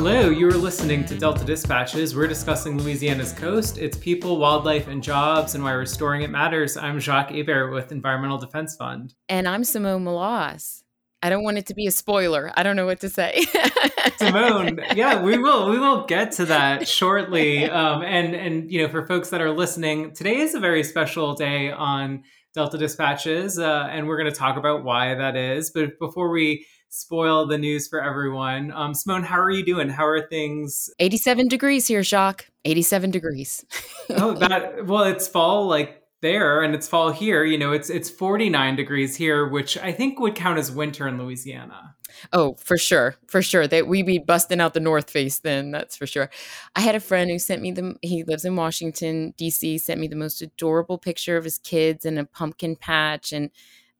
Hello, 0.00 0.30
you 0.30 0.46
are 0.46 0.52
listening 0.52 1.04
to 1.06 1.18
Delta 1.18 1.44
Dispatches. 1.44 2.14
We're 2.14 2.28
discussing 2.28 2.78
Louisiana's 2.78 3.32
coast, 3.32 3.78
its 3.78 3.98
people, 3.98 4.38
wildlife, 4.38 4.86
and 4.86 5.02
jobs, 5.02 5.56
and 5.56 5.64
why 5.64 5.72
restoring 5.72 6.22
it 6.22 6.30
matters. 6.30 6.76
I'm 6.76 7.00
Jacques 7.00 7.32
Hebert 7.32 7.72
with 7.72 7.90
Environmental 7.90 8.38
Defense 8.38 8.76
Fund. 8.76 9.14
And 9.28 9.48
I'm 9.48 9.64
Simone 9.64 10.04
Maloz. 10.04 10.84
I 11.20 11.30
don't 11.30 11.42
want 11.42 11.58
it 11.58 11.66
to 11.66 11.74
be 11.74 11.88
a 11.88 11.90
spoiler. 11.90 12.52
I 12.56 12.62
don't 12.62 12.76
know 12.76 12.86
what 12.86 13.00
to 13.00 13.08
say. 13.08 13.44
Simone, 14.18 14.78
yeah, 14.94 15.20
we 15.20 15.36
will 15.36 15.68
we 15.68 15.80
will 15.80 16.06
get 16.06 16.30
to 16.34 16.44
that 16.44 16.86
shortly. 16.98 17.68
Um, 17.68 18.02
and 18.02 18.36
and 18.36 18.70
you 18.70 18.82
know, 18.82 18.88
for 18.88 19.04
folks 19.04 19.30
that 19.30 19.40
are 19.40 19.50
listening, 19.50 20.14
today 20.14 20.36
is 20.36 20.54
a 20.54 20.60
very 20.60 20.84
special 20.84 21.34
day 21.34 21.72
on 21.72 22.22
Delta 22.54 22.78
Dispatches, 22.78 23.58
uh, 23.58 23.88
and 23.90 24.06
we're 24.06 24.16
going 24.16 24.32
to 24.32 24.38
talk 24.38 24.56
about 24.56 24.84
why 24.84 25.16
that 25.16 25.34
is. 25.34 25.72
But 25.72 25.98
before 25.98 26.30
we 26.30 26.66
spoil 26.88 27.46
the 27.46 27.58
news 27.58 27.88
for 27.88 28.02
everyone. 28.02 28.72
Um, 28.72 28.94
Simone, 28.94 29.22
how 29.22 29.38
are 29.38 29.50
you 29.50 29.64
doing? 29.64 29.88
How 29.88 30.06
are 30.06 30.26
things? 30.26 30.90
87 30.98 31.48
degrees 31.48 31.86
here, 31.86 32.02
Jacques. 32.02 32.50
87 32.64 33.10
degrees. 33.10 33.64
oh, 34.10 34.32
that 34.38 34.86
well, 34.86 35.04
it's 35.04 35.28
fall 35.28 35.66
like 35.66 36.02
there 36.20 36.62
and 36.62 36.74
it's 36.74 36.88
fall 36.88 37.10
here. 37.10 37.44
You 37.44 37.58
know, 37.58 37.72
it's 37.72 37.90
it's 37.90 38.10
49 38.10 38.76
degrees 38.76 39.16
here, 39.16 39.46
which 39.46 39.78
I 39.78 39.92
think 39.92 40.18
would 40.18 40.34
count 40.34 40.58
as 40.58 40.70
winter 40.70 41.06
in 41.06 41.18
Louisiana. 41.18 41.94
Oh, 42.32 42.54
for 42.58 42.76
sure, 42.76 43.16
for 43.26 43.42
sure. 43.42 43.66
That 43.66 43.86
we 43.86 44.02
be 44.02 44.18
busting 44.18 44.60
out 44.60 44.74
the 44.74 44.80
North 44.80 45.10
Face 45.10 45.38
then. 45.38 45.70
That's 45.70 45.96
for 45.96 46.06
sure. 46.06 46.30
I 46.74 46.80
had 46.80 46.94
a 46.94 47.00
friend 47.00 47.30
who 47.30 47.38
sent 47.38 47.62
me 47.62 47.70
the. 47.70 47.96
He 48.02 48.24
lives 48.24 48.44
in 48.44 48.56
Washington 48.56 49.34
D.C. 49.36 49.78
Sent 49.78 50.00
me 50.00 50.08
the 50.08 50.16
most 50.16 50.42
adorable 50.42 50.98
picture 50.98 51.36
of 51.36 51.44
his 51.44 51.58
kids 51.58 52.04
in 52.04 52.18
a 52.18 52.24
pumpkin 52.24 52.76
patch 52.76 53.32
and 53.32 53.50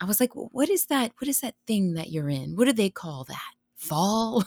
I 0.00 0.04
was 0.04 0.20
like, 0.20 0.34
well, 0.34 0.48
what 0.52 0.68
is 0.68 0.86
that? 0.86 1.12
What 1.18 1.28
is 1.28 1.40
that 1.40 1.54
thing 1.66 1.94
that 1.94 2.10
you're 2.10 2.28
in? 2.28 2.56
What 2.56 2.66
do 2.66 2.72
they 2.72 2.90
call 2.90 3.24
that? 3.24 3.52
Fall. 3.76 4.44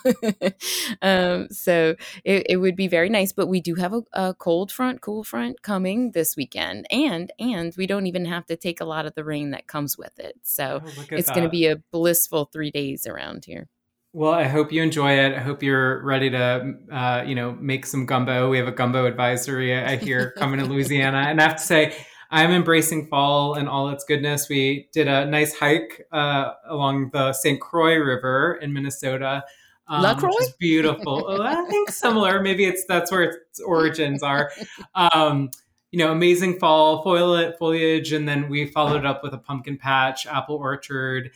um, 1.01 1.47
so 1.49 1.95
it, 2.25 2.47
it, 2.49 2.57
would 2.57 2.75
be 2.75 2.89
very 2.89 3.07
nice, 3.07 3.31
but 3.31 3.47
we 3.47 3.61
do 3.61 3.75
have 3.75 3.93
a, 3.93 4.01
a, 4.11 4.33
cold 4.33 4.73
front, 4.73 4.99
cool 4.99 5.23
front 5.23 5.61
coming 5.61 6.11
this 6.11 6.35
weekend, 6.35 6.85
and 6.91 7.31
and 7.39 7.73
we 7.77 7.87
don't 7.87 8.07
even 8.07 8.25
have 8.25 8.45
to 8.47 8.57
take 8.57 8.81
a 8.81 8.85
lot 8.85 9.05
of 9.05 9.15
the 9.15 9.23
rain 9.23 9.51
that 9.51 9.67
comes 9.67 9.97
with 9.97 10.19
it. 10.19 10.35
So 10.43 10.81
oh, 10.85 11.03
it's 11.11 11.29
going 11.29 11.43
to 11.43 11.49
be 11.49 11.67
a 11.67 11.77
blissful 11.77 12.49
three 12.51 12.71
days 12.71 13.07
around 13.07 13.45
here. 13.45 13.69
Well, 14.13 14.33
I 14.33 14.43
hope 14.43 14.73
you 14.73 14.83
enjoy 14.83 15.13
it. 15.13 15.33
I 15.33 15.39
hope 15.39 15.63
you're 15.63 16.03
ready 16.03 16.29
to, 16.31 16.73
uh, 16.91 17.23
you 17.25 17.33
know, 17.33 17.53
make 17.53 17.85
some 17.85 18.05
gumbo. 18.05 18.49
We 18.49 18.57
have 18.57 18.67
a 18.67 18.73
gumbo 18.73 19.05
advisory 19.05 19.73
I 19.73 19.95
hear 19.95 20.31
coming 20.31 20.59
to 20.59 20.65
Louisiana, 20.69 21.19
and 21.19 21.39
I 21.39 21.43
have 21.47 21.55
to 21.55 21.63
say, 21.63 21.95
I'm 22.31 22.51
embracing 22.51 23.07
fall 23.07 23.55
and 23.55 23.67
all 23.67 23.89
its 23.89 24.05
goodness. 24.05 24.47
We 24.47 24.87
did 24.93 25.07
a 25.07 25.25
nice 25.25 25.53
hike 25.53 26.07
uh, 26.13 26.53
along 26.65 27.09
the 27.11 27.33
St. 27.33 27.59
Croix 27.59 27.97
River 27.97 28.57
in 28.61 28.71
Minnesota. 28.71 29.43
Um, 29.87 30.01
La 30.01 30.15
Croix? 30.15 30.29
Which 30.29 30.47
is 30.47 30.53
beautiful. 30.53 31.25
oh, 31.27 31.41
I 31.41 31.65
think 31.65 31.91
similar. 31.91 32.41
Maybe 32.41 32.63
it's 32.63 32.85
that's 32.87 33.11
where 33.11 33.23
its 33.23 33.59
origins 33.59 34.23
are. 34.23 34.49
Um, 34.95 35.51
you 35.91 35.99
know, 35.99 36.11
amazing 36.13 36.57
fall 36.57 37.03
foliage, 37.03 38.13
and 38.13 38.27
then 38.27 38.47
we 38.47 38.65
followed 38.65 39.05
up 39.05 39.23
with 39.23 39.33
a 39.33 39.37
pumpkin 39.37 39.77
patch, 39.77 40.25
apple 40.25 40.55
orchard, 40.55 41.31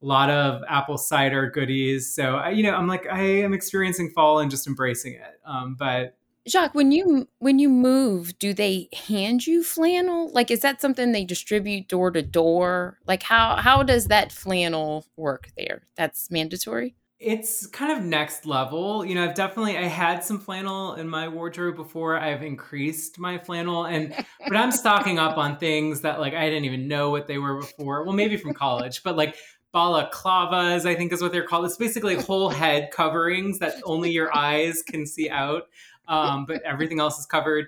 a 0.00 0.06
lot 0.06 0.30
of 0.30 0.62
apple 0.68 0.98
cider 0.98 1.50
goodies. 1.50 2.14
So, 2.14 2.46
you 2.46 2.62
know, 2.62 2.74
I'm 2.74 2.86
like, 2.86 3.08
I 3.10 3.20
am 3.20 3.52
experiencing 3.52 4.12
fall 4.14 4.38
and 4.38 4.52
just 4.52 4.68
embracing 4.68 5.14
it. 5.14 5.40
Um, 5.44 5.74
but 5.76 6.17
Jacques, 6.48 6.74
when 6.74 6.92
you 6.92 7.28
when 7.38 7.58
you 7.58 7.68
move, 7.68 8.38
do 8.38 8.54
they 8.54 8.88
hand 9.06 9.46
you 9.46 9.62
flannel? 9.62 10.30
Like, 10.32 10.50
is 10.50 10.60
that 10.60 10.80
something 10.80 11.12
they 11.12 11.24
distribute 11.24 11.88
door 11.88 12.10
to 12.10 12.22
door? 12.22 12.98
Like, 13.06 13.22
how 13.22 13.56
how 13.56 13.82
does 13.82 14.06
that 14.06 14.32
flannel 14.32 15.06
work 15.16 15.50
there? 15.56 15.82
That's 15.96 16.30
mandatory. 16.30 16.94
It's 17.20 17.66
kind 17.66 17.90
of 17.90 18.04
next 18.04 18.46
level. 18.46 19.04
You 19.04 19.16
know, 19.16 19.24
I've 19.24 19.34
definitely 19.34 19.76
I 19.76 19.84
had 19.84 20.22
some 20.22 20.38
flannel 20.38 20.94
in 20.94 21.08
my 21.08 21.26
wardrobe 21.26 21.74
before. 21.74 22.16
I've 22.18 22.44
increased 22.44 23.18
my 23.18 23.38
flannel, 23.38 23.86
and 23.86 24.14
but 24.46 24.56
I'm 24.56 24.70
stocking 24.70 25.18
up 25.18 25.36
on 25.36 25.58
things 25.58 26.02
that 26.02 26.20
like 26.20 26.34
I 26.34 26.48
didn't 26.48 26.64
even 26.64 26.86
know 26.86 27.10
what 27.10 27.26
they 27.26 27.38
were 27.38 27.58
before. 27.58 28.04
Well, 28.04 28.14
maybe 28.14 28.36
from 28.36 28.54
college, 28.54 29.02
but 29.02 29.16
like 29.16 29.34
balaclavas, 29.74 30.86
I 30.86 30.94
think 30.94 31.12
is 31.12 31.20
what 31.20 31.32
they're 31.32 31.46
called. 31.46 31.66
It's 31.66 31.76
basically 31.76 32.14
whole 32.16 32.48
head 32.48 32.90
coverings 32.90 33.58
that 33.58 33.74
only 33.84 34.10
your 34.10 34.34
eyes 34.34 34.82
can 34.82 35.06
see 35.06 35.28
out 35.28 35.64
um, 36.08 36.46
but 36.46 36.62
everything 36.62 37.00
else 37.00 37.18
is 37.18 37.26
covered. 37.26 37.66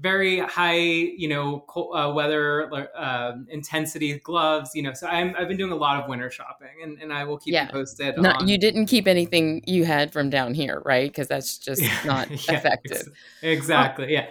Very 0.00 0.38
high, 0.38 0.76
you 0.76 1.28
know, 1.28 1.64
cold, 1.66 1.96
uh, 1.96 2.12
weather 2.12 2.72
uh, 2.96 3.32
intensity 3.48 4.18
gloves. 4.20 4.70
You 4.74 4.82
know, 4.82 4.92
so 4.92 5.08
i 5.08 5.16
have 5.16 5.48
been 5.48 5.56
doing 5.56 5.72
a 5.72 5.76
lot 5.76 6.00
of 6.00 6.08
winter 6.08 6.30
shopping, 6.30 6.82
and, 6.82 7.00
and 7.02 7.12
I 7.12 7.24
will 7.24 7.38
keep 7.38 7.54
yeah. 7.54 7.66
you 7.66 7.72
posted. 7.72 8.16
No, 8.16 8.30
on... 8.30 8.46
you 8.46 8.58
didn't 8.58 8.86
keep 8.86 9.08
anything 9.08 9.62
you 9.66 9.84
had 9.84 10.12
from 10.12 10.30
down 10.30 10.54
here, 10.54 10.82
right? 10.84 11.10
Because 11.10 11.26
that's 11.26 11.58
just 11.58 11.82
not 12.04 12.30
yeah, 12.30 12.56
effective. 12.56 13.08
Ex- 13.08 13.10
exactly. 13.42 14.06
Oh. 14.06 14.10
Yeah. 14.10 14.26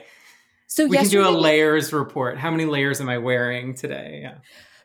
So 0.68 0.86
we 0.86 0.98
can 0.98 1.08
do 1.08 1.28
a 1.28 1.32
layers 1.32 1.94
report. 1.94 2.38
How 2.38 2.52
many 2.52 2.66
layers 2.66 3.00
am 3.00 3.10
I 3.10 3.18
wearing 3.18 3.74
today? 3.74 4.20
Yeah. 4.22 4.36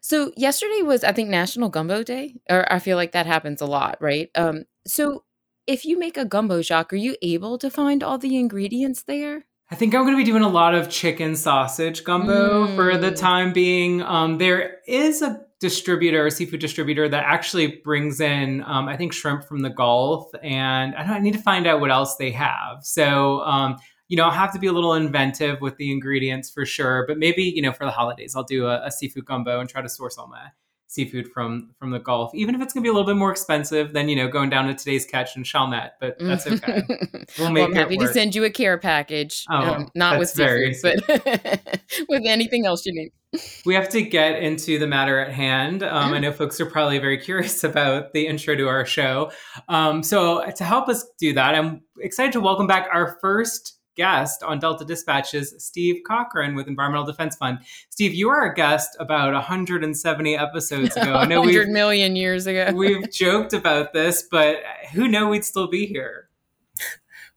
So 0.01 0.33
yesterday 0.37 0.83
was, 0.83 1.05
I 1.05 1.13
think, 1.13 1.29
National 1.29 1.69
Gumbo 1.69 2.03
Day, 2.03 2.35
or 2.51 2.71
I 2.73 2.81
feel 2.81 2.97
like 2.97 3.13
that 3.13 3.27
happens 3.27 3.61
a 3.61 3.67
lot, 3.67 3.99
right? 4.01 4.31
Um, 4.35 4.65
so 4.85 5.23
if 5.67 5.85
you 5.85 5.99
make 5.99 6.17
a 6.17 6.25
gumbo 6.25 6.63
Jacques, 6.63 6.93
are 6.93 6.97
you 6.97 7.17
able 7.23 7.59
to 7.59 7.71
find 7.71 8.03
all 8.03 8.19
the 8.19 8.37
ingredients 8.37 9.03
there? 9.03 9.47
I 9.71 9.75
think 9.75 9.95
I'm 9.95 10.03
going 10.03 10.15
to 10.15 10.23
be 10.23 10.31
doing 10.31 10.43
a 10.43 10.49
lot 10.49 10.75
of 10.75 10.91
chicken 10.91 11.35
sausage 11.35 12.05
gumbo 12.05 12.67
mm. 12.67 12.77
for 12.77 12.99
the 12.99 13.11
mm. 13.11 13.17
time 13.17 13.53
being. 13.53 14.03
Um, 14.03 14.37
there 14.37 14.81
is 14.87 15.23
a 15.23 15.41
distributor, 15.61 16.27
a 16.27 16.31
seafood 16.31 16.61
distributor, 16.61 17.09
that 17.09 17.25
actually 17.25 17.81
brings 17.83 18.21
in, 18.21 18.63
um, 18.65 18.89
I 18.89 18.97
think, 18.97 19.15
shrimp 19.15 19.45
from 19.45 19.61
the 19.61 19.71
Gulf, 19.71 20.31
and 20.43 20.95
I, 20.95 21.05
I, 21.05 21.19
need 21.21 21.33
to 21.35 21.39
find 21.39 21.67
out 21.67 21.81
what 21.81 21.91
else 21.91 22.17
they 22.17 22.33
have. 22.33 22.83
So, 22.83 23.41
um, 23.43 23.77
you 24.09 24.17
know, 24.17 24.25
I'll 24.25 24.31
have 24.31 24.53
to 24.53 24.59
be 24.59 24.67
a 24.67 24.73
little 24.73 24.93
inventive 24.93 25.63
with 25.63 25.77
the 25.79 25.91
ingredients 25.91 26.51
for 26.51 26.67
sure. 26.67 27.07
But 27.09 27.17
maybe, 27.17 27.45
you 27.45 27.63
know, 27.63 27.73
for 27.73 27.87
the 27.87 27.93
holidays, 27.93 28.35
I'll 28.37 28.43
do 28.43 28.67
a, 28.67 28.85
a 28.85 28.91
seafood 28.91 29.25
gumbo 29.25 29.59
and 29.59 29.71
try 29.71 29.81
to 29.81 29.89
source 29.89 30.19
all 30.19 30.27
my 30.27 30.49
seafood 30.93 31.29
from 31.33 31.71
from 31.79 31.91
the 31.91 31.99
Gulf, 31.99 32.35
even 32.35 32.55
if 32.55 32.61
it's 32.61 32.75
going 32.75 32.83
to 32.83 32.87
be 32.87 32.91
a 32.91 32.93
little 32.93 33.07
bit 33.07 33.17
more 33.17 33.31
expensive 33.31 33.93
than 33.93 34.09
you 34.09 34.17
know 34.17 34.29
going 34.29 34.51
down 34.51 34.67
to 34.67 34.75
today's 34.75 35.07
catch 35.07 35.37
in 35.37 35.43
Chalmette. 35.43 35.95
But 36.01 36.17
that's 36.19 36.47
okay. 36.47 36.83
We'll 37.39 37.51
make 37.51 37.63
well, 37.63 37.71
I'm 37.71 37.75
happy 37.75 37.97
to 37.97 38.09
send 38.09 38.35
you 38.35 38.45
a 38.45 38.51
care 38.51 38.77
package. 38.79 39.47
Oh, 39.51 39.55
um, 39.55 39.91
not 39.95 40.19
with 40.19 40.29
seafood, 40.29 40.77
but 40.83 41.01
with 42.09 42.23
anything 42.27 42.67
else 42.67 42.85
you 42.85 42.93
need. 42.95 43.13
We 43.65 43.75
have 43.75 43.89
to 43.91 44.03
get 44.03 44.43
into 44.43 44.79
the 44.79 44.87
matter 44.87 45.19
at 45.19 45.33
hand. 45.33 45.83
Um, 45.83 46.13
I 46.13 46.19
know 46.19 46.33
folks 46.33 46.61
are 46.61 46.67
probably 46.67 46.99
very 46.99 47.17
curious 47.17 47.65
about 47.65 48.13
the 48.13 48.27
intro 48.27 48.55
to 48.55 48.69
our 48.69 48.85
show. 48.85 49.33
Um, 49.69 50.03
so 50.03 50.45
to 50.45 50.65
help 50.65 50.89
us 50.91 51.07
do 51.19 51.33
that, 51.33 51.55
I'm 51.55 51.81
excited 51.99 52.33
to 52.33 52.41
welcome 52.41 52.67
back 52.67 52.89
our 52.93 53.17
first 53.23 53.79
guest 53.97 54.43
on 54.43 54.59
Delta 54.59 54.85
Dispatches, 54.85 55.55
Steve 55.59 56.03
Cochran 56.07 56.55
with 56.55 56.67
Environmental 56.67 57.07
Defense 57.07 57.37
Fund. 57.37 57.59
Steve, 57.91 58.15
you 58.15 58.31
are 58.31 58.51
a 58.51 58.55
guest 58.55 58.97
about 58.99 59.33
170 59.33 60.37
episodes 60.37 60.97
ago. 60.97 61.15
I 61.15 61.25
know 61.27 61.41
100 61.41 61.69
million 61.69 62.17
years 62.17 62.47
ago. 62.47 62.71
we've 62.75 63.11
joked 63.11 63.53
about 63.53 63.93
this, 63.93 64.23
but 64.31 64.59
who 64.93 65.09
knew 65.09 65.29
we'd 65.29 65.45
still 65.45 65.69
be 65.69 65.87
here? 65.87 66.29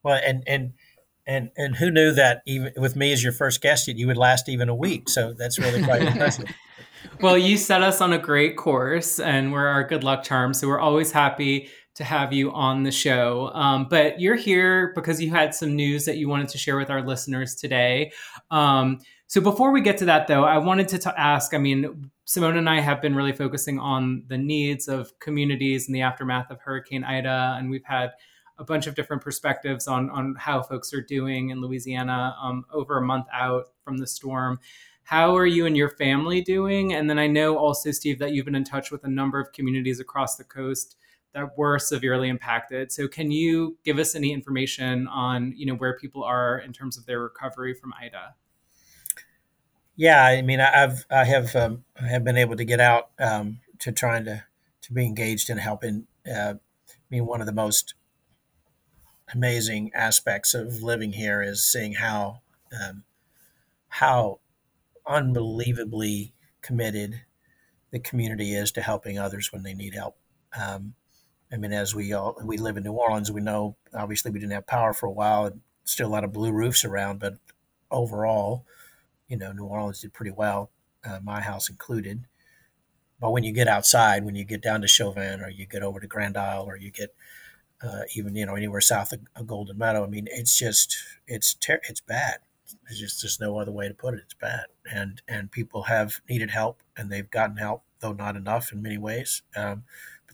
Well, 0.04 0.20
and 0.24 0.44
and 0.46 0.74
and 1.26 1.50
and 1.58 1.76
who 1.76 1.90
knew 1.90 2.12
that 2.12 2.44
even 2.46 2.74
with 2.78 2.96
me 2.96 3.12
as 3.12 3.24
your 3.24 3.34
first 3.34 3.62
guest, 3.62 3.88
you 3.88 4.08
would 4.08 4.18
last 4.18 4.48
even 4.48 4.70
a 4.70 4.76
week? 4.76 5.10
So 5.10 5.34
that's 5.34 5.58
really 5.58 5.84
quite 5.84 6.02
impressive. 6.04 6.46
well, 7.22 7.38
you 7.38 7.58
set 7.58 7.82
us 7.82 8.02
on 8.02 8.14
a 8.14 8.20
great 8.20 8.56
course, 8.56 9.20
and 9.20 9.52
we're 9.52 9.66
our 9.66 9.84
good 9.84 10.04
luck 10.04 10.24
charm. 10.24 10.54
So 10.54 10.68
we're 10.68 10.80
always 10.80 11.12
happy 11.12 11.70
to 11.96 12.04
have 12.04 12.34
you 12.34 12.52
on 12.52 12.84
the 12.84 12.92
show. 12.92 13.50
Um, 13.54 13.88
but 13.90 14.20
you're 14.20 14.36
here 14.36 14.92
because 14.96 15.22
you 15.22 15.32
had 15.32 15.56
some 15.56 15.76
news 15.76 16.06
that 16.06 16.18
you 16.18 16.28
wanted 16.28 16.50
to 16.50 16.58
share 16.58 16.78
with 16.78 16.90
our 16.90 17.02
listeners 17.02 17.56
today. 17.56 18.12
Um, 18.52 19.00
so 19.28 19.42
before 19.42 19.72
we 19.72 19.82
get 19.82 19.98
to 20.00 20.06
that, 20.06 20.28
though, 20.28 20.44
I 20.44 20.58
wanted 20.58 20.88
to 20.90 21.00
t- 21.00 21.10
ask 21.18 21.54
I 21.54 21.58
mean, 21.58 22.12
Simone 22.26 22.58
and 22.58 22.70
I 22.70 22.80
have 22.80 23.02
been 23.02 23.16
really 23.16 23.32
focusing 23.32 23.80
on 23.80 24.24
the 24.28 24.38
needs 24.38 24.88
of 24.88 25.18
communities 25.20 25.88
in 25.88 25.94
the 25.94 26.02
aftermath 26.02 26.52
of 26.52 26.60
Hurricane 26.60 27.04
Ida, 27.04 27.56
and 27.58 27.70
we've 27.70 27.86
had 27.86 28.12
a 28.58 28.64
bunch 28.64 28.88
of 28.88 28.96
different 28.96 29.22
perspectives 29.22 29.88
on, 29.88 30.10
on 30.10 30.36
how 30.38 30.62
folks 30.62 30.94
are 30.94 31.02
doing 31.02 31.50
in 31.50 31.62
Louisiana 31.62 32.36
um, 32.42 32.66
over 32.72 32.98
a 32.98 33.02
month 33.02 33.26
out 33.34 33.66
from 33.84 33.98
the 33.98 34.08
storm. 34.08 34.60
How 35.04 35.36
are 35.38 35.46
you 35.46 35.66
and 35.66 35.78
your 35.78 35.90
family 35.90 36.42
doing? 36.42 36.94
And 36.94 37.10
then 37.10 37.20
I 37.20 37.28
know 37.28 37.58
also, 37.58 37.92
Steve, 37.92 38.18
that 38.20 38.32
you've 38.32 38.46
been 38.46 38.56
in 38.56 38.64
touch 38.64 38.92
with 38.92 39.04
a 39.04 39.10
number 39.10 39.40
of 39.40 39.52
communities 39.52 40.00
across 40.00 40.36
the 40.36 40.44
coast 40.44 40.96
that 41.36 41.58
were 41.58 41.78
severely 41.78 42.30
impacted. 42.30 42.92
So 42.94 43.10
can 43.10 43.30
you 43.30 43.78
give 43.84 44.00
us 44.00 44.16
any 44.16 44.32
information 44.32 45.06
on, 45.08 45.54
you 45.56 45.66
know, 45.66 45.76
where 45.76 45.98
people 45.98 46.24
are 46.24 46.60
in 46.60 46.72
terms 46.72 46.98
of 46.98 47.06
their 47.06 47.20
recovery 47.20 47.74
from 47.74 47.94
Ida? 48.02 48.36
Yeah, 49.98 50.24
I 50.24 50.42
mean, 50.42 50.62
I've 50.62 51.06
I 51.12 51.26
have 51.26 51.56
um, 51.56 51.84
have 51.96 52.24
been 52.24 52.38
able 52.38 52.56
to 52.56 52.64
get 52.64 52.80
out 52.80 53.10
um, 53.20 53.60
to 53.80 53.92
trying 53.92 54.24
to 54.26 54.44
to 54.82 54.94
be 54.94 55.06
engaged 55.06 55.50
in 55.50 55.58
helping. 55.58 56.08
Uh, 56.26 56.56
I 56.56 57.08
mean, 57.10 57.26
one 57.26 57.42
of 57.42 57.48
the 57.48 57.54
most 57.54 57.96
amazing 59.34 59.92
aspects 59.94 60.54
of 60.54 60.82
living 60.82 61.14
here 61.14 61.42
is 61.42 61.66
seeing 61.66 61.94
how 61.94 62.42
um, 62.82 63.04
how 63.90 64.40
unbelievably 65.06 66.34
committed 66.62 67.22
the 67.92 68.00
community 68.00 68.54
is 68.54 68.72
to 68.72 68.82
helping 68.82 69.20
others 69.20 69.52
when 69.52 69.64
they 69.64 69.74
need 69.74 69.94
help. 69.94 70.18
Um, 70.58 70.94
I 71.56 71.58
mean, 71.58 71.72
as 71.72 71.96
we 71.96 72.12
all 72.12 72.38
we 72.44 72.58
live 72.58 72.76
in 72.76 72.84
New 72.84 72.92
Orleans, 72.92 73.32
we 73.32 73.40
know 73.40 73.78
obviously 73.94 74.30
we 74.30 74.40
didn't 74.40 74.52
have 74.52 74.68
power 74.68 74.94
for 74.94 75.06
a 75.06 75.12
while, 75.12 75.46
and 75.46 75.62
still 75.86 76.08
a 76.08 76.12
lot 76.12 76.26
of 76.26 76.34
blue 76.34 76.52
roofs 76.52 76.84
around, 76.84 77.20
but 77.20 77.38
overall, 77.90 78.66
you 79.30 79.38
know, 79.38 79.54
New 79.54 79.64
Orleans 79.64 80.02
did 80.02 80.12
pretty 80.12 80.32
well, 80.32 80.70
uh, 81.06 81.20
my 81.24 81.40
house 81.40 81.70
included. 81.70 82.26
But 83.22 83.32
when 83.32 83.44
you 83.46 83.54
get 83.54 83.70
outside, 83.70 84.26
when 84.26 84.36
you 84.36 84.44
get 84.44 84.62
down 84.62 84.82
to 84.82 84.88
Chauvin, 84.90 85.40
or 85.40 85.50
you 85.50 85.66
get 85.66 85.82
over 85.82 86.02
to 86.02 86.08
Grand 86.08 86.36
Isle, 86.36 86.66
or 86.68 86.76
you 86.76 86.92
get 86.92 87.16
uh, 87.82 88.02
even 88.16 88.36
you 88.36 88.46
know 88.46 88.56
anywhere 88.56 88.82
south 88.82 89.14
of, 89.14 89.22
of, 89.38 89.48
Golden 89.48 89.78
Meadow, 89.78 90.04
I 90.04 90.08
mean, 90.08 90.28
it's 90.30 90.60
just 90.60 90.98
it's 91.26 91.54
ter- 91.54 91.82
it's 91.88 92.02
bad. 92.02 92.40
There's 92.84 93.00
just 93.00 93.22
there's 93.22 93.40
no 93.40 93.58
other 93.60 93.72
way 93.72 93.88
to 93.88 93.94
put 93.94 94.14
it. 94.14 94.20
It's 94.26 94.34
bad, 94.34 94.66
and 94.92 95.22
and 95.30 95.50
people 95.50 95.84
have 95.84 96.20
needed 96.30 96.52
help, 96.52 96.82
and 96.98 97.10
they've 97.10 97.32
gotten 97.32 97.56
help, 97.56 97.84
though 98.02 98.12
not 98.12 98.36
enough 98.36 98.74
in 98.74 98.82
many 98.82 98.98
ways. 98.98 99.42
Um, 99.56 99.84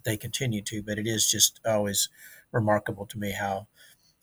but 0.01 0.09
they 0.09 0.17
continue 0.17 0.61
to. 0.63 0.81
But 0.81 0.97
it 0.97 1.07
is 1.07 1.29
just 1.29 1.59
always 1.65 2.09
remarkable 2.51 3.05
to 3.07 3.17
me 3.17 3.31
how 3.31 3.67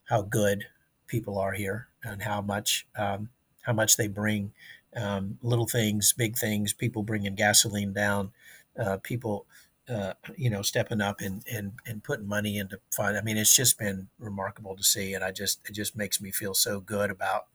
how 0.04 0.22
good 0.22 0.64
people 1.06 1.38
are 1.38 1.52
here 1.52 1.88
and 2.02 2.22
how 2.22 2.40
much 2.40 2.86
um, 2.96 3.30
how 3.62 3.72
much 3.72 3.96
they 3.96 4.08
bring 4.08 4.52
um, 4.96 5.38
little 5.42 5.66
things, 5.66 6.12
big 6.12 6.36
things. 6.36 6.72
People 6.72 7.02
bringing 7.02 7.34
gasoline 7.34 7.92
down, 7.92 8.32
uh, 8.78 8.98
people 9.02 9.46
uh, 9.88 10.14
you 10.36 10.50
know 10.50 10.62
stepping 10.62 11.00
up 11.00 11.20
and, 11.20 11.44
and 11.50 11.72
and 11.86 12.02
putting 12.02 12.26
money 12.26 12.58
into 12.58 12.80
fund. 12.90 13.16
I 13.16 13.22
mean, 13.22 13.36
it's 13.36 13.54
just 13.54 13.78
been 13.78 14.08
remarkable 14.18 14.76
to 14.76 14.82
see, 14.82 15.14
and 15.14 15.24
I 15.24 15.30
just 15.30 15.60
it 15.68 15.72
just 15.72 15.96
makes 15.96 16.20
me 16.20 16.30
feel 16.30 16.54
so 16.54 16.80
good 16.80 17.10
about 17.10 17.46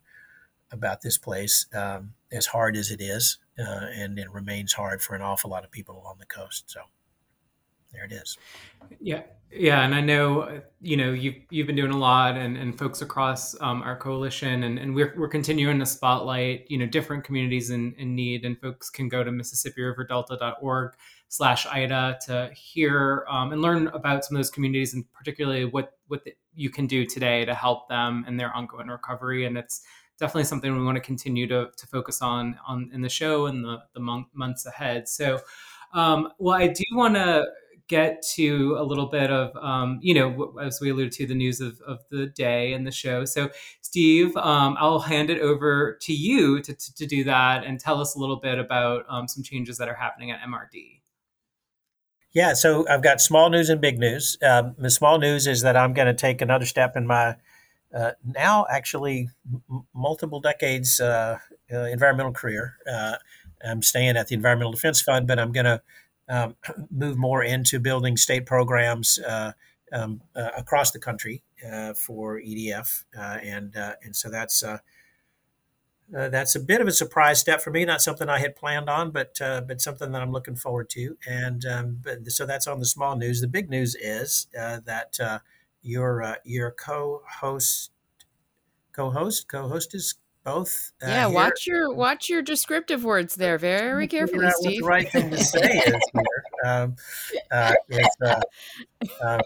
about 0.72 1.02
this 1.02 1.20
place, 1.20 1.68
um, 1.76 2.16
as 2.32 2.48
hard 2.48 2.76
as 2.76 2.90
it 2.90 3.00
is, 3.00 3.38
uh, 3.60 3.88
and 3.94 4.18
it 4.18 4.32
remains 4.32 4.74
hard 4.74 5.04
for 5.04 5.16
an 5.16 5.22
awful 5.22 5.52
lot 5.52 5.64
of 5.64 5.70
people 5.70 6.02
along 6.02 6.16
the 6.20 6.26
coast. 6.26 6.64
So 6.66 6.82
there 7.94 8.06
it 8.06 8.12
is. 8.12 8.38
Yeah, 9.00 9.24
yeah, 9.56 9.86
and 9.86 9.94
I 9.94 10.02
know 10.02 10.62
you 10.82 10.98
know 10.98 11.12
you've 11.12 11.36
you've 11.50 11.68
been 11.68 11.76
doing 11.76 11.92
a 11.92 11.98
lot, 11.98 12.36
and, 12.36 12.58
and 12.58 12.78
folks 12.78 13.02
across 13.02 13.60
um, 13.62 13.84
our 13.84 13.96
coalition, 13.96 14.64
and, 14.64 14.80
and 14.80 14.96
we're 14.96 15.14
we're 15.16 15.28
continuing 15.28 15.80
to 15.80 15.86
spotlight 15.86 16.66
you 16.70 16.78
know 16.78 16.88
different 16.88 17.24
communities 17.24 17.70
in, 17.70 17.94
in 17.98 18.16
need, 18.16 18.46
and 18.46 18.60
folks 18.60 18.90
can 18.90 19.10
go 19.10 19.24
to 19.24 19.30
MississippiRiverDelta.org 19.30 20.94
slash 21.30 21.68
Ida 21.68 22.20
to 22.26 22.50
hear 22.56 23.26
um, 23.30 23.54
and 23.54 23.62
learn 23.62 23.88
about 23.88 24.26
some 24.26 24.36
of 24.36 24.40
those 24.40 24.50
communities, 24.50 24.96
and 24.96 25.06
particularly 25.14 25.66
what 25.66 25.98
what 26.08 26.24
the, 26.24 26.34
you 26.56 26.70
can 26.70 26.88
do 26.88 27.06
today 27.06 27.46
to 27.46 27.54
help 27.54 27.88
them 27.90 28.26
in 28.28 28.38
their 28.38 28.52
ongoing 28.56 28.88
recovery, 28.88 29.46
and 29.46 29.58
it's 29.58 29.84
definitely 30.20 30.46
something 30.46 30.76
we 30.76 30.84
want 30.84 30.96
to 30.96 31.02
continue 31.02 31.48
to, 31.48 31.70
to 31.78 31.88
focus 31.88 32.24
on 32.24 32.58
on 32.68 32.90
in 32.92 33.02
the 33.02 33.10
show 33.10 33.46
and 33.46 33.64
the 33.64 33.84
the 33.94 34.26
months 34.34 34.66
ahead. 34.66 35.08
So. 35.08 35.42
Um, 35.96 36.30
well, 36.40 36.56
I 36.60 36.70
do 36.70 36.84
want 36.94 37.14
to 37.14 37.46
get 37.88 38.24
to 38.36 38.76
a 38.80 38.84
little 38.84 39.08
bit 39.08 39.30
of, 39.30 39.56
um, 39.58 40.00
you 40.02 40.14
know, 40.14 40.56
as 40.62 40.80
we 40.82 40.90
alluded 40.90 41.12
to, 41.14 41.28
the 41.28 41.36
news 41.36 41.60
of, 41.62 41.80
of 41.86 42.00
the 42.10 42.28
day 42.28 42.74
and 42.74 42.88
the 42.88 42.92
show. 42.92 43.26
So, 43.26 43.50
Steve, 43.82 44.36
um, 44.38 44.76
I'll 44.80 45.00
hand 45.00 45.30
it 45.30 45.42
over 45.42 45.98
to 46.02 46.14
you 46.14 46.62
to, 46.62 46.74
to, 46.74 46.96
to, 46.96 47.06
do 47.06 47.24
that 47.26 47.64
and 47.64 47.80
tell 47.80 48.00
us 48.00 48.16
a 48.16 48.20
little 48.20 48.38
bit 48.38 48.58
about 48.58 49.06
um, 49.10 49.28
some 49.28 49.44
changes 49.44 49.78
that 49.78 49.90
are 49.90 49.96
happening 49.96 50.32
at 50.32 50.40
MRD. 50.40 51.02
Yeah, 52.32 52.54
so 52.54 52.88
I've 52.90 53.04
got 53.04 53.22
small 53.22 53.50
news 53.50 53.70
and 53.70 53.80
big 53.80 54.00
news. 54.00 54.38
Um, 54.42 54.76
the 54.78 54.90
small 54.90 55.20
news 55.20 55.46
is 55.46 55.62
that 55.62 55.78
I'm 55.78 55.94
going 55.94 56.08
to 56.08 56.16
take 56.16 56.42
another 56.42 56.66
step 56.66 56.96
in 56.96 57.06
my 57.06 57.36
uh, 57.94 58.12
now 58.26 58.66
actually 58.72 59.30
m- 59.70 59.86
multiple 59.94 60.40
decades 60.40 61.00
uh, 61.00 61.38
uh, 61.72 61.78
environmental 61.84 62.34
career. 62.34 62.78
Uh, 62.92 63.18
I'm 63.64 63.82
staying 63.84 64.18
at 64.18 64.28
the 64.28 64.36
Environmental 64.36 64.72
Defense 64.72 65.00
Fund, 65.00 65.28
but 65.28 65.40
I'm 65.40 65.52
going 65.52 65.66
to 65.66 65.82
um, 66.34 66.56
move 66.92 67.18
more 67.18 67.44
into 67.44 67.80
building 67.80 68.18
state 68.18 68.46
programs 68.46 69.20
uh, 69.20 69.54
um, 69.92 70.22
uh, 70.36 70.50
across 70.58 70.92
the 70.92 71.00
country 71.00 71.44
uh, 71.72 71.94
for 71.94 72.40
EDF, 72.40 73.04
uh, 73.18 73.38
and 73.44 73.78
uh, 73.78 73.94
and 74.04 74.16
so 74.16 74.30
that's 74.30 74.64
uh, 74.64 74.80
that's 76.10 76.56
a 76.56 76.60
bit 76.60 76.82
of 76.82 76.88
a 76.88 76.92
surprise 76.92 77.40
step 77.40 77.62
for 77.62 77.72
me. 77.72 77.86
Not 77.86 78.02
something 78.02 78.28
I 78.28 78.40
had 78.40 78.56
planned 78.56 78.90
on, 78.90 79.12
but 79.12 79.38
but 79.40 79.82
something 79.82 80.12
that 80.12 80.22
I'm 80.22 80.32
looking 80.32 80.56
forward 80.56 80.90
to. 80.92 81.18
And 81.28 81.66
um, 81.66 82.00
but, 82.04 82.26
so 82.32 82.46
that's 82.46 82.68
on 82.68 82.80
the 82.80 82.86
small 82.86 83.16
news. 83.16 83.42
The 83.42 83.48
big 83.48 83.70
news 83.70 83.96
is 83.96 84.48
that 84.54 85.42
your 85.82 86.38
your 86.44 86.72
co-host 86.72 87.92
co-host 88.94 89.48
co-host 89.48 89.96
is 89.96 90.16
both. 90.44 90.92
Uh, 91.02 91.08
yeah, 91.08 91.28
here. 91.28 91.36
watch 91.36 91.68
your 91.68 91.94
watch 91.94 92.30
your 92.30 92.42
descriptive 92.42 93.04
words 93.04 93.36
there 93.36 93.58
very 93.58 94.08
carefully, 94.08 94.50
Steve. 94.52 94.82
the 94.82 94.88
right 94.88 95.10
thing 95.10 95.30
to 95.30 95.38
say 95.38 95.60
is 95.60 95.96
here. 96.14 96.44
Um, 96.66 96.96
uh, 97.52 97.74
uh, 98.22 98.42
um, 99.22 99.42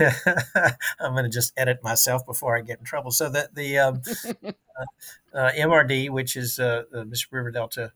I'm 1.00 1.12
going 1.12 1.24
to 1.24 1.30
just 1.30 1.52
edit 1.56 1.82
myself 1.82 2.26
before 2.26 2.56
I 2.56 2.62
get 2.62 2.78
in 2.78 2.84
trouble. 2.84 3.10
So 3.10 3.28
that 3.30 3.54
the 3.54 3.78
um, 3.78 4.02
uh, 4.44 4.52
uh 5.34 5.52
MRD, 5.52 6.10
which 6.10 6.36
is 6.36 6.58
uh, 6.58 6.84
the 6.90 7.04
Mississippi 7.04 7.36
River 7.36 7.50
Delta 7.50 7.92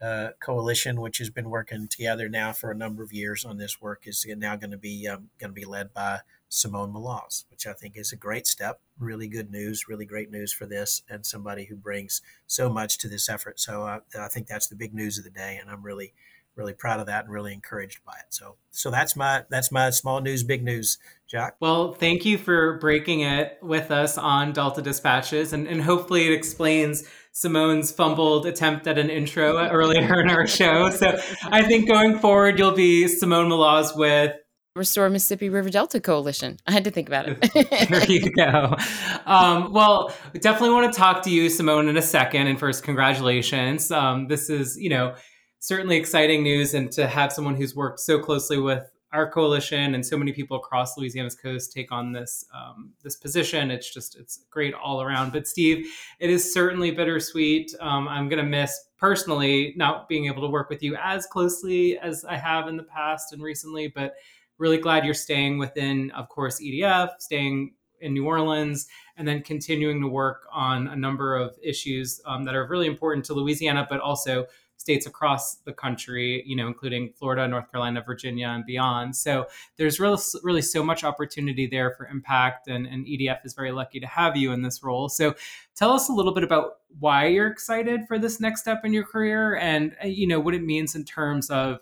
uh, 0.00 0.28
Coalition, 0.40 1.00
which 1.00 1.18
has 1.18 1.30
been 1.30 1.50
working 1.50 1.88
together 1.88 2.28
now 2.28 2.52
for 2.52 2.70
a 2.70 2.74
number 2.74 3.02
of 3.02 3.12
years 3.12 3.44
on 3.44 3.58
this 3.58 3.80
work, 3.80 4.02
is 4.06 4.26
now 4.38 4.56
going 4.56 4.70
to 4.70 4.78
be 4.78 5.06
um, 5.08 5.30
going 5.38 5.50
to 5.50 5.60
be 5.60 5.64
led 5.64 5.92
by 5.92 6.20
Simone 6.48 6.92
Maloz, 6.92 7.44
which 7.50 7.66
I 7.66 7.72
think 7.72 7.96
is 7.96 8.12
a 8.12 8.16
great 8.16 8.46
step. 8.46 8.80
Really 8.98 9.28
good 9.28 9.50
news, 9.50 9.88
really 9.88 10.06
great 10.06 10.30
news 10.30 10.52
for 10.52 10.66
this, 10.66 11.02
and 11.08 11.26
somebody 11.26 11.64
who 11.64 11.76
brings 11.76 12.22
so 12.46 12.68
much 12.68 12.98
to 12.98 13.08
this 13.08 13.28
effort. 13.28 13.60
So 13.60 13.82
uh, 13.82 14.00
I 14.18 14.28
think 14.28 14.46
that's 14.46 14.68
the 14.68 14.76
big 14.76 14.94
news 14.94 15.18
of 15.18 15.24
the 15.24 15.30
day, 15.30 15.58
and 15.60 15.68
I'm 15.70 15.82
really, 15.82 16.14
really 16.54 16.72
proud 16.72 17.00
of 17.00 17.06
that 17.06 17.24
and 17.24 17.32
really 17.32 17.52
encouraged 17.52 18.04
by 18.04 18.12
it. 18.12 18.26
So, 18.30 18.56
so 18.70 18.90
that's 18.90 19.16
my 19.16 19.44
that's 19.50 19.72
my 19.72 19.90
small 19.90 20.20
news, 20.20 20.44
big 20.44 20.62
news, 20.62 20.98
Jack. 21.26 21.56
Well, 21.60 21.92
thank 21.92 22.24
you 22.24 22.38
for 22.38 22.78
breaking 22.78 23.20
it 23.20 23.58
with 23.60 23.90
us 23.90 24.16
on 24.16 24.52
Delta 24.52 24.82
Dispatches, 24.82 25.52
and, 25.52 25.66
and 25.66 25.82
hopefully 25.82 26.26
it 26.26 26.32
explains 26.32 27.04
Simone's 27.32 27.90
fumbled 27.92 28.46
attempt 28.46 28.86
at 28.86 28.96
an 28.96 29.10
intro 29.10 29.58
earlier 29.58 30.20
in 30.20 30.30
our 30.30 30.46
show. 30.46 30.88
So 30.88 31.20
I 31.42 31.64
think 31.64 31.86
going 31.86 32.18
forward, 32.18 32.58
you'll 32.58 32.72
be 32.72 33.08
Simone 33.08 33.50
Maloz 33.50 33.94
with 33.94 34.32
Restore 34.76 35.08
Mississippi 35.08 35.48
River 35.48 35.70
Delta 35.70 36.00
Coalition. 36.00 36.58
I 36.66 36.72
had 36.72 36.84
to 36.84 36.90
think 36.90 37.08
about 37.08 37.26
it. 37.28 37.88
there 37.90 38.04
you 38.04 38.30
go. 38.30 38.76
Um, 39.24 39.72
well, 39.72 40.12
definitely 40.40 40.70
want 40.70 40.92
to 40.92 40.98
talk 40.98 41.22
to 41.22 41.30
you, 41.30 41.48
Simone, 41.48 41.88
in 41.88 41.96
a 41.96 42.02
second. 42.02 42.46
And 42.46 42.58
first, 42.58 42.82
congratulations. 42.82 43.90
Um, 43.90 44.28
this 44.28 44.50
is, 44.50 44.76
you 44.78 44.90
know, 44.90 45.14
certainly 45.60 45.96
exciting 45.96 46.42
news, 46.42 46.74
and 46.74 46.92
to 46.92 47.06
have 47.06 47.32
someone 47.32 47.56
who's 47.56 47.74
worked 47.74 48.00
so 48.00 48.18
closely 48.18 48.58
with 48.58 48.84
our 49.12 49.30
coalition 49.30 49.94
and 49.94 50.04
so 50.04 50.18
many 50.18 50.32
people 50.32 50.58
across 50.58 50.96
Louisiana's 50.98 51.34
coast 51.34 51.72
take 51.72 51.90
on 51.90 52.12
this 52.12 52.44
um, 52.54 52.92
this 53.02 53.16
position. 53.16 53.70
It's 53.70 53.92
just 53.92 54.16
it's 54.16 54.44
great 54.50 54.74
all 54.74 55.00
around. 55.00 55.32
But 55.32 55.46
Steve, 55.48 55.86
it 56.20 56.28
is 56.28 56.52
certainly 56.52 56.90
bittersweet. 56.90 57.74
Um, 57.80 58.08
I'm 58.08 58.28
going 58.28 58.44
to 58.44 58.48
miss 58.48 58.78
personally 58.98 59.72
not 59.76 60.08
being 60.08 60.26
able 60.26 60.42
to 60.42 60.48
work 60.48 60.68
with 60.68 60.82
you 60.82 60.96
as 61.02 61.26
closely 61.26 61.98
as 61.98 62.24
I 62.24 62.36
have 62.36 62.68
in 62.68 62.76
the 62.76 62.82
past 62.82 63.32
and 63.32 63.42
recently, 63.42 63.88
but 63.88 64.14
really 64.58 64.78
glad 64.78 65.04
you're 65.04 65.14
staying 65.14 65.58
within, 65.58 66.10
of 66.12 66.28
course, 66.28 66.60
EDF, 66.60 67.10
staying 67.18 67.74
in 68.00 68.12
New 68.12 68.26
Orleans, 68.26 68.86
and 69.16 69.26
then 69.26 69.42
continuing 69.42 70.00
to 70.00 70.08
work 70.08 70.46
on 70.52 70.88
a 70.88 70.96
number 70.96 71.36
of 71.36 71.56
issues 71.62 72.20
um, 72.26 72.44
that 72.44 72.54
are 72.54 72.66
really 72.66 72.86
important 72.86 73.24
to 73.26 73.34
Louisiana, 73.34 73.86
but 73.88 74.00
also 74.00 74.46
states 74.76 75.06
across 75.06 75.56
the 75.56 75.72
country, 75.72 76.42
you 76.46 76.54
know, 76.54 76.66
including 76.66 77.10
Florida, 77.18 77.48
North 77.48 77.70
Carolina, 77.70 78.02
Virginia, 78.06 78.48
and 78.48 78.64
beyond. 78.64 79.16
So 79.16 79.46
there's 79.76 79.98
really, 79.98 80.20
really 80.42 80.62
so 80.62 80.82
much 80.82 81.02
opportunity 81.02 81.66
there 81.66 81.92
for 81.92 82.06
impact, 82.06 82.68
and, 82.68 82.86
and 82.86 83.06
EDF 83.06 83.44
is 83.44 83.54
very 83.54 83.72
lucky 83.72 83.98
to 84.00 84.06
have 84.06 84.36
you 84.36 84.52
in 84.52 84.62
this 84.62 84.82
role. 84.82 85.08
So 85.08 85.34
tell 85.74 85.92
us 85.92 86.08
a 86.08 86.12
little 86.12 86.32
bit 86.32 86.44
about 86.44 86.74
why 86.98 87.26
you're 87.26 87.48
excited 87.48 88.02
for 88.06 88.18
this 88.18 88.38
next 88.40 88.60
step 88.60 88.84
in 88.84 88.92
your 88.92 89.04
career, 89.04 89.56
and 89.56 89.96
uh, 90.04 90.06
you 90.06 90.26
know 90.26 90.40
what 90.40 90.54
it 90.54 90.62
means 90.62 90.94
in 90.94 91.04
terms 91.04 91.50
of 91.50 91.80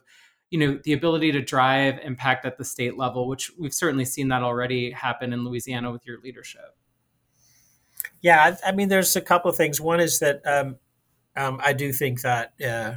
you 0.54 0.60
know 0.60 0.78
the 0.84 0.92
ability 0.92 1.32
to 1.32 1.42
drive 1.42 1.98
impact 2.04 2.46
at 2.46 2.56
the 2.58 2.64
state 2.64 2.96
level 2.96 3.26
which 3.26 3.50
we've 3.58 3.74
certainly 3.74 4.04
seen 4.04 4.28
that 4.28 4.44
already 4.44 4.92
happen 4.92 5.32
in 5.32 5.44
louisiana 5.44 5.90
with 5.90 6.06
your 6.06 6.20
leadership. 6.20 6.76
Yeah 8.20 8.56
i, 8.64 8.68
I 8.68 8.72
mean 8.72 8.88
there's 8.88 9.16
a 9.16 9.20
couple 9.20 9.50
of 9.50 9.56
things. 9.56 9.80
One 9.80 9.98
is 9.98 10.20
that 10.20 10.40
um, 10.46 10.76
um, 11.36 11.60
i 11.64 11.72
do 11.72 11.92
think 11.92 12.20
that 12.20 12.54
uh, 12.64 12.94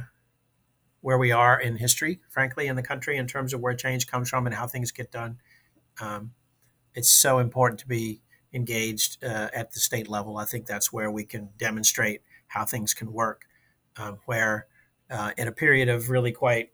where 1.00 1.18
we 1.18 1.32
are 1.32 1.60
in 1.60 1.74
history 1.74 2.20
frankly 2.28 2.68
in 2.68 2.76
the 2.76 2.82
country 2.82 3.16
in 3.16 3.26
terms 3.26 3.52
of 3.52 3.60
where 3.60 3.74
change 3.74 4.06
comes 4.06 4.30
from 4.30 4.46
and 4.46 4.54
how 4.54 4.68
things 4.68 4.92
get 4.92 5.10
done 5.10 5.38
um, 6.00 6.30
it's 6.94 7.10
so 7.10 7.40
important 7.40 7.80
to 7.80 7.88
be 7.88 8.22
engaged 8.52 9.22
uh, 9.22 9.48
at 9.52 9.72
the 9.72 9.80
state 9.80 10.08
level. 10.08 10.38
I 10.38 10.44
think 10.44 10.66
that's 10.66 10.92
where 10.92 11.10
we 11.10 11.24
can 11.24 11.50
demonstrate 11.58 12.22
how 12.46 12.64
things 12.64 12.94
can 12.94 13.12
work 13.12 13.44
um, 13.96 14.18
where 14.26 14.66
uh, 15.10 15.32
in 15.36 15.48
a 15.48 15.52
period 15.52 15.88
of 15.88 16.10
really 16.10 16.32
quite 16.32 16.70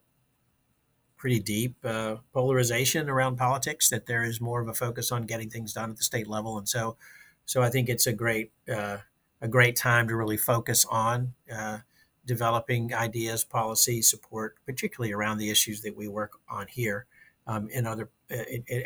pretty 1.24 1.40
deep 1.40 1.74
uh, 1.86 2.16
polarization 2.34 3.08
around 3.08 3.36
politics. 3.36 3.88
That 3.88 4.04
there 4.04 4.24
is 4.24 4.42
more 4.42 4.60
of 4.60 4.68
a 4.68 4.74
focus 4.74 5.10
on 5.10 5.22
getting 5.22 5.48
things 5.48 5.72
done 5.72 5.88
at 5.88 5.96
the 5.96 6.02
state 6.02 6.28
level, 6.28 6.58
and 6.58 6.68
so 6.68 6.98
so 7.46 7.62
I 7.62 7.70
think 7.70 7.88
it's 7.88 8.06
a 8.06 8.12
great 8.12 8.52
uh, 8.70 8.98
a 9.40 9.48
great 9.48 9.74
time 9.74 10.06
to 10.08 10.16
really 10.16 10.36
focus 10.36 10.84
on 10.84 11.32
uh, 11.50 11.78
developing 12.26 12.92
ideas, 12.92 13.42
policy 13.42 14.02
support, 14.02 14.56
particularly 14.66 15.14
around 15.14 15.38
the 15.38 15.48
issues 15.48 15.80
that 15.80 15.96
we 15.96 16.08
work 16.08 16.32
on 16.46 16.66
here 16.68 17.06
um, 17.46 17.70
in 17.70 17.86
other 17.86 18.10
uh, 18.30 18.36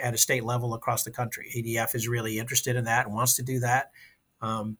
at 0.00 0.14
a 0.14 0.18
state 0.18 0.45
level 0.45 0.75
across 0.75 1.02
the 1.02 1.11
country. 1.11 1.50
EDF 1.57 1.97
is 1.97 2.07
really 2.07 2.38
interested 2.38 2.76
in 2.76 2.85
that 2.85 3.07
and 3.07 3.16
wants 3.16 3.35
to 3.35 3.42
do 3.42 3.59
that. 3.59 3.90
Um, 4.40 4.76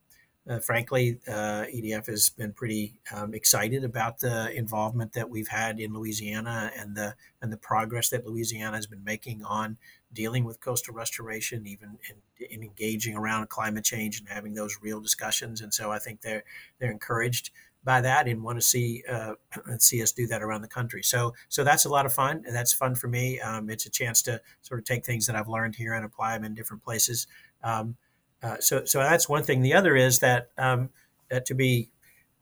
uh, 0.49 0.59
frankly, 0.61 1.21
uh, 1.28 1.64
EDF 1.75 2.07
has 2.07 2.31
been 2.31 2.52
pretty 2.52 3.00
um, 3.14 3.35
excited 3.35 3.85
about 3.85 4.21
the 4.21 4.50
involvement 4.57 5.12
that 5.12 5.28
we've 5.28 5.49
had 5.49 5.78
in 5.78 5.93
Louisiana 5.93 6.71
and 6.76 6.97
the 6.97 7.14
and 7.43 7.52
the 7.52 7.57
progress 7.57 8.09
that 8.11 8.26
Louisiana 8.26 8.76
has 8.76 8.87
been 8.87 9.05
making 9.05 9.45
on 9.45 9.76
dealing 10.12 10.45
with 10.45 10.61
coastal 10.61 10.95
restoration, 10.95 11.67
even 11.67 11.99
in, 12.09 12.47
in 12.50 12.62
engaging 12.62 13.14
around 13.14 13.49
climate 13.50 13.85
change 13.85 14.21
and 14.21 14.28
having 14.28 14.55
those 14.55 14.78
real 14.81 15.00
discussions. 15.00 15.61
And 15.61 15.73
so 15.73 15.93
I 15.93 15.99
think 15.99 16.23
they're 16.23 16.45
they're 16.78 16.90
encouraged 16.90 17.50
by 17.85 18.00
that 18.00 18.26
and 18.26 18.43
want 18.43 18.59
to 18.59 18.62
see 18.62 19.02
uh, 19.09 19.35
see 19.78 20.02
us 20.02 20.12
do 20.12 20.26
that 20.28 20.43
around 20.43 20.62
the 20.62 20.69
country. 20.69 21.02
So 21.02 21.35
so 21.50 21.62
that's 21.62 21.85
a 21.85 21.90
lot 21.90 22.07
of 22.07 22.14
fun, 22.14 22.43
and 22.47 22.55
that's 22.55 22.73
fun 22.73 22.95
for 22.95 23.09
me. 23.09 23.38
Um, 23.40 23.69
it's 23.69 23.85
a 23.85 23.90
chance 23.90 24.23
to 24.23 24.40
sort 24.62 24.81
of 24.81 24.87
take 24.87 25.05
things 25.05 25.26
that 25.26 25.37
I've 25.37 25.49
learned 25.49 25.75
here 25.75 25.93
and 25.93 26.07
apply 26.07 26.35
them 26.35 26.45
in 26.45 26.55
different 26.55 26.83
places. 26.83 27.26
Um, 27.62 27.97
uh, 28.42 28.57
so 28.61 28.85
so 28.85 29.00
that's 29.00 29.28
one 29.28 29.42
thing. 29.42 29.62
The 29.62 29.75
other 29.75 29.97
is 29.97 30.21
that 30.21 30.50
um, 30.57 30.90
uh, 31.30 31.40
to 31.40 31.54
be 31.54 31.90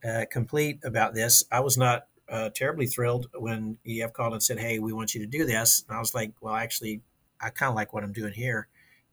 uh, 0.07 0.25
complete 0.31 0.81
about 0.85 1.15
this, 1.15 1.45
I 1.50 1.61
was 1.61 1.79
not 1.79 2.07
uh, 2.29 2.50
terribly 2.50 2.87
thrilled 2.87 3.29
when 3.35 3.79
EDF 3.87 4.12
called 4.12 4.33
and 4.33 4.43
said, 4.43 4.59
"Hey, 4.59 4.79
we 4.79 4.93
want 4.93 5.15
you 5.15 5.21
to 5.21 5.26
do 5.26 5.45
this," 5.47 5.85
and 5.88 5.97
I 5.97 6.00
was 6.00 6.15
like, 6.15 6.33
"Well, 6.41 6.55
actually, 6.55 7.00
I 7.41 7.50
kind 7.50 7.71
of 7.71 7.76
like 7.76 7.93
what 7.93 8.05
I'm 8.05 8.12
doing 8.12 8.33
here." 8.33 8.69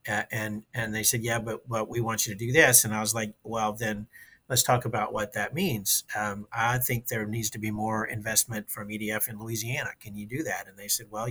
Uh, 0.08 0.24
and 0.32 0.64
and 0.74 0.94
they 0.94 1.04
said, 1.04 1.24
"Yeah, 1.24 1.40
but 1.40 1.68
but 1.68 1.90
we 1.90 2.02
want 2.02 2.26
you 2.26 2.34
to 2.34 2.38
do 2.38 2.52
this," 2.52 2.84
and 2.84 2.94
I 2.94 3.00
was 3.02 3.14
like, 3.14 3.34
"Well, 3.44 3.74
then." 3.74 4.08
let's 4.50 4.62
talk 4.62 4.86
about 4.86 5.14
what 5.14 5.34
that 5.34 5.54
means. 5.54 6.04
Um, 6.16 6.48
I 6.52 6.78
think 6.78 7.08
there 7.08 7.26
needs 7.26 7.50
to 7.52 7.60
be 7.60 7.72
more 7.72 8.06
investment 8.06 8.70
from 8.70 8.90
EDF 8.90 9.30
in 9.30 9.40
Louisiana. 9.40 9.92
Can 10.00 10.16
you 10.16 10.26
do 10.26 10.44
that? 10.44 10.68
And 10.68 10.78
they 10.78 10.88
said, 10.90 11.08
well, 11.10 11.30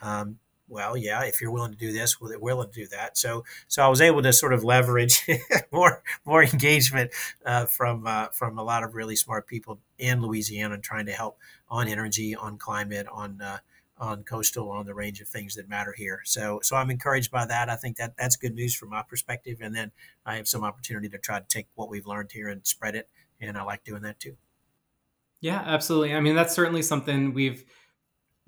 um, 0.00 0.38
well, 0.68 0.96
yeah, 0.96 1.22
if 1.24 1.40
you're 1.40 1.50
willing 1.50 1.72
to 1.72 1.78
do 1.78 1.92
this, 1.92 2.20
willing 2.20 2.68
to 2.68 2.74
do 2.74 2.86
that. 2.88 3.16
So, 3.16 3.44
so 3.68 3.84
I 3.84 3.88
was 3.88 4.00
able 4.00 4.22
to 4.22 4.32
sort 4.32 4.52
of 4.52 4.64
leverage 4.64 5.26
more 5.72 6.02
more 6.24 6.42
engagement 6.42 7.12
uh, 7.44 7.66
from 7.66 8.06
uh, 8.06 8.28
from 8.28 8.58
a 8.58 8.64
lot 8.64 8.82
of 8.82 8.94
really 8.94 9.16
smart 9.16 9.46
people 9.46 9.78
in 9.98 10.22
Louisiana, 10.22 10.78
trying 10.78 11.06
to 11.06 11.12
help 11.12 11.38
on 11.68 11.88
energy, 11.88 12.34
on 12.34 12.58
climate, 12.58 13.06
on 13.10 13.40
uh, 13.40 13.58
on 13.98 14.24
coastal 14.24 14.70
on 14.70 14.86
the 14.86 14.94
range 14.94 15.20
of 15.20 15.28
things 15.28 15.54
that 15.54 15.68
matter 15.68 15.94
here. 15.96 16.20
So 16.24 16.60
so 16.62 16.76
I'm 16.76 16.90
encouraged 16.90 17.30
by 17.30 17.46
that. 17.46 17.70
I 17.70 17.76
think 17.76 17.96
that 17.96 18.16
that's 18.16 18.36
good 18.36 18.54
news 18.54 18.74
from 18.74 18.90
my 18.90 19.02
perspective. 19.02 19.58
And 19.60 19.74
then 19.74 19.92
I 20.24 20.36
have 20.36 20.48
some 20.48 20.64
opportunity 20.64 21.08
to 21.08 21.18
try 21.18 21.38
to 21.38 21.46
take 21.48 21.68
what 21.74 21.88
we've 21.88 22.06
learned 22.06 22.32
here 22.32 22.48
and 22.48 22.66
spread 22.66 22.94
it. 22.94 23.08
And 23.40 23.56
I 23.56 23.62
like 23.62 23.84
doing 23.84 24.02
that 24.02 24.18
too. 24.18 24.36
Yeah, 25.40 25.62
absolutely. 25.64 26.14
I 26.14 26.20
mean, 26.20 26.34
that's 26.34 26.54
certainly 26.54 26.82
something 26.82 27.32
we've 27.32 27.64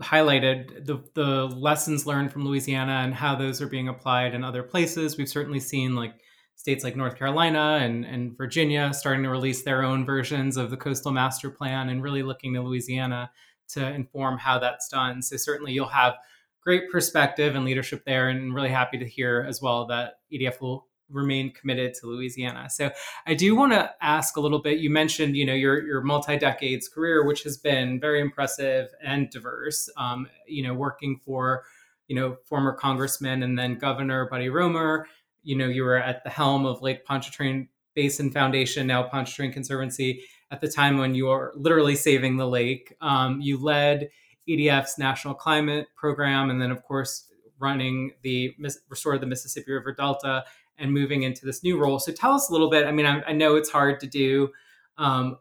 highlighted 0.03 0.87
the 0.87 1.03
the 1.15 1.47
lessons 1.47 2.07
learned 2.07 2.33
from 2.33 2.45
Louisiana 2.45 3.01
and 3.05 3.15
how 3.15 3.35
those 3.35 3.61
are 3.61 3.67
being 3.67 3.89
applied 3.89 4.35
in 4.35 4.45
other 4.45 4.63
places. 4.63 5.17
We've 5.17 5.29
certainly 5.29 5.61
seen 5.61 5.95
like 5.95 6.15
states 6.55 6.83
like 6.83 6.97
North 6.97 7.17
Carolina 7.17 7.79
and, 7.81 8.05
and 8.05 8.37
Virginia 8.37 8.93
starting 8.93 9.23
to 9.23 9.31
release 9.31 9.63
their 9.63 9.85
own 9.85 10.05
versions 10.05 10.57
of 10.57 10.71
the 10.71 10.77
coastal 10.77 11.13
master 11.13 11.51
plan 11.51 11.89
and 11.89 12.03
really 12.03 12.25
looking 12.25 12.53
to 12.55 12.61
Louisiana 12.61 13.31
to 13.69 13.93
inform 13.93 14.39
how 14.39 14.59
that's 14.59 14.89
done. 14.89 15.23
So 15.23 15.37
certainly 15.37 15.73
you'll 15.73 15.87
have 15.87 16.15
great 16.63 16.91
perspective 16.91 17.55
and 17.55 17.65
leadership 17.65 18.05
there, 18.05 18.29
and 18.29 18.55
really 18.55 18.69
happy 18.71 18.99
to 18.99 19.09
hear 19.09 19.47
as 19.49 19.63
well 19.63 19.87
that 19.87 20.15
EDF 20.33 20.61
will 20.61 20.88
remain 21.11 21.51
committed 21.53 21.95
to 21.95 22.07
Louisiana. 22.07 22.69
So 22.71 22.91
I 23.27 23.35
do 23.35 23.57
want 23.57 23.73
to 23.73 23.91
ask 24.01 24.37
a 24.37 24.41
little 24.41 24.61
bit. 24.61 24.79
You 24.79 24.91
mentioned, 24.91 25.37
you 25.37 25.47
know, 25.47 25.55
your 25.55 25.85
your 25.87 26.01
multi 26.03 26.37
decades 26.37 26.89
career, 26.89 27.25
which 27.25 27.43
has 27.45 27.57
been 27.57 28.01
very 28.01 28.21
impressive 28.21 28.89
and 29.03 29.31
diverse. 29.31 29.89
Um, 29.97 30.29
you 30.47 30.63
know, 30.63 30.75
working 30.75 31.21
for, 31.25 31.65
you 32.07 32.17
know, 32.17 32.37
former 32.45 32.73
Congressman 32.73 33.43
and 33.43 33.59
then 33.59 33.77
Governor 33.77 34.29
Buddy 34.29 34.49
Roemer. 34.49 35.07
You 35.43 35.57
know, 35.57 35.67
you 35.67 35.83
were 35.83 35.97
at 35.97 36.25
the 36.25 36.31
helm 36.31 36.67
of 36.67 36.83
Lake 36.83 37.05
Pontchartrain 37.05 37.69
Basin 37.95 38.31
Foundation, 38.31 38.87
now 38.87 39.03
Pontchartrain 39.03 39.53
Conservancy 39.53 40.23
at 40.51 40.61
the 40.61 40.69
time 40.69 40.99
when 40.99 41.15
you 41.15 41.27
were 41.27 41.53
literally 41.57 41.97
saving 41.97 42.37
the 42.37 42.47
lake. 42.47 42.95
Um, 43.01 43.41
you 43.41 43.59
led 43.59 44.11
EDF's 44.49 44.99
National 44.99 45.35
Climate 45.35 45.89
Program, 45.97 46.51
and 46.51 46.61
then, 46.61 46.71
of 46.71 46.83
course, 46.83 47.25
running 47.59 48.13
the 48.23 48.55
Restore 48.89 49.19
the 49.19 49.27
Mississippi 49.27 49.73
River 49.73 49.93
Delta 49.93 50.45
and 50.79 50.93
moving 50.93 51.23
into 51.23 51.45
this 51.45 51.63
new 51.63 51.79
role. 51.79 51.99
So, 51.99 52.13
tell 52.13 52.33
us 52.33 52.49
a 52.49 52.53
little 52.53 52.71
bit. 52.71 52.87
I 52.87 52.93
mean, 52.93 53.07
I, 53.07 53.23
I 53.23 53.33
know 53.33 53.57
it's 53.57 53.71
hard 53.71 54.01
to 54.01 54.07
do 54.07 54.51
um, 54.97 55.39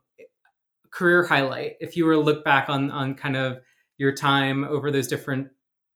career 0.92 1.26
highlight. 1.26 1.78
If 1.80 1.96
you 1.96 2.06
were 2.06 2.14
to 2.14 2.20
look 2.20 2.44
back 2.44 2.70
on 2.70 2.92
on 2.92 3.16
kind 3.16 3.36
of 3.36 3.60
your 3.98 4.14
time 4.14 4.64
over 4.64 4.92
those 4.92 5.08
different 5.08 5.50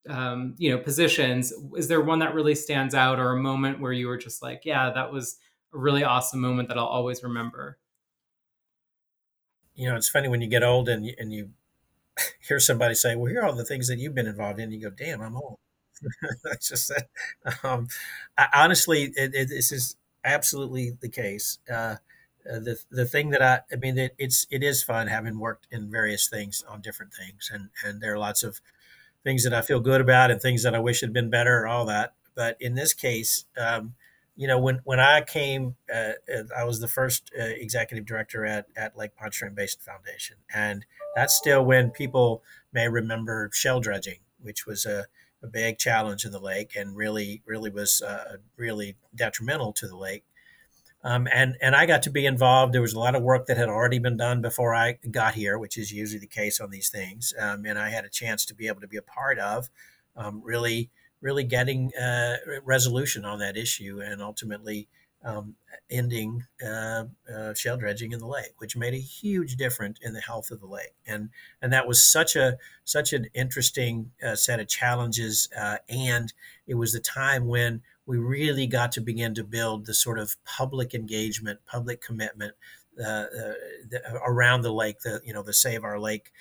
um, 0.09 0.55
you 0.57 0.71
know 0.71 0.77
positions, 0.77 1.53
is 1.75 1.87
there 1.87 2.01
one 2.01 2.19
that 2.19 2.33
really 2.33 2.55
stands 2.55 2.95
out, 2.95 3.19
or 3.19 3.31
a 3.31 3.37
moment 3.37 3.79
where 3.79 3.93
you 3.93 4.07
were 4.07 4.17
just 4.17 4.41
like, 4.41 4.61
yeah, 4.65 4.91
that 4.91 5.11
was 5.11 5.37
a 5.73 5.77
really 5.77 6.03
awesome 6.03 6.41
moment 6.41 6.67
that 6.69 6.77
I'll 6.77 6.85
always 6.85 7.23
remember? 7.23 7.77
you 9.75 9.89
know, 9.89 9.95
it's 9.95 10.09
funny 10.09 10.27
when 10.27 10.41
you 10.41 10.47
get 10.47 10.63
old 10.63 10.89
and 10.89 11.05
you, 11.05 11.13
and 11.17 11.33
you 11.33 11.49
hear 12.47 12.59
somebody 12.59 12.95
say, 12.95 13.15
"Well, 13.15 13.31
here 13.31 13.41
are 13.41 13.47
all 13.47 13.55
the 13.55 13.65
things 13.65 13.87
that 13.87 13.97
you've 13.97 14.15
been 14.15 14.27
involved 14.27 14.59
in." 14.59 14.71
You 14.71 14.81
go, 14.81 14.89
"Damn, 14.89 15.21
I'm 15.21 15.35
old." 15.35 15.57
That's 16.43 16.69
just 16.69 16.89
that. 16.89 17.09
Um, 17.63 17.87
I, 18.37 18.47
honestly, 18.53 19.13
it, 19.15 19.33
it, 19.33 19.49
this 19.49 19.71
is 19.71 19.95
absolutely 20.23 20.91
the 20.99 21.09
case. 21.09 21.59
Uh, 21.69 21.95
uh, 22.49 22.59
the 22.59 22.79
the 22.89 23.05
thing 23.05 23.29
that 23.29 23.41
I 23.41 23.61
I 23.71 23.75
mean 23.75 23.97
it, 23.99 24.15
it's 24.17 24.47
it 24.49 24.63
is 24.63 24.81
fun 24.81 25.07
having 25.07 25.37
worked 25.37 25.67
in 25.69 25.91
various 25.91 26.27
things 26.27 26.63
on 26.67 26.81
different 26.81 27.13
things 27.13 27.51
and 27.53 27.69
and 27.85 28.01
there 28.01 28.13
are 28.15 28.17
lots 28.17 28.41
of 28.41 28.61
things 29.23 29.43
that 29.43 29.53
I 29.53 29.61
feel 29.61 29.79
good 29.79 30.01
about 30.01 30.31
and 30.31 30.41
things 30.41 30.63
that 30.63 30.73
I 30.73 30.79
wish 30.79 31.01
had 31.01 31.13
been 31.13 31.29
better 31.29 31.61
and 31.61 31.71
all 31.71 31.85
that 31.85 32.15
but 32.33 32.57
in 32.59 32.73
this 32.73 32.95
case 32.95 33.45
um, 33.59 33.93
you 34.35 34.47
know, 34.47 34.57
when 34.57 34.79
when 34.85 34.99
I 34.99 35.21
came, 35.21 35.75
uh, 35.93 36.13
uh, 36.33 36.43
I 36.57 36.63
was 36.63 36.79
the 36.79 36.87
first 36.87 37.31
uh, 37.39 37.43
executive 37.43 38.05
director 38.05 38.45
at 38.45 38.65
at 38.75 38.97
Lake 38.97 39.15
Pontchartrain 39.15 39.53
Basin 39.53 39.81
Foundation, 39.81 40.37
and 40.53 40.85
that's 41.15 41.35
still 41.35 41.63
when 41.63 41.91
people 41.91 42.41
may 42.71 42.87
remember 42.87 43.49
shell 43.53 43.79
dredging, 43.79 44.19
which 44.41 44.65
was 44.65 44.85
a, 44.85 45.05
a 45.43 45.47
big 45.47 45.77
challenge 45.77 46.25
in 46.25 46.31
the 46.31 46.39
lake, 46.39 46.75
and 46.75 46.95
really 46.95 47.41
really 47.45 47.69
was 47.69 48.01
uh, 48.01 48.37
really 48.57 48.95
detrimental 49.15 49.73
to 49.73 49.87
the 49.87 49.97
lake. 49.97 50.23
Um, 51.03 51.27
and 51.33 51.55
and 51.61 51.75
I 51.75 51.85
got 51.85 52.03
to 52.03 52.09
be 52.09 52.25
involved. 52.25 52.73
There 52.73 52.81
was 52.81 52.93
a 52.93 52.99
lot 52.99 53.15
of 53.15 53.23
work 53.23 53.47
that 53.47 53.57
had 53.57 53.69
already 53.69 53.99
been 53.99 54.17
done 54.17 54.41
before 54.41 54.75
I 54.75 54.99
got 55.09 55.33
here, 55.33 55.57
which 55.57 55.77
is 55.77 55.91
usually 55.91 56.19
the 56.19 56.27
case 56.27 56.59
on 56.59 56.69
these 56.69 56.89
things. 56.89 57.33
Um, 57.39 57.65
and 57.65 57.79
I 57.79 57.89
had 57.89 58.05
a 58.05 58.09
chance 58.09 58.45
to 58.45 58.55
be 58.55 58.67
able 58.67 58.81
to 58.81 58.87
be 58.87 58.97
a 58.97 59.01
part 59.01 59.39
of 59.39 59.69
um, 60.15 60.41
really 60.43 60.91
really 61.21 61.43
getting 61.43 61.91
uh, 61.95 62.35
resolution 62.63 63.23
on 63.23 63.39
that 63.39 63.55
issue 63.55 64.01
and 64.03 64.21
ultimately 64.21 64.87
um, 65.23 65.55
ending 65.89 66.45
uh, 66.65 67.05
uh, 67.33 67.53
shell 67.53 67.77
dredging 67.77 68.11
in 68.11 68.19
the 68.19 68.27
lake, 68.27 68.53
which 68.57 68.75
made 68.75 68.93
a 68.93 68.99
huge 68.99 69.55
difference 69.55 69.99
in 70.01 70.13
the 70.13 70.21
health 70.21 70.51
of 70.51 70.59
the 70.59 70.67
lake. 70.67 70.93
And 71.05 71.29
and 71.61 71.71
that 71.73 71.87
was 71.87 72.03
such 72.03 72.35
a 72.35 72.57
such 72.83 73.13
an 73.13 73.27
interesting 73.33 74.11
uh, 74.25 74.35
set 74.35 74.59
of 74.59 74.67
challenges. 74.67 75.49
Uh, 75.57 75.77
and 75.89 76.33
it 76.67 76.75
was 76.75 76.93
the 76.93 76.99
time 76.99 77.47
when 77.47 77.81
we 78.05 78.17
really 78.17 78.67
got 78.67 78.91
to 78.93 79.01
begin 79.01 79.35
to 79.35 79.43
build 79.43 79.85
the 79.85 79.93
sort 79.93 80.19
of 80.19 80.35
public 80.43 80.93
engagement, 80.93 81.59
public 81.65 82.01
commitment 82.01 82.53
uh, 82.99 83.25
the, 83.89 84.01
around 84.25 84.61
the 84.61 84.73
lake. 84.73 85.01
The 85.01 85.21
you 85.23 85.33
know 85.33 85.43
the 85.43 85.53
Save 85.53 85.83
Our 85.83 85.99
Lake 85.99 86.31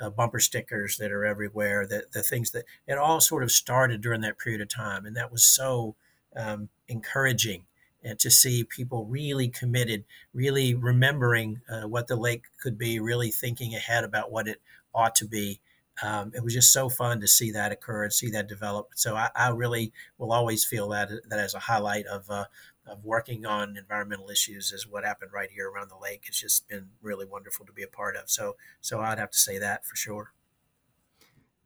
uh, 0.00 0.10
bumper 0.10 0.40
stickers 0.40 0.96
that 0.96 1.12
are 1.12 1.26
everywhere, 1.26 1.86
the, 1.86 2.04
the 2.12 2.22
things 2.22 2.52
that 2.52 2.64
it 2.86 2.96
all 2.96 3.20
sort 3.20 3.42
of 3.42 3.52
started 3.52 4.00
during 4.00 4.22
that 4.22 4.38
period 4.38 4.60
of 4.60 4.68
time. 4.68 5.04
And 5.04 5.14
that 5.16 5.30
was 5.30 5.44
so 5.44 5.94
um, 6.34 6.68
encouraging 6.88 7.64
and 8.02 8.18
to 8.18 8.30
see 8.30 8.64
people 8.64 9.04
really 9.06 9.48
committed, 9.48 10.04
really 10.32 10.74
remembering 10.74 11.60
uh, 11.68 11.82
what 11.82 12.06
the 12.06 12.16
lake 12.16 12.44
could 12.60 12.78
be, 12.78 12.98
really 13.00 13.30
thinking 13.30 13.74
ahead 13.74 14.04
about 14.04 14.30
what 14.30 14.48
it 14.48 14.60
ought 14.94 15.14
to 15.16 15.26
be. 15.26 15.60
Um, 16.02 16.32
it 16.34 16.42
was 16.42 16.54
just 16.54 16.72
so 16.72 16.88
fun 16.88 17.20
to 17.20 17.28
see 17.28 17.50
that 17.50 17.72
occur 17.72 18.04
and 18.04 18.12
see 18.12 18.30
that 18.30 18.48
develop. 18.48 18.92
So 18.94 19.16
I, 19.16 19.30
I 19.34 19.50
really 19.50 19.92
will 20.16 20.32
always 20.32 20.64
feel 20.64 20.88
that 20.90 21.10
that 21.28 21.38
as 21.38 21.52
a 21.52 21.58
highlight 21.58 22.06
of 22.06 22.30
uh, 22.30 22.46
of 22.86 23.04
working 23.04 23.46
on 23.46 23.76
environmental 23.76 24.30
issues 24.30 24.72
is 24.72 24.86
what 24.86 25.04
happened 25.04 25.32
right 25.32 25.50
here 25.50 25.70
around 25.70 25.90
the 25.90 25.96
lake. 25.96 26.24
It's 26.26 26.40
just 26.40 26.68
been 26.68 26.90
really 27.00 27.26
wonderful 27.26 27.66
to 27.66 27.72
be 27.72 27.82
a 27.82 27.88
part 27.88 28.16
of. 28.16 28.30
So, 28.30 28.56
so 28.80 29.00
I'd 29.00 29.18
have 29.18 29.30
to 29.30 29.38
say 29.38 29.58
that 29.58 29.86
for 29.86 29.96
sure. 29.96 30.32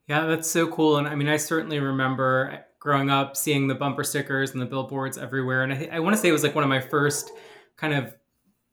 Yeah, 0.06 0.26
that's 0.26 0.50
so 0.50 0.68
cool. 0.68 0.98
And 0.98 1.08
I 1.08 1.14
mean, 1.14 1.28
I 1.28 1.38
certainly 1.38 1.80
remember 1.80 2.64
growing 2.84 3.08
up 3.08 3.34
seeing 3.34 3.66
the 3.66 3.74
bumper 3.74 4.04
stickers 4.04 4.52
and 4.52 4.60
the 4.60 4.66
billboards 4.66 5.16
everywhere. 5.16 5.62
And 5.62 5.72
I, 5.72 5.88
I 5.92 6.00
want 6.00 6.14
to 6.14 6.20
say 6.20 6.28
it 6.28 6.32
was 6.32 6.42
like 6.42 6.54
one 6.54 6.62
of 6.62 6.70
my 6.70 6.80
first 6.80 7.32
kind 7.76 7.94
of 7.94 8.14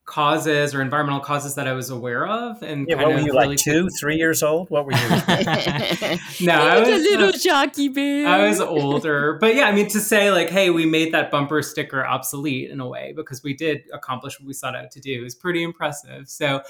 causes 0.04 0.76
or 0.76 0.82
environmental 0.82 1.22
causes 1.22 1.56
that 1.56 1.66
I 1.66 1.72
was 1.72 1.90
aware 1.90 2.28
of. 2.28 2.62
And 2.62 2.86
yeah, 2.90 2.98
what 2.98 3.08
were 3.08 3.20
you 3.20 3.28
really 3.28 3.48
like 3.48 3.58
two, 3.58 3.88
three 3.98 4.18
years 4.18 4.44
old? 4.44 4.70
What 4.70 4.86
were 4.86 4.92
you? 4.92 4.98
no, 6.46 6.62
I 6.62 6.80
was 6.80 6.90
a 6.90 6.98
little 6.98 7.30
uh, 7.30 7.32
jockey 7.32 7.88
bear. 7.88 8.28
I 8.28 8.50
was 8.50 8.60
older, 8.60 9.38
but 9.40 9.56
yeah, 9.56 9.64
I 9.64 9.72
mean 9.72 9.88
to 9.88 10.02
say 10.02 10.30
like, 10.30 10.50
hey, 10.50 10.72
we 10.72 10.86
made 10.86 11.14
that 11.14 11.32
bumper 11.32 11.62
sticker 11.62 12.06
obsolete 12.06 12.70
in 12.70 12.82
a 12.82 12.88
way 12.88 13.14
because 13.16 13.42
we 13.44 13.54
did 13.54 13.84
accomplish 13.94 14.38
what 14.38 14.46
we 14.46 14.54
sought 14.54 14.76
out 14.76 14.92
to 14.92 15.00
do 15.00 15.24
is 15.24 15.34
pretty 15.34 15.64
impressive. 15.64 16.30
So. 16.30 16.62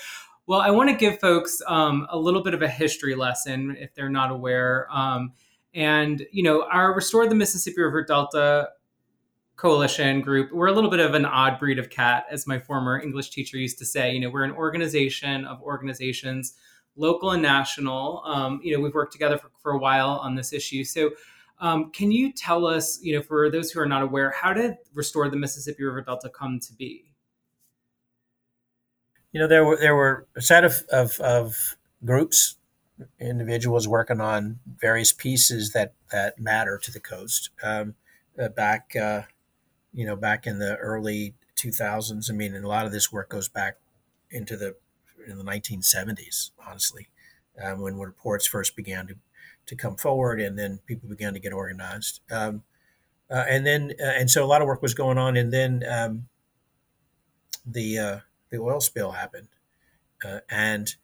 Well, 0.47 0.59
I 0.59 0.71
want 0.71 0.89
to 0.89 0.95
give 0.95 1.19
folks 1.19 1.61
um, 1.67 2.07
a 2.09 2.17
little 2.17 2.41
bit 2.41 2.55
of 2.55 2.63
a 2.63 2.67
history 2.67 3.15
lesson 3.15 3.77
if 3.79 3.93
they're 3.93 4.09
not 4.09 4.31
aware. 4.31 4.87
Um, 4.91 5.33
and, 5.73 6.25
you 6.31 6.43
know, 6.43 6.65
our 6.71 6.93
Restore 6.93 7.27
the 7.27 7.35
Mississippi 7.35 7.81
River 7.81 8.03
Delta 8.03 8.69
coalition 9.55 10.21
group, 10.21 10.51
we're 10.51 10.67
a 10.67 10.71
little 10.71 10.89
bit 10.89 10.99
of 10.99 11.13
an 11.13 11.25
odd 11.25 11.59
breed 11.59 11.79
of 11.79 11.89
cat, 11.89 12.25
as 12.31 12.47
my 12.47 12.59
former 12.59 12.99
English 12.99 13.29
teacher 13.29 13.57
used 13.57 13.77
to 13.77 13.85
say. 13.85 14.11
You 14.13 14.19
know, 14.19 14.29
we're 14.29 14.43
an 14.43 14.51
organization 14.51 15.45
of 15.45 15.61
organizations, 15.61 16.55
local 16.95 17.31
and 17.31 17.41
national. 17.41 18.23
Um, 18.25 18.59
you 18.63 18.75
know, 18.75 18.81
we've 18.81 18.93
worked 18.93 19.13
together 19.13 19.37
for, 19.37 19.51
for 19.61 19.71
a 19.71 19.77
while 19.77 20.19
on 20.21 20.35
this 20.35 20.51
issue. 20.51 20.83
So, 20.83 21.11
um, 21.59 21.91
can 21.91 22.11
you 22.11 22.33
tell 22.33 22.65
us, 22.65 22.99
you 23.03 23.15
know, 23.15 23.21
for 23.21 23.51
those 23.51 23.71
who 23.71 23.79
are 23.79 23.85
not 23.85 24.01
aware, 24.01 24.31
how 24.31 24.51
did 24.51 24.77
Restore 24.95 25.29
the 25.29 25.37
Mississippi 25.37 25.83
River 25.83 26.01
Delta 26.01 26.27
come 26.27 26.59
to 26.59 26.73
be? 26.73 27.13
You 29.31 29.39
know, 29.39 29.47
there 29.47 29.63
were 29.63 29.77
there 29.77 29.95
were 29.95 30.27
a 30.35 30.41
set 30.41 30.65
of, 30.65 30.81
of, 30.91 31.19
of 31.19 31.75
groups, 32.03 32.57
individuals 33.19 33.87
working 33.87 34.21
on 34.21 34.59
various 34.79 35.11
pieces 35.13 35.73
that 35.73 35.93
that 36.11 36.39
matter 36.39 36.77
to 36.77 36.91
the 36.91 36.99
coast. 36.99 37.49
Um, 37.63 37.95
uh, 38.39 38.49
back, 38.49 38.95
uh, 38.95 39.23
you 39.93 40.05
know, 40.05 40.15
back 40.15 40.47
in 40.47 40.59
the 40.59 40.77
early 40.77 41.33
2000s. 41.57 42.29
I 42.29 42.33
mean, 42.33 42.55
a 42.55 42.67
lot 42.67 42.85
of 42.85 42.91
this 42.91 43.11
work 43.11 43.29
goes 43.29 43.49
back 43.49 43.77
into 44.29 44.57
the 44.57 44.75
in 45.27 45.37
the 45.37 45.43
1970s, 45.43 46.51
honestly, 46.65 47.09
um, 47.63 47.81
when 47.81 47.99
reports 47.99 48.47
first 48.47 48.75
began 48.75 49.07
to 49.07 49.15
to 49.67 49.75
come 49.75 49.95
forward, 49.95 50.41
and 50.41 50.57
then 50.57 50.79
people 50.87 51.07
began 51.07 51.33
to 51.33 51.39
get 51.39 51.53
organized. 51.53 52.21
Um, 52.31 52.63
uh, 53.29 53.45
and 53.47 53.65
then, 53.65 53.93
uh, 54.01 54.13
and 54.17 54.29
so 54.29 54.43
a 54.43 54.47
lot 54.47 54.61
of 54.61 54.67
work 54.67 54.81
was 54.81 54.93
going 54.93 55.17
on, 55.17 55.37
and 55.37 55.53
then 55.53 55.83
um, 55.89 56.27
the 57.65 57.97
uh, 57.97 58.19
the 58.49 58.57
oil 58.57 58.81
spill 58.81 59.11
happened, 59.11 59.49
uh, 60.25 60.39
and 60.49 60.95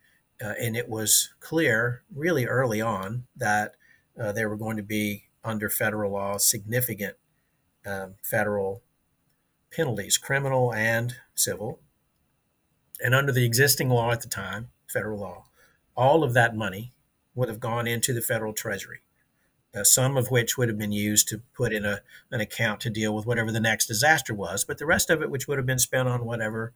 uh, 0.44 0.54
and 0.60 0.76
it 0.76 0.88
was 0.88 1.30
clear 1.40 2.04
really 2.14 2.46
early 2.46 2.82
on 2.82 3.26
that 3.36 3.76
uh, 4.20 4.32
there 4.32 4.50
were 4.50 4.58
going 4.58 4.78
to 4.78 4.84
be 4.84 5.26
under 5.44 5.70
federal 5.70 6.12
law 6.12 6.38
significant 6.38 7.16
um, 7.86 8.16
federal 8.24 8.84
penalties, 9.72 10.18
criminal 10.18 10.74
and 10.74 11.16
civil, 11.36 11.80
and 13.02 13.14
under 13.14 13.32
the 13.32 13.46
existing 13.46 13.90
law 13.90 14.12
at 14.12 14.22
the 14.22 14.28
time, 14.28 14.70
federal 14.88 15.20
law, 15.20 15.46
all 15.96 16.24
of 16.24 16.34
that 16.34 16.56
money 16.56 16.94
would 17.36 17.50
have 17.50 17.60
gone 17.60 17.88
into 17.88 18.14
the 18.14 18.22
federal 18.22 18.54
treasury. 18.54 19.00
Uh, 19.76 19.84
some 19.84 20.18
of 20.18 20.32
which 20.32 20.58
would 20.58 20.70
have 20.70 20.78
been 20.78 20.94
used 20.94 21.28
to 21.28 21.42
put 21.54 21.72
in 21.72 21.86
a, 21.86 22.02
an 22.32 22.42
account 22.42 22.80
to 22.80 22.90
deal 22.90 23.14
with 23.14 23.26
whatever 23.26 23.52
the 23.52 23.60
next 23.60 23.86
disaster 23.86 24.34
was, 24.34 24.64
but 24.64 24.78
the 24.78 24.86
rest 24.86 25.10
of 25.10 25.22
it, 25.22 25.30
which 25.30 25.48
would 25.48 25.58
have 25.58 25.68
been 25.68 25.78
spent 25.78 26.08
on 26.08 26.26
whatever 26.26 26.74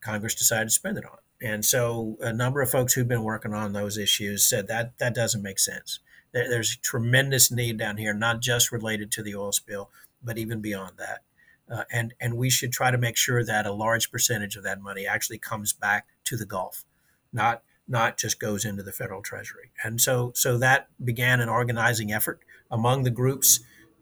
Congress 0.00 0.34
decided 0.34 0.66
to 0.66 0.70
spend 0.70 0.96
it 0.96 1.04
on. 1.04 1.18
And 1.44 1.62
so 1.62 2.16
a 2.20 2.32
number 2.32 2.62
of 2.62 2.70
folks 2.70 2.94
who've 2.94 3.06
been 3.06 3.22
working 3.22 3.52
on 3.52 3.74
those 3.74 3.98
issues 3.98 4.46
said 4.46 4.66
that 4.68 4.96
that 4.96 5.14
doesn't 5.14 5.42
make 5.42 5.58
sense. 5.58 6.00
There's 6.32 6.76
tremendous 6.76 7.52
need 7.52 7.76
down 7.76 7.98
here, 7.98 8.14
not 8.14 8.40
just 8.40 8.72
related 8.72 9.12
to 9.12 9.22
the 9.22 9.34
oil 9.36 9.52
spill, 9.52 9.90
but 10.22 10.38
even 10.38 10.62
beyond 10.62 10.92
that. 10.96 11.22
Uh, 11.70 11.84
and 11.92 12.14
and 12.18 12.38
we 12.38 12.48
should 12.48 12.72
try 12.72 12.90
to 12.90 12.96
make 12.96 13.18
sure 13.18 13.44
that 13.44 13.66
a 13.66 13.72
large 13.72 14.10
percentage 14.10 14.56
of 14.56 14.64
that 14.64 14.80
money 14.80 15.06
actually 15.06 15.36
comes 15.36 15.74
back 15.74 16.06
to 16.24 16.36
the 16.38 16.46
Gulf, 16.46 16.84
not 17.30 17.62
not 17.86 18.16
just 18.16 18.40
goes 18.40 18.64
into 18.64 18.82
the 18.82 18.92
federal 18.92 19.20
treasury. 19.20 19.70
And 19.82 20.00
so 20.00 20.32
so 20.34 20.56
that 20.58 20.88
began 21.02 21.40
an 21.40 21.50
organizing 21.50 22.10
effort 22.10 22.40
among 22.70 23.02
the 23.02 23.10
groups, 23.10 23.60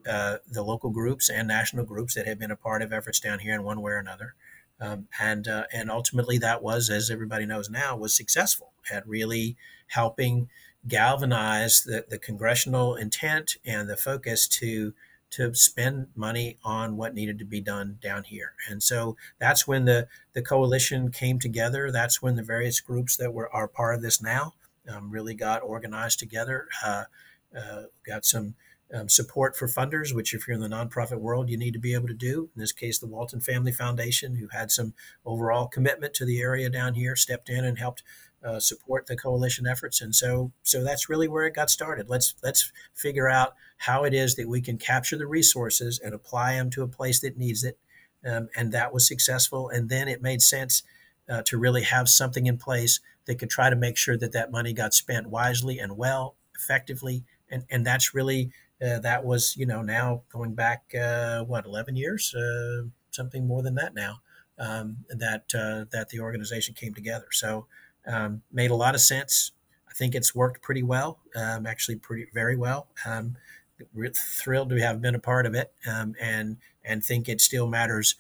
uh, 0.09 0.39
the 0.49 0.63
local 0.63 0.91
groups 0.91 1.29
and 1.29 1.49
national 1.49 1.85
groups 1.85 2.15
that 2.15 2.27
have 2.27 2.39
been 2.39 2.53
a 2.53 2.57
part 2.57 2.83
of 2.83 2.93
efforts 2.93 3.19
down 3.19 3.41
here 3.41 3.55
in 3.55 3.65
one 3.65 3.83
way 3.83 3.93
or 3.93 3.99
another. 3.99 4.35
Um, 4.83 5.07
and 5.21 5.47
uh, 5.47 5.65
and 5.73 5.91
ultimately 5.91 6.39
that 6.39 6.63
was, 6.63 6.91
as 6.91 7.11
everybody 7.11 7.47
knows 7.47 7.71
now, 7.71 7.97
was 7.97 8.15
successful 8.15 8.73
at 8.91 9.07
really 9.07 9.57
helping 9.89 10.49
galvanize 10.89 11.85
the, 11.85 12.05
the 12.09 12.19
congressional 12.19 12.97
intent 12.97 13.57
and 13.65 13.89
the 13.89 13.97
focus 13.97 14.49
to 14.49 14.93
to 15.31 15.55
spend 15.55 16.09
money 16.15 16.59
on 16.63 16.97
what 16.97 17.15
needed 17.15 17.39
to 17.39 17.45
be 17.45 17.61
done 17.61 17.99
down 18.03 18.25
here. 18.25 18.53
And 18.69 18.83
so 18.83 19.17
that's 19.39 19.69
when 19.69 19.85
the 19.85 20.09
the 20.33 20.43
coalition 20.43 21.13
came 21.13 21.39
together. 21.39 21.93
That's 21.93 22.21
when 22.21 22.35
the 22.35 22.43
various 22.43 22.81
groups 22.81 23.17
that 23.17 23.33
were 23.33 23.55
are 23.55 23.69
part 23.69 23.95
of 23.95 24.03
this 24.03 24.21
now 24.21 24.55
um, 24.89 25.11
really 25.11 25.35
got 25.35 25.63
organized 25.63 26.19
together. 26.19 26.67
Uh, 26.85 27.05
uh, 27.57 27.83
got 28.05 28.25
some 28.25 28.55
um, 28.93 29.09
support 29.09 29.57
for 29.57 29.67
funders, 29.67 30.15
which 30.15 30.35
if 30.35 30.47
you're 30.47 30.55
in 30.55 30.61
the 30.61 30.69
nonprofit 30.69 31.19
world, 31.19 31.49
you 31.49 31.57
need 31.57 31.73
to 31.73 31.79
be 31.79 31.95
able 31.95 32.09
to 32.09 32.15
do. 32.15 32.51
In 32.55 32.61
this 32.61 32.73
case, 32.73 32.99
the 32.99 33.07
Walton 33.07 33.41
Family 33.41 33.73
Foundation, 33.73 34.37
who 34.37 34.49
had 34.49 34.71
some 34.71 34.95
overall 35.25 35.67
commitment 35.67 36.15
to 36.15 36.25
the 36.25 36.41
area 36.41 36.69
down 36.69 36.95
here, 36.95 37.17
stepped 37.17 37.49
in 37.49 37.65
and 37.65 37.79
helped 37.79 38.03
uh, 38.45 38.59
support 38.59 39.07
the 39.07 39.17
coalition 39.17 39.67
efforts. 39.67 40.01
And 40.01 40.15
so, 40.15 40.53
so 40.63 40.83
that's 40.83 41.09
really 41.09 41.29
where 41.29 41.47
it 41.47 41.55
got 41.55 41.71
started. 41.71 42.09
Let's 42.09 42.35
let's 42.43 42.73
figure 42.93 43.29
out 43.29 43.55
how 43.79 44.05
it 44.05 44.13
is 44.13 44.35
that 44.37 44.49
we 44.49 44.61
can 44.61 44.79
capture 44.79 45.17
the 45.17 45.27
resources 45.27 46.01
and 46.03 46.13
apply 46.13 46.55
them 46.55 46.71
to 46.71 46.83
a 46.83 46.89
place 46.89 47.21
that 47.21 47.39
needs 47.39 47.65
it. 47.65 47.79
Um, 48.27 48.49
and 48.57 48.73
that 48.73 48.93
was 48.93 49.07
successful. 49.07 49.69
And 49.69 49.89
then 49.89 50.09
it 50.09 50.23
made 50.23 50.43
sense 50.43 50.83
uh, 51.29 51.43
to 51.47 51.57
really 51.57 51.83
have 51.83 52.09
something 52.09 52.47
in 52.47 52.59
place 52.59 53.01
that 53.27 53.37
could 53.37 53.51
try 53.51 53.71
to 53.71 53.77
make 53.77 53.97
sure 53.97 54.17
that 54.17 54.33
that 54.33 54.51
money 54.51 54.73
got 54.73 54.95
spent 54.95 55.31
wisely 55.31 55.79
and 55.79 55.97
well, 55.97 56.37
effectively. 56.57 57.25
And, 57.49 57.65
and 57.71 57.87
that's 57.87 58.15
really 58.15 58.53
uh, 58.85 58.99
that 59.01 59.25
was 59.25 59.57
you 59.57 59.67
know 59.67 59.83
now 59.83 60.23
going 60.33 60.55
back 60.55 60.95
uh, 61.01 61.43
what 61.45 61.67
11 61.67 61.97
years? 61.97 62.35
Uh, 62.35 62.89
something 63.11 63.47
more 63.47 63.63
than 63.63 63.75
that 63.75 63.95
now 63.95 64.21
um, 64.59 64.97
that 65.11 65.45
uh, 65.55 65.85
that 65.91 66.09
the 66.09 66.21
organization 66.21 66.75
came 66.75 66.95
together. 66.95 67.27
So 67.31 67.67
um, 68.07 68.43
made 68.53 68.71
a 68.71 68.77
lot 68.77 68.95
of 68.95 69.01
sense. 69.01 69.53
I 69.89 69.93
think 69.95 70.15
it's 70.15 70.35
worked 70.35 70.63
pretty 70.63 70.83
well 70.83 71.19
um, 71.37 71.67
actually 71.67 71.97
pretty 71.97 72.27
very 72.33 72.57
well. 72.57 72.89
Um, 73.05 73.37
we're 73.95 74.11
thrilled 74.11 74.71
to 74.71 74.77
have 74.77 75.03
been 75.03 75.15
a 75.15 75.19
part 75.19 75.45
of 75.47 75.55
it 75.55 75.73
um, 75.87 76.15
and 76.21 76.57
and 76.85 77.05
think 77.05 77.29
it 77.29 77.41
still 77.41 77.67
matters 77.67 78.17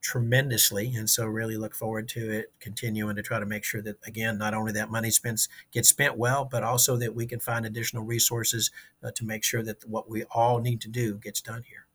tremendously 0.00 0.94
and 0.94 1.10
so 1.10 1.26
really 1.26 1.56
look 1.56 1.74
forward 1.74 2.08
to 2.08 2.30
it 2.30 2.52
continuing 2.60 3.16
to 3.16 3.22
try 3.22 3.38
to 3.38 3.46
make 3.46 3.64
sure 3.64 3.82
that 3.82 3.96
again 4.06 4.38
not 4.38 4.54
only 4.54 4.72
that 4.72 4.90
money 4.90 5.10
spends 5.10 5.48
gets 5.72 5.88
spent 5.88 6.16
well 6.16 6.44
but 6.44 6.62
also 6.62 6.96
that 6.96 7.14
we 7.14 7.26
can 7.26 7.40
find 7.40 7.66
additional 7.66 8.04
resources 8.04 8.70
uh, 9.02 9.10
to 9.10 9.24
make 9.24 9.42
sure 9.42 9.62
that 9.62 9.84
what 9.88 10.08
we 10.08 10.24
all 10.30 10.60
need 10.60 10.80
to 10.80 10.88
do 10.88 11.14
gets 11.18 11.40
done 11.40 11.62
here. 11.68 11.86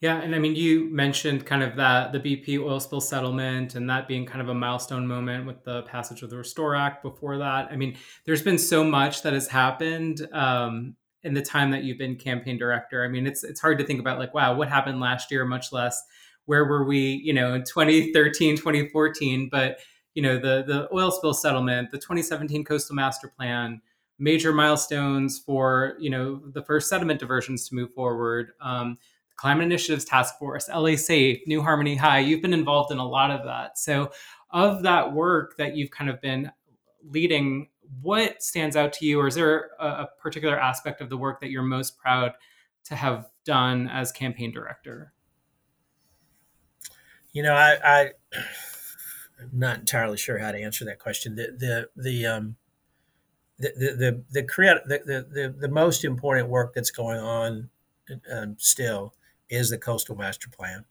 Yeah 0.00 0.20
and 0.20 0.34
i 0.34 0.38
mean 0.38 0.56
you 0.56 0.90
mentioned 0.90 1.46
kind 1.46 1.62
of 1.62 1.76
that 1.76 2.12
the 2.12 2.18
bp 2.20 2.58
oil 2.58 2.80
spill 2.80 3.00
settlement 3.00 3.74
and 3.74 3.88
that 3.88 4.08
being 4.08 4.26
kind 4.26 4.42
of 4.42 4.48
a 4.48 4.54
milestone 4.54 5.06
moment 5.06 5.46
with 5.46 5.62
the 5.64 5.82
passage 5.84 6.22
of 6.22 6.30
the 6.30 6.36
restore 6.36 6.74
act 6.74 7.02
before 7.02 7.38
that. 7.38 7.68
I 7.70 7.76
mean 7.76 7.96
there's 8.26 8.42
been 8.42 8.58
so 8.58 8.82
much 8.84 9.22
that 9.22 9.32
has 9.32 9.48
happened 9.48 10.26
um, 10.32 10.96
in 11.22 11.32
the 11.32 11.40
time 11.40 11.70
that 11.70 11.84
you've 11.84 11.96
been 11.96 12.16
campaign 12.16 12.58
director. 12.58 13.04
I 13.04 13.08
mean 13.08 13.26
it's 13.26 13.44
it's 13.44 13.60
hard 13.60 13.78
to 13.78 13.84
think 13.84 14.00
about 14.00 14.18
like 14.18 14.34
wow 14.34 14.54
what 14.54 14.68
happened 14.68 15.00
last 15.00 15.30
year 15.30 15.44
much 15.44 15.72
less 15.72 16.02
where 16.46 16.64
were 16.64 16.84
we, 16.84 17.20
you 17.24 17.32
know, 17.32 17.54
in 17.54 17.64
2013, 17.64 18.56
2014, 18.56 19.48
but 19.50 19.78
you 20.14 20.22
know, 20.22 20.36
the 20.36 20.64
the 20.66 20.88
oil 20.94 21.10
spill 21.10 21.34
settlement, 21.34 21.90
the 21.90 21.98
2017 21.98 22.64
coastal 22.64 22.94
master 22.94 23.28
plan, 23.28 23.80
major 24.18 24.52
milestones 24.52 25.38
for, 25.38 25.96
you 25.98 26.10
know, 26.10 26.40
the 26.52 26.62
first 26.62 26.88
sediment 26.88 27.18
diversions 27.20 27.68
to 27.68 27.74
move 27.74 27.92
forward. 27.94 28.52
Um, 28.60 28.98
Climate 29.36 29.64
Initiatives 29.64 30.04
Task 30.04 30.38
Force, 30.38 30.68
LA 30.68 30.94
Safe, 30.94 31.40
New 31.46 31.60
Harmony 31.60 31.96
High. 31.96 32.20
You've 32.20 32.42
been 32.42 32.54
involved 32.54 32.92
in 32.92 32.98
a 32.98 33.06
lot 33.06 33.32
of 33.32 33.44
that. 33.44 33.78
So, 33.78 34.12
of 34.50 34.84
that 34.84 35.12
work 35.12 35.56
that 35.56 35.74
you've 35.74 35.90
kind 35.90 36.08
of 36.08 36.20
been 36.20 36.52
leading, 37.02 37.68
what 38.00 38.40
stands 38.42 38.76
out 38.76 38.92
to 38.94 39.04
you, 39.06 39.18
or 39.20 39.26
is 39.26 39.34
there 39.34 39.70
a, 39.80 39.86
a 39.86 40.08
particular 40.20 40.58
aspect 40.58 41.00
of 41.00 41.10
the 41.10 41.16
work 41.16 41.40
that 41.40 41.50
you're 41.50 41.62
most 41.62 41.98
proud 41.98 42.32
to 42.84 42.94
have 42.94 43.26
done 43.44 43.88
as 43.88 44.12
campaign 44.12 44.52
director? 44.52 45.13
You 47.34 47.42
know, 47.42 47.54
I, 47.54 47.76
I 47.84 48.00
am 49.42 49.50
not 49.52 49.80
entirely 49.80 50.16
sure 50.16 50.38
how 50.38 50.52
to 50.52 50.58
answer 50.58 50.84
that 50.86 51.00
question. 51.00 51.34
The 51.34 51.48
the 51.58 52.02
the 52.02 52.26
um 52.26 52.56
the 53.58 53.72
the 53.76 54.24
the 54.30 54.42
the, 54.42 54.98
the, 55.04 55.26
the, 55.30 55.54
the 55.58 55.68
most 55.68 56.04
important 56.04 56.48
work 56.48 56.74
that's 56.74 56.92
going 56.92 57.18
on 57.18 57.70
um, 58.32 58.56
still 58.58 59.14
is 59.50 59.68
the 59.68 59.78
coastal 59.78 60.16
master 60.16 60.48
plan. 60.48 60.84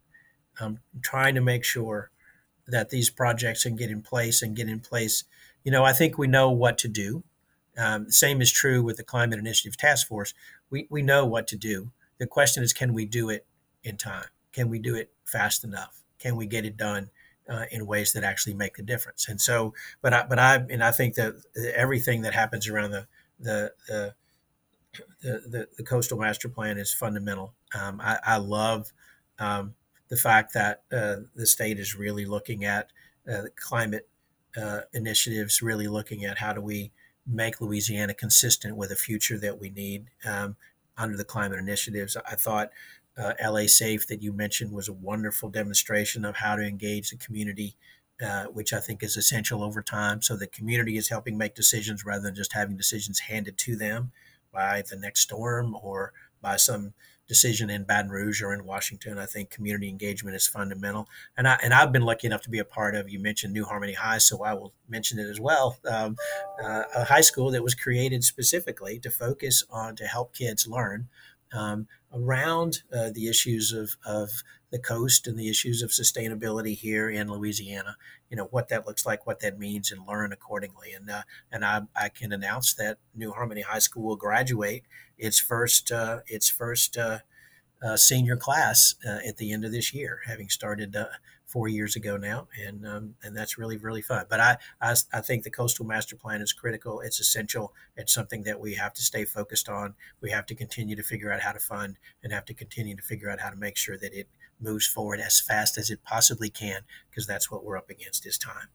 I'm 0.60 0.80
trying 1.02 1.36
to 1.36 1.42
make 1.42 1.64
sure 1.64 2.12
that 2.68 2.90
these 2.90 3.10
projects 3.10 3.64
can 3.64 3.76
get 3.78 3.90
in 3.90 4.02
place 4.02 4.42
and 4.42 4.56
get 4.56 4.68
in 4.68 4.82
place. 4.82 5.24
You 5.64 5.72
know, 5.72 5.86
I 5.86 5.94
think 5.94 6.18
we 6.18 6.28
know 6.28 6.52
what 6.52 6.78
to 6.80 6.90
do. 6.90 7.24
Um, 7.78 8.10
same 8.12 8.42
is 8.42 8.52
true 8.52 8.84
with 8.84 8.98
the 8.98 9.04
Climate 9.04 9.40
Initiative 9.40 9.78
Task 9.78 10.08
Force. 10.08 10.34
We, 10.70 10.88
we 10.90 11.02
know 11.02 11.26
what 11.26 11.48
to 11.48 11.56
do. 11.56 11.92
The 12.20 12.28
question 12.28 12.64
is, 12.64 12.74
can 12.74 12.94
we 12.94 13.06
do 13.06 13.30
it 13.30 13.46
in 13.84 13.98
time? 13.98 14.26
Can 14.52 14.70
we 14.70 14.78
do 14.80 14.96
it 14.96 15.12
fast 15.24 15.64
enough? 15.64 16.03
Can 16.20 16.36
we 16.36 16.46
get 16.46 16.66
it 16.66 16.78
done 16.78 17.10
uh, 17.50 17.66
in 17.72 17.86
ways 17.86 18.14
that 18.14 18.24
actually 18.24 18.54
make 18.54 18.80
a 18.80 18.84
difference? 18.84 19.28
And 19.28 19.40
so, 19.40 19.74
but 20.02 20.14
I, 20.14 20.26
but 20.28 20.40
I, 20.40 20.56
and 20.70 20.84
I 20.84 20.92
think 20.92 21.16
that 21.16 21.36
everything 21.76 22.22
that 22.22 22.34
happens 22.34 22.68
around 22.68 22.92
the, 22.92 23.08
the, 23.40 23.74
the, 23.88 24.14
the, 25.22 25.68
the, 25.78 25.84
coastal 25.84 26.20
master 26.20 26.48
plan 26.48 26.78
is 26.78 26.94
fundamental. 26.94 27.54
Um, 27.74 28.00
I, 28.00 28.20
I, 28.24 28.38
love 28.38 28.94
um, 29.40 29.74
the 30.10 30.16
fact 30.16 30.54
that 30.54 30.84
uh, 30.92 31.18
the 31.36 31.48
state 31.48 31.80
is 31.80 31.96
really 31.96 32.26
looking 32.26 32.64
at 32.64 32.92
uh, 33.32 33.44
climate 33.56 34.08
uh, 34.56 34.82
initiatives, 34.94 35.62
really 35.62 35.88
looking 35.88 36.26
at 36.26 36.38
how 36.38 36.54
do 36.54 36.62
we 36.62 36.92
make 37.26 37.62
Louisiana 37.62 38.14
consistent 38.14 38.76
with 38.76 38.92
a 38.92 38.96
future 38.96 39.38
that 39.40 39.60
we 39.60 39.70
need 39.70 40.08
um, 40.26 40.56
under 40.98 41.18
the 41.18 41.24
climate 41.24 41.60
initiatives. 41.60 42.16
I 42.16 42.36
thought 42.36 42.72
uh, 43.18 43.34
LA 43.44 43.68
Safe 43.68 44.08
that 44.08 44.22
you 44.22 44.34
mentioned 44.34 44.72
was 44.72 44.88
a 44.88 44.94
wonderful 44.94 45.50
demonstration 45.50 46.26
of 46.26 46.38
how 46.38 46.56
to 46.56 46.64
engage 46.64 47.10
the 47.10 47.18
community, 47.18 47.76
uh, 48.24 48.46
which 48.46 48.74
I 48.74 48.80
think 48.80 49.04
is 49.04 49.18
essential 49.18 49.64
over 49.64 49.82
time. 49.82 50.22
So 50.22 50.36
the 50.36 50.48
community 50.48 50.98
is 50.98 51.10
helping 51.10 51.38
make 51.38 51.56
decisions 51.56 52.06
rather 52.06 52.24
than 52.24 52.36
just 52.36 52.54
having 52.54 52.76
decisions 52.76 53.20
handed 53.20 53.58
to 53.60 53.76
them 53.76 54.12
by 54.52 54.84
the 54.90 54.96
next 54.96 55.22
storm 55.22 55.76
or 55.82 56.14
by 56.42 56.56
some 56.58 56.94
decision 57.28 57.70
in 57.70 57.84
Baton 57.84 58.12
Rouge 58.12 58.42
or 58.42 58.54
in 58.54 58.66
Washington. 58.66 59.18
I 59.18 59.26
think 59.26 59.50
community 59.50 59.90
engagement 59.90 60.36
is 60.36 60.46
fundamental, 60.46 61.08
and 61.38 61.48
I 61.48 61.58
and 61.64 61.74
I've 61.74 61.92
been 61.92 62.04
lucky 62.04 62.28
enough 62.28 62.42
to 62.42 62.50
be 62.50 62.60
a 62.60 62.66
part 62.66 62.96
of. 62.96 63.10
You 63.10 63.20
mentioned 63.20 63.54
New 63.54 63.66
Harmony 63.66 63.94
High, 63.94 64.18
so 64.18 64.44
I 64.44 64.54
will 64.54 64.74
mention 64.90 65.20
it 65.20 65.30
as 65.30 65.40
well. 65.40 65.78
Um, 65.90 66.18
uh, 66.62 66.84
a 66.96 67.06
high 67.06 67.22
school 67.22 67.52
that 67.52 67.64
was 67.64 67.76
created 67.76 68.24
specifically 68.24 69.00
to 69.00 69.10
focus 69.10 69.64
on 69.70 69.96
to 69.96 70.06
help 70.06 70.36
kids 70.36 70.68
learn 70.68 71.08
um, 71.54 71.88
around 72.14 72.84
uh, 72.94 73.10
the 73.14 73.28
issues 73.28 73.72
of, 73.72 73.98
of 74.06 74.30
the 74.72 74.80
coast 74.80 75.28
and 75.28 75.38
the 75.38 75.50
issues 75.50 75.82
of 75.82 75.92
sustainability 75.92 76.76
here 76.76 77.10
in 77.10 77.32
Louisiana. 77.32 77.96
You 78.30 78.38
know 78.38 78.46
what 78.46 78.70
that 78.70 78.88
looks 78.88 79.06
like, 79.06 79.28
what 79.28 79.40
that 79.42 79.60
means, 79.60 79.92
and 79.92 80.08
learn 80.08 80.34
accordingly. 80.34 80.94
And 80.94 81.10
uh, 81.10 81.22
and 81.52 81.64
I, 81.64 81.82
I 81.96 82.10
can 82.10 82.32
announce 82.32 82.74
that 82.76 82.98
New 83.14 83.32
Harmony 83.32 83.62
High 83.62 83.80
School 83.80 84.04
will 84.04 84.16
graduate 84.16 84.84
its 85.18 85.40
first 85.40 85.92
uh, 85.92 86.22
its 86.26 86.50
first 86.50 86.98
uh, 86.98 87.20
uh, 87.84 87.98
senior 87.98 88.36
class 88.36 88.96
uh, 89.06 89.20
at 89.28 89.38
the 89.38 89.52
end 89.52 89.66
of 89.66 89.72
this 89.72 89.94
year, 89.94 90.22
having 90.26 90.50
started 90.50 90.96
four 91.54 91.68
years 91.68 91.96
ago 91.96 92.18
now, 92.18 92.48
and 92.66 92.86
um, 92.86 93.16
and 93.24 93.38
that's 93.38 93.58
really 93.60 93.78
really 93.78 94.02
fun. 94.02 94.26
But 94.28 94.40
I, 94.40 94.58
I, 94.82 94.96
I 95.14 95.22
think 95.22 95.44
the 95.44 95.52
coastal 95.52 95.86
master 95.86 96.16
plan 96.16 96.42
is 96.42 96.52
critical. 96.52 97.00
It's 97.00 97.20
essential. 97.20 97.74
It's 97.96 98.14
something 98.14 98.44
that 98.44 98.60
we 98.60 98.74
have 98.74 98.94
to 98.96 99.04
stay 99.04 99.24
focused 99.26 99.70
on. 99.70 99.94
We 100.20 100.32
have 100.32 100.48
to 100.48 100.56
continue 100.56 100.96
to 100.96 101.04
figure 101.04 101.32
out 101.32 101.42
how 101.42 101.52
to 101.52 101.60
fund, 101.60 101.98
and 102.24 102.34
have 102.34 102.46
to 102.46 102.56
continue 102.56 102.96
to 102.96 103.04
figure 103.04 103.30
out 103.30 103.40
how 103.40 103.52
to 103.52 103.56
make 103.56 103.78
sure 103.78 103.98
that 103.98 104.14
it 104.14 104.28
moves 104.60 104.88
forward 104.88 105.20
as 105.20 105.40
fast 105.40 105.78
as 105.78 105.90
it 105.90 106.04
possibly 106.04 106.50
can, 106.50 106.82
because 107.10 107.28
that's 107.28 107.52
what 107.52 107.64
we're 107.64 107.78
up 107.78 107.90
against 107.90 108.24
this 108.24 108.38
time. 108.38 108.70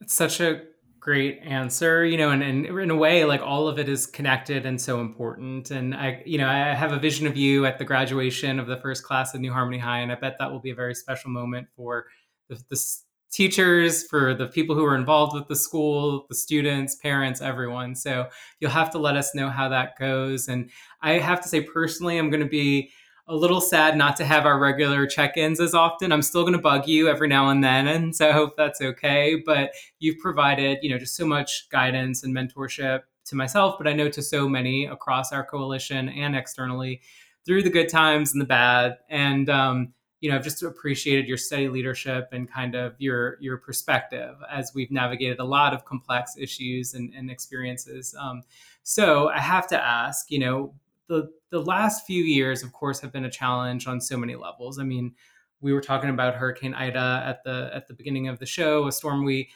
It's 0.00 0.14
such 0.14 0.40
a 0.40 0.62
great 1.00 1.38
answer 1.42 2.04
you 2.04 2.16
know 2.16 2.30
and, 2.30 2.42
and 2.42 2.66
in 2.66 2.90
a 2.90 2.96
way 2.96 3.24
like 3.24 3.40
all 3.40 3.68
of 3.68 3.78
it 3.78 3.88
is 3.88 4.06
connected 4.06 4.66
and 4.66 4.80
so 4.80 5.00
important. 5.00 5.70
And 5.70 5.94
i 5.94 6.22
you 6.26 6.38
know 6.38 6.48
i 6.48 6.74
have 6.74 6.92
a 6.92 6.98
vision 6.98 7.26
of 7.26 7.36
you 7.36 7.66
at 7.66 7.78
the 7.78 7.84
graduation 7.84 8.58
of 8.58 8.66
the 8.66 8.76
first 8.78 9.04
class 9.04 9.34
of 9.34 9.40
new 9.40 9.52
harmony 9.52 9.78
high 9.78 10.00
and 10.00 10.10
i 10.10 10.14
bet 10.14 10.36
that 10.38 10.50
will 10.50 10.60
be 10.60 10.70
a 10.70 10.74
very 10.74 10.94
special 10.94 11.30
moment 11.30 11.68
for 11.76 12.06
the, 12.48 12.62
the 12.70 12.82
teachers 13.30 14.06
for 14.06 14.34
the 14.34 14.46
people 14.46 14.74
who 14.74 14.84
are 14.84 14.96
involved 14.96 15.34
with 15.34 15.46
the 15.48 15.56
school 15.56 16.26
the 16.28 16.34
students 16.34 16.94
parents 16.96 17.40
everyone. 17.40 17.94
So 17.94 18.28
you'll 18.60 18.70
have 18.70 18.90
to 18.92 18.98
let 18.98 19.16
us 19.16 19.34
know 19.34 19.50
how 19.50 19.68
that 19.68 19.98
goes. 19.98 20.48
And 20.48 20.70
i 21.02 21.12
have 21.12 21.40
to 21.42 21.48
say 21.48 21.60
personally 21.60 22.18
i'm 22.18 22.30
going 22.30 22.42
to 22.42 22.48
be 22.48 22.90
a 23.28 23.34
little 23.34 23.60
sad 23.60 23.96
not 23.96 24.16
to 24.16 24.24
have 24.24 24.46
our 24.46 24.58
regular 24.58 25.06
check-ins 25.06 25.60
as 25.60 25.74
often. 25.74 26.12
I'm 26.12 26.22
still 26.22 26.42
going 26.42 26.52
to 26.52 26.60
bug 26.60 26.86
you 26.86 27.08
every 27.08 27.28
now 27.28 27.48
and 27.48 27.62
then, 27.62 27.88
and 27.88 28.14
so 28.14 28.28
I 28.28 28.32
hope 28.32 28.56
that's 28.56 28.80
okay. 28.80 29.42
But 29.44 29.72
you've 29.98 30.18
provided, 30.18 30.78
you 30.82 30.90
know, 30.90 30.98
just 30.98 31.16
so 31.16 31.26
much 31.26 31.68
guidance 31.70 32.22
and 32.22 32.34
mentorship 32.34 33.00
to 33.26 33.36
myself, 33.36 33.76
but 33.78 33.88
I 33.88 33.92
know 33.92 34.08
to 34.08 34.22
so 34.22 34.48
many 34.48 34.86
across 34.86 35.32
our 35.32 35.44
coalition 35.44 36.08
and 36.08 36.36
externally 36.36 37.00
through 37.44 37.62
the 37.62 37.70
good 37.70 37.88
times 37.88 38.32
and 38.32 38.40
the 38.40 38.46
bad. 38.46 38.98
And 39.08 39.50
um, 39.50 39.92
you 40.20 40.30
know, 40.30 40.36
I've 40.36 40.44
just 40.44 40.62
appreciated 40.62 41.26
your 41.26 41.36
steady 41.36 41.68
leadership 41.68 42.28
and 42.32 42.50
kind 42.50 42.74
of 42.74 42.94
your 42.98 43.36
your 43.40 43.58
perspective 43.58 44.36
as 44.50 44.72
we've 44.74 44.90
navigated 44.90 45.40
a 45.40 45.44
lot 45.44 45.74
of 45.74 45.84
complex 45.84 46.36
issues 46.38 46.94
and, 46.94 47.12
and 47.14 47.30
experiences. 47.30 48.14
Um, 48.18 48.42
so 48.82 49.28
I 49.28 49.40
have 49.40 49.66
to 49.68 49.84
ask, 49.84 50.30
you 50.30 50.38
know, 50.38 50.74
the 51.08 51.30
the 51.50 51.60
last 51.60 52.06
few 52.06 52.22
years, 52.22 52.62
of 52.62 52.72
course, 52.72 53.00
have 53.00 53.12
been 53.12 53.24
a 53.24 53.30
challenge 53.30 53.86
on 53.86 54.00
so 54.00 54.16
many 54.16 54.36
levels. 54.36 54.78
I 54.78 54.84
mean, 54.84 55.14
we 55.60 55.72
were 55.72 55.80
talking 55.80 56.10
about 56.10 56.34
Hurricane 56.34 56.74
Ida 56.74 57.22
at 57.26 57.44
the 57.44 57.70
at 57.74 57.86
the 57.88 57.94
beginning 57.94 58.28
of 58.28 58.38
the 58.38 58.46
show, 58.46 58.86
a 58.86 58.92
storm 58.92 59.24
we 59.24 59.50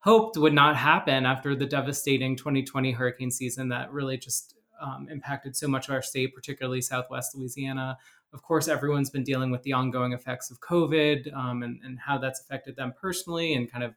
hoped 0.00 0.36
would 0.36 0.52
not 0.52 0.76
happen 0.76 1.24
after 1.24 1.54
the 1.54 1.66
devastating 1.66 2.36
2020 2.36 2.90
hurricane 2.90 3.30
season 3.30 3.68
that 3.68 3.92
really 3.92 4.18
just 4.18 4.56
um, 4.80 5.06
impacted 5.10 5.54
so 5.54 5.68
much 5.68 5.88
of 5.88 5.94
our 5.94 6.02
state, 6.02 6.34
particularly 6.34 6.80
Southwest 6.80 7.36
Louisiana. 7.36 7.96
Of 8.32 8.42
course, 8.42 8.66
everyone's 8.66 9.10
been 9.10 9.22
dealing 9.22 9.50
with 9.50 9.62
the 9.62 9.72
ongoing 9.74 10.12
effects 10.12 10.50
of 10.50 10.60
COVID 10.60 11.32
um, 11.36 11.62
and, 11.62 11.78
and 11.84 11.98
how 12.00 12.18
that's 12.18 12.40
affected 12.40 12.74
them 12.74 12.92
personally 13.00 13.54
and 13.54 13.70
kind 13.70 13.84
of 13.84 13.94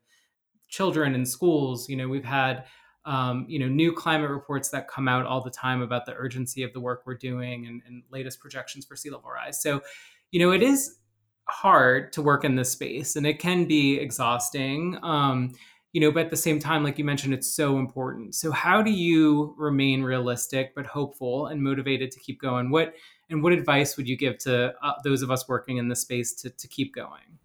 children 0.67 1.15
in 1.15 1.25
schools. 1.25 1.89
You 1.89 1.95
know, 1.95 2.07
we've 2.07 2.23
had 2.23 2.65
um, 3.05 3.45
you 3.47 3.59
know 3.59 3.67
new 3.67 3.93
climate 3.93 4.29
reports 4.29 4.69
that 4.69 4.87
come 4.87 5.07
out 5.07 5.25
all 5.25 5.41
the 5.41 5.51
time 5.51 5.81
about 5.81 6.05
the 6.05 6.13
urgency 6.13 6.63
of 6.63 6.73
the 6.73 6.79
work 6.79 7.03
we're 7.05 7.15
doing 7.15 7.67
and, 7.67 7.81
and 7.85 8.03
latest 8.11 8.39
projections 8.39 8.85
for 8.85 8.95
sea 8.95 9.09
level 9.09 9.29
rise. 9.29 9.61
So 9.61 9.81
you 10.31 10.39
know 10.39 10.51
it 10.51 10.63
is 10.63 10.97
hard 11.47 12.11
to 12.13 12.21
work 12.21 12.43
in 12.43 12.55
this 12.55 12.71
space 12.71 13.15
and 13.15 13.27
it 13.27 13.37
can 13.37 13.65
be 13.65 13.99
exhausting 13.99 14.97
um, 15.03 15.53
you 15.93 16.01
know 16.01 16.11
but 16.11 16.25
at 16.25 16.29
the 16.31 16.35
same 16.37 16.59
time 16.59 16.83
like 16.83 16.97
you 16.97 17.05
mentioned 17.05 17.33
it's 17.33 17.53
so 17.53 17.77
important. 17.77 18.33
So 18.35 18.51
how 18.51 18.81
do 18.81 18.91
you 18.91 19.53
remain 19.57 20.01
realistic 20.01 20.73
but 20.75 20.85
hopeful 20.85 21.47
and 21.47 21.61
motivated 21.61 22.11
to 22.11 22.19
keep 22.19 22.41
going? 22.41 22.71
What 22.71 22.93
and 23.29 23.43
what 23.43 23.53
advice 23.53 23.97
would 23.97 24.07
you 24.07 24.17
give 24.17 24.37
to 24.39 24.73
uh, 24.83 24.93
those 25.03 25.21
of 25.21 25.31
us 25.31 25.47
working 25.47 25.77
in 25.77 25.87
this 25.87 26.01
space 26.01 26.33
to, 26.33 26.49
to 26.49 26.67
keep 26.67 26.93
going? 26.93 27.39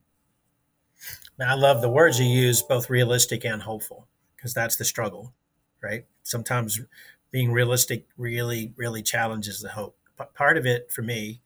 I 1.40 1.54
love 1.54 1.80
the 1.80 1.88
words 1.88 2.20
you 2.20 2.26
use 2.26 2.62
both 2.62 2.90
realistic 2.90 3.46
and 3.46 3.62
hopeful 3.62 4.06
because 4.36 4.52
that's 4.52 4.76
the 4.76 4.84
struggle 4.84 5.32
right? 5.82 6.04
Sometimes 6.22 6.80
being 7.30 7.52
realistic 7.52 8.06
really, 8.16 8.72
really 8.76 9.02
challenges 9.02 9.60
the 9.60 9.70
hope. 9.70 9.96
But 10.16 10.34
part 10.34 10.56
of 10.56 10.66
it 10.66 10.90
for 10.90 11.02
me 11.02 11.40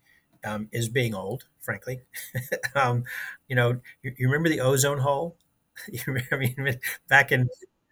um, 0.45 0.69
is 0.73 0.89
being 0.89 1.15
old, 1.15 1.45
frankly. 1.61 2.01
um, 2.75 3.05
you 3.49 3.57
know, 3.57 3.81
you, 4.03 4.15
you, 4.17 4.27
remember 4.29 4.49
the 4.49 4.61
ozone 4.61 4.99
hole? 4.99 5.37
you 5.93 6.01
remember, 6.07 6.79
back 7.09 7.33
in, 7.33 7.49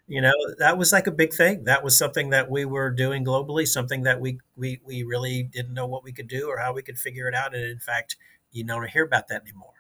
you 0.09 0.21
know, 0.21 0.33
that 0.59 0.77
was 0.79 0.93
like 0.93 1.07
a 1.07 1.13
big 1.13 1.33
thing. 1.33 1.65
That 1.65 1.85
was 1.85 1.97
something 1.97 2.31
that 2.31 2.51
we 2.51 2.65
were 2.65 2.91
doing 2.91 3.25
globally, 3.25 3.67
something 3.67 4.03
that 4.03 4.21
we, 4.21 4.39
we, 4.57 4.81
we 4.85 5.03
really 5.03 5.43
didn't 5.43 5.75
know 5.75 5.87
what 5.87 6.05
we 6.05 6.13
could 6.13 6.29
do 6.29 6.49
or 6.49 6.59
how 6.59 6.73
we 6.73 6.83
could 6.83 6.99
figure 6.99 7.29
it 7.29 7.35
out. 7.35 7.55
And 7.55 7.65
in 7.65 7.79
fact, 7.79 8.17
you 8.51 8.65
don't 8.65 8.89
hear 8.91 9.05
about 9.05 9.29
that 9.29 9.43
anymore. 9.43 9.73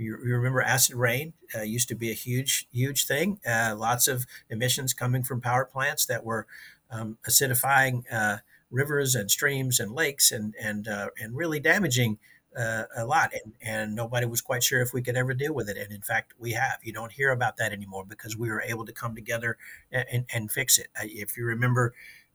You, 0.00 0.18
you 0.24 0.34
remember 0.34 0.62
acid 0.62 0.96
rain 0.96 1.34
uh, 1.54 1.62
used 1.62 1.88
to 1.88 1.94
be 1.94 2.10
a 2.10 2.14
huge, 2.14 2.66
huge 2.72 3.06
thing. 3.06 3.38
Uh, 3.46 3.74
lots 3.76 4.08
of 4.08 4.26
emissions 4.48 4.94
coming 4.94 5.22
from 5.22 5.40
power 5.40 5.64
plants 5.64 6.06
that 6.06 6.24
were 6.24 6.46
um, 6.90 7.18
acidifying 7.28 8.04
uh, 8.12 8.38
rivers 8.70 9.14
and 9.14 9.30
streams 9.30 9.80
and 9.80 9.92
lakes 9.92 10.32
and 10.32 10.54
and 10.60 10.88
uh, 10.88 11.08
and 11.20 11.36
really 11.36 11.60
damaging 11.60 12.18
uh, 12.56 12.84
a 12.96 13.04
lot. 13.04 13.32
And, 13.32 13.52
and 13.62 13.94
nobody 13.94 14.26
was 14.26 14.40
quite 14.40 14.62
sure 14.62 14.80
if 14.80 14.92
we 14.92 15.02
could 15.02 15.16
ever 15.16 15.34
deal 15.34 15.54
with 15.54 15.68
it. 15.68 15.76
And 15.76 15.92
in 15.92 16.02
fact, 16.02 16.34
we 16.38 16.52
have. 16.52 16.78
You 16.82 16.92
don't 16.92 17.12
hear 17.12 17.30
about 17.30 17.56
that 17.58 17.72
anymore 17.72 18.04
because 18.04 18.36
we 18.36 18.50
were 18.50 18.62
able 18.62 18.84
to 18.86 18.92
come 18.92 19.14
together 19.14 19.56
and, 19.92 20.06
and, 20.10 20.24
and 20.32 20.50
fix 20.50 20.78
it. 20.78 20.88
If 21.02 21.36
you 21.36 21.44
remember 21.44 21.94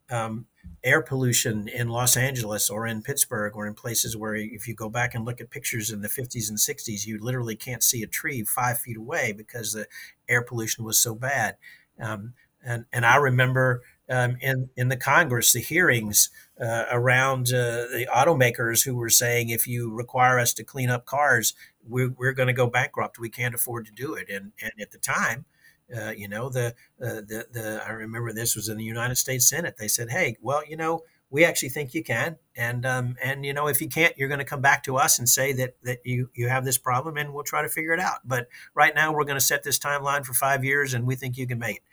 um, 0.09 0.45
air 0.83 1.01
pollution 1.01 1.67
in 1.67 1.89
Los 1.89 2.15
Angeles 2.15 2.69
or 2.69 2.85
in 2.85 3.01
Pittsburgh 3.01 3.55
or 3.55 3.65
in 3.65 3.73
places 3.73 4.15
where 4.15 4.35
if 4.35 4.67
you 4.67 4.75
go 4.75 4.89
back 4.89 5.15
and 5.15 5.25
look 5.25 5.41
at 5.41 5.49
pictures 5.49 5.91
in 5.91 6.01
the 6.01 6.07
50s 6.07 6.49
and 6.49 6.57
60s, 6.57 7.05
you 7.05 7.19
literally 7.19 7.55
can't 7.55 7.83
see 7.83 8.03
a 8.03 8.07
tree 8.07 8.43
five 8.43 8.79
feet 8.79 8.97
away 8.97 9.33
because 9.33 9.73
the 9.73 9.87
air 10.29 10.41
pollution 10.41 10.85
was 10.85 10.99
so 10.99 11.15
bad. 11.15 11.57
Um, 11.99 12.33
and, 12.63 12.85
and 12.91 13.05
I 13.05 13.17
remember 13.17 13.81
um, 14.09 14.37
in, 14.41 14.69
in 14.75 14.89
the 14.89 14.97
Congress, 14.97 15.53
the 15.53 15.59
hearings 15.59 16.29
uh, 16.59 16.85
around 16.91 17.47
uh, 17.47 17.87
the 17.91 18.07
automakers 18.13 18.85
who 18.85 18.95
were 18.95 19.09
saying, 19.09 19.49
if 19.49 19.67
you 19.67 19.91
require 19.91 20.39
us 20.39 20.53
to 20.55 20.63
clean 20.63 20.89
up 20.89 21.05
cars, 21.05 21.53
we're, 21.87 22.09
we're 22.09 22.33
going 22.33 22.47
to 22.47 22.53
go 22.53 22.67
bankrupt. 22.67 23.19
We 23.19 23.29
can't 23.29 23.55
afford 23.55 23.85
to 23.87 23.91
do 23.91 24.13
it. 24.13 24.29
And, 24.29 24.51
and 24.61 24.71
at 24.79 24.91
the 24.91 24.97
time, 24.97 25.45
uh, 25.95 26.11
you 26.11 26.27
know, 26.27 26.49
the, 26.49 26.73
uh, 27.01 27.21
the 27.21 27.47
the 27.51 27.83
I 27.85 27.91
remember 27.91 28.31
this 28.31 28.55
was 28.55 28.69
in 28.69 28.77
the 28.77 28.83
United 28.83 29.15
States 29.15 29.47
Senate. 29.47 29.75
They 29.77 29.87
said, 29.87 30.09
"Hey, 30.09 30.37
well, 30.41 30.63
you 30.65 30.77
know, 30.77 31.03
we 31.29 31.45
actually 31.45 31.69
think 31.69 31.93
you 31.93 32.03
can, 32.03 32.37
and 32.55 32.85
um, 32.85 33.15
and 33.23 33.45
you 33.45 33.53
know, 33.53 33.67
if 33.67 33.81
you 33.81 33.87
can't, 33.87 34.17
you're 34.17 34.27
going 34.29 34.39
to 34.39 34.45
come 34.45 34.61
back 34.61 34.83
to 34.85 34.97
us 34.97 35.19
and 35.19 35.29
say 35.29 35.53
that 35.53 35.75
that 35.83 35.99
you 36.03 36.29
you 36.33 36.47
have 36.49 36.65
this 36.65 36.77
problem, 36.77 37.17
and 37.17 37.33
we'll 37.33 37.43
try 37.43 37.61
to 37.61 37.69
figure 37.69 37.93
it 37.93 37.99
out. 37.99 38.19
But 38.25 38.47
right 38.73 38.95
now, 38.95 39.13
we're 39.13 39.25
going 39.25 39.37
to 39.37 39.45
set 39.45 39.63
this 39.63 39.77
timeline 39.77 40.25
for 40.25 40.33
five 40.33 40.63
years, 40.63 40.93
and 40.93 41.05
we 41.05 41.15
think 41.15 41.37
you 41.37 41.47
can 41.47 41.59
make 41.59 41.77
it." 41.77 41.83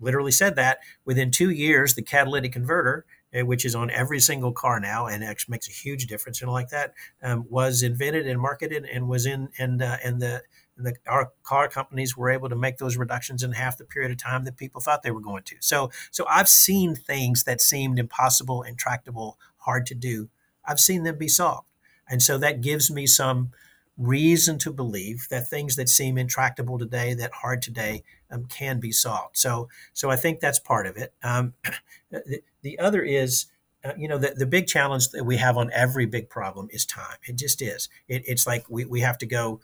Literally 0.00 0.32
said 0.32 0.56
that 0.56 0.78
within 1.04 1.30
two 1.30 1.50
years, 1.50 1.94
the 1.94 2.02
catalytic 2.02 2.52
converter 2.52 3.04
eh, 3.32 3.42
which 3.42 3.64
is 3.64 3.74
on 3.74 3.90
every 3.90 4.20
single 4.20 4.52
car 4.52 4.80
now 4.80 5.06
and 5.06 5.22
actually 5.22 5.52
makes 5.52 5.68
a 5.68 5.72
huge 5.72 6.06
difference 6.06 6.42
and 6.42 6.50
like 6.50 6.68
that 6.70 6.94
um, 7.22 7.46
was 7.48 7.82
invented 7.82 8.26
and 8.26 8.40
marketed 8.40 8.84
and 8.84 9.08
was 9.08 9.24
in 9.24 9.48
and 9.58 9.82
uh, 9.82 9.96
and 10.04 10.20
the 10.20 10.42
the, 10.76 10.94
our 11.06 11.32
car 11.42 11.68
companies 11.68 12.16
were 12.16 12.30
able 12.30 12.48
to 12.48 12.56
make 12.56 12.78
those 12.78 12.96
reductions 12.96 13.42
in 13.42 13.52
half 13.52 13.78
the 13.78 13.84
period 13.84 14.10
of 14.10 14.18
time 14.18 14.44
that 14.44 14.56
people 14.56 14.80
thought 14.80 15.02
they 15.02 15.10
were 15.10 15.20
going 15.20 15.42
to. 15.44 15.56
So, 15.60 15.90
so 16.10 16.26
I've 16.28 16.48
seen 16.48 16.94
things 16.94 17.44
that 17.44 17.60
seemed 17.60 17.98
impossible, 17.98 18.62
intractable, 18.62 19.38
hard 19.58 19.86
to 19.86 19.94
do. 19.94 20.28
I've 20.64 20.80
seen 20.80 21.04
them 21.04 21.18
be 21.18 21.28
solved, 21.28 21.68
and 22.08 22.22
so 22.22 22.38
that 22.38 22.60
gives 22.60 22.90
me 22.90 23.06
some 23.06 23.50
reason 23.96 24.58
to 24.58 24.72
believe 24.72 25.28
that 25.30 25.46
things 25.46 25.76
that 25.76 25.88
seem 25.88 26.18
intractable 26.18 26.78
today, 26.78 27.14
that 27.14 27.32
hard 27.32 27.62
today, 27.62 28.02
um, 28.30 28.44
can 28.46 28.80
be 28.80 28.90
solved. 28.90 29.36
So, 29.36 29.68
so 29.92 30.10
I 30.10 30.16
think 30.16 30.40
that's 30.40 30.58
part 30.58 30.86
of 30.86 30.96
it. 30.96 31.12
Um, 31.22 31.54
the, 32.10 32.40
the, 32.62 32.78
other 32.78 33.02
is, 33.02 33.46
uh, 33.84 33.92
you 33.96 34.08
know, 34.08 34.18
the, 34.18 34.34
the 34.36 34.46
big 34.46 34.66
challenge 34.66 35.10
that 35.10 35.24
we 35.24 35.36
have 35.36 35.56
on 35.56 35.70
every 35.72 36.06
big 36.06 36.28
problem 36.28 36.68
is 36.70 36.84
time. 36.84 37.18
It 37.24 37.36
just 37.36 37.62
is. 37.62 37.88
It, 38.08 38.24
it's 38.26 38.46
like 38.46 38.68
we, 38.68 38.84
we 38.84 39.00
have 39.00 39.18
to 39.18 39.26
go 39.26 39.60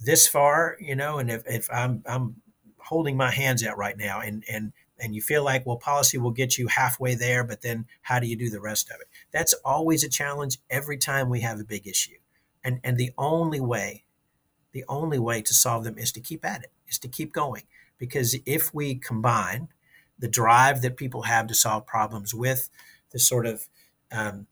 this 0.00 0.26
far, 0.26 0.76
you 0.80 0.94
know, 0.94 1.18
and 1.18 1.30
if, 1.30 1.42
if 1.46 1.68
I'm, 1.72 2.02
I'm 2.06 2.36
holding 2.78 3.16
my 3.16 3.30
hands 3.30 3.64
out 3.64 3.76
right 3.76 3.96
now 3.96 4.20
and, 4.20 4.44
and, 4.50 4.72
and 5.00 5.14
you 5.14 5.20
feel 5.20 5.44
like, 5.44 5.64
well, 5.64 5.76
policy 5.76 6.18
will 6.18 6.30
get 6.30 6.58
you 6.58 6.66
halfway 6.68 7.14
there, 7.14 7.44
but 7.44 7.62
then 7.62 7.86
how 8.02 8.18
do 8.18 8.26
you 8.26 8.36
do 8.36 8.50
the 8.50 8.60
rest 8.60 8.90
of 8.90 9.00
it? 9.00 9.08
That's 9.32 9.54
always 9.64 10.02
a 10.02 10.08
challenge 10.08 10.58
every 10.70 10.98
time 10.98 11.28
we 11.28 11.40
have 11.40 11.60
a 11.60 11.64
big 11.64 11.86
issue. 11.86 12.16
And, 12.64 12.80
and 12.82 12.96
the 12.96 13.12
only 13.16 13.60
way, 13.60 14.04
the 14.72 14.84
only 14.88 15.18
way 15.18 15.42
to 15.42 15.54
solve 15.54 15.84
them 15.84 15.98
is 15.98 16.12
to 16.12 16.20
keep 16.20 16.44
at 16.44 16.62
it, 16.62 16.72
is 16.88 16.98
to 17.00 17.08
keep 17.08 17.32
going. 17.32 17.62
Because 17.96 18.36
if 18.46 18.74
we 18.74 18.94
combine 18.94 19.68
the 20.18 20.28
drive 20.28 20.82
that 20.82 20.96
people 20.96 21.22
have 21.22 21.46
to 21.46 21.54
solve 21.54 21.86
problems 21.86 22.34
with 22.34 22.68
the 23.10 23.18
sort 23.18 23.46
of 23.46 23.68
um, 24.10 24.46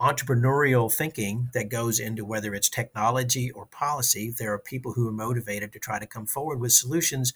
entrepreneurial 0.00 0.92
thinking 0.92 1.50
that 1.52 1.68
goes 1.68 2.00
into 2.00 2.24
whether 2.24 2.54
it's 2.54 2.70
technology 2.70 3.50
or 3.50 3.66
policy, 3.66 4.34
there 4.38 4.52
are 4.52 4.58
people 4.58 4.94
who 4.94 5.06
are 5.06 5.12
motivated 5.12 5.72
to 5.72 5.78
try 5.78 5.98
to 5.98 6.06
come 6.06 6.26
forward 6.26 6.58
with 6.58 6.72
solutions. 6.72 7.34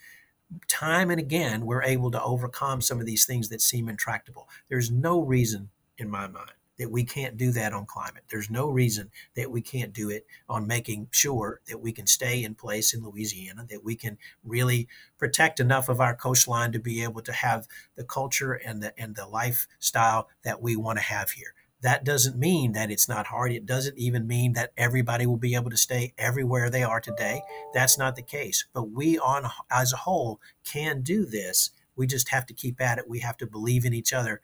Time 0.66 1.10
and 1.10 1.20
again, 1.20 1.66
we're 1.66 1.82
able 1.82 2.10
to 2.10 2.22
overcome 2.22 2.80
some 2.80 3.00
of 3.00 3.06
these 3.06 3.26
things 3.26 3.50
that 3.50 3.60
seem 3.60 3.88
intractable. 3.88 4.48
There's 4.68 4.90
no 4.90 5.20
reason, 5.20 5.68
in 5.98 6.08
my 6.08 6.26
mind, 6.26 6.52
that 6.78 6.90
we 6.90 7.04
can't 7.04 7.36
do 7.36 7.52
that 7.52 7.72
on 7.72 7.86
climate. 7.86 8.24
There's 8.30 8.50
no 8.50 8.68
reason 8.68 9.10
that 9.36 9.50
we 9.50 9.60
can't 9.60 9.92
do 9.92 10.10
it 10.10 10.26
on 10.48 10.66
making 10.66 11.08
sure 11.10 11.60
that 11.68 11.80
we 11.80 11.92
can 11.92 12.06
stay 12.06 12.42
in 12.42 12.54
place 12.54 12.94
in 12.94 13.04
Louisiana, 13.04 13.66
that 13.70 13.84
we 13.84 13.94
can 13.94 14.18
really 14.42 14.88
protect 15.18 15.60
enough 15.60 15.88
of 15.88 16.00
our 16.00 16.16
coastline 16.16 16.72
to 16.72 16.80
be 16.80 17.02
able 17.02 17.20
to 17.22 17.32
have 17.32 17.68
the 17.94 18.04
culture 18.04 18.54
and 18.54 18.82
the 18.82 18.98
and 18.98 19.14
the 19.14 19.26
lifestyle 19.26 20.28
that 20.42 20.62
we 20.62 20.76
want 20.76 20.98
to 20.98 21.04
have 21.04 21.30
here. 21.30 21.54
That 21.84 22.04
doesn't 22.04 22.36
mean 22.36 22.72
that 22.72 22.90
it's 22.90 23.08
not 23.08 23.28
hard. 23.28 23.52
It 23.52 23.66
doesn't 23.66 23.98
even 23.98 24.26
mean 24.26 24.54
that 24.54 24.72
everybody 24.76 25.26
will 25.26 25.38
be 25.38 25.54
able 25.54 25.70
to 25.70 25.76
stay 25.76 26.14
everywhere 26.18 26.70
they 26.70 26.82
are 26.82 27.00
today. 27.00 27.42
That's 27.74 27.98
not 27.98 28.16
the 28.16 28.22
case. 28.22 28.66
But 28.74 28.90
we 28.90 29.18
on 29.20 29.48
as 29.70 29.92
a 29.92 29.98
whole 29.98 30.40
can 30.64 31.02
do 31.02 31.26
this. 31.26 31.70
We 31.96 32.08
just 32.08 32.30
have 32.30 32.46
to 32.46 32.54
keep 32.54 32.80
at 32.80 32.98
it. 32.98 33.08
We 33.08 33.20
have 33.20 33.36
to 33.38 33.46
believe 33.46 33.84
in 33.84 33.94
each 33.94 34.12
other 34.12 34.40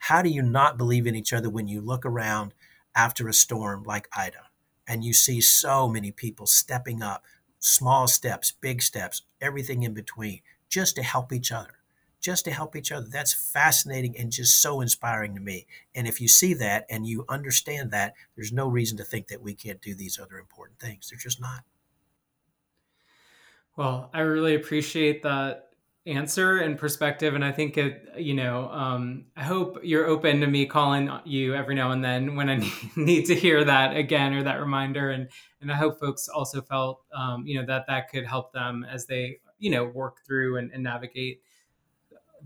how 0.00 0.22
do 0.22 0.30
you 0.30 0.42
not 0.42 0.78
believe 0.78 1.06
in 1.06 1.14
each 1.14 1.32
other 1.32 1.50
when 1.50 1.68
you 1.68 1.80
look 1.80 2.06
around 2.06 2.54
after 2.96 3.28
a 3.28 3.34
storm 3.34 3.82
like 3.84 4.08
Ida 4.16 4.48
and 4.88 5.04
you 5.04 5.12
see 5.12 5.40
so 5.42 5.88
many 5.88 6.10
people 6.10 6.46
stepping 6.46 7.02
up, 7.02 7.24
small 7.58 8.08
steps, 8.08 8.52
big 8.52 8.82
steps, 8.82 9.22
everything 9.42 9.82
in 9.82 9.94
between, 9.94 10.40
just 10.70 10.96
to 10.96 11.02
help 11.02 11.32
each 11.32 11.52
other? 11.52 11.79
Just 12.20 12.44
to 12.44 12.50
help 12.50 12.76
each 12.76 12.92
other. 12.92 13.06
That's 13.10 13.32
fascinating 13.32 14.16
and 14.18 14.30
just 14.30 14.60
so 14.60 14.80
inspiring 14.80 15.34
to 15.34 15.40
me. 15.40 15.66
And 15.94 16.06
if 16.06 16.20
you 16.20 16.28
see 16.28 16.54
that 16.54 16.84
and 16.90 17.06
you 17.06 17.24
understand 17.28 17.90
that, 17.92 18.14
there's 18.36 18.52
no 18.52 18.68
reason 18.68 18.98
to 18.98 19.04
think 19.04 19.28
that 19.28 19.42
we 19.42 19.54
can't 19.54 19.80
do 19.80 19.94
these 19.94 20.18
other 20.18 20.38
important 20.38 20.78
things. 20.78 21.08
They're 21.08 21.18
just 21.18 21.40
not. 21.40 21.64
Well, 23.76 24.10
I 24.12 24.20
really 24.20 24.54
appreciate 24.54 25.22
that 25.22 25.70
answer 26.06 26.56
and 26.56 26.78
perspective 26.78 27.34
and 27.34 27.44
i 27.44 27.52
think 27.52 27.76
it 27.76 28.08
you 28.16 28.32
know 28.32 28.70
um, 28.70 29.26
i 29.36 29.44
hope 29.44 29.78
you're 29.82 30.06
open 30.06 30.40
to 30.40 30.46
me 30.46 30.64
calling 30.64 31.10
you 31.26 31.54
every 31.54 31.74
now 31.74 31.90
and 31.90 32.02
then 32.02 32.36
when 32.36 32.48
i 32.48 32.56
need 32.96 33.26
to 33.26 33.34
hear 33.34 33.64
that 33.64 33.94
again 33.94 34.32
or 34.32 34.42
that 34.42 34.58
reminder 34.58 35.10
and 35.10 35.28
and 35.60 35.70
i 35.70 35.74
hope 35.74 36.00
folks 36.00 36.26
also 36.26 36.62
felt 36.62 37.02
um, 37.14 37.46
you 37.46 37.60
know 37.60 37.66
that 37.66 37.86
that 37.86 38.08
could 38.10 38.24
help 38.24 38.50
them 38.52 38.84
as 38.90 39.04
they 39.06 39.36
you 39.58 39.70
know 39.70 39.84
work 39.84 40.24
through 40.26 40.56
and, 40.56 40.70
and 40.72 40.82
navigate 40.82 41.42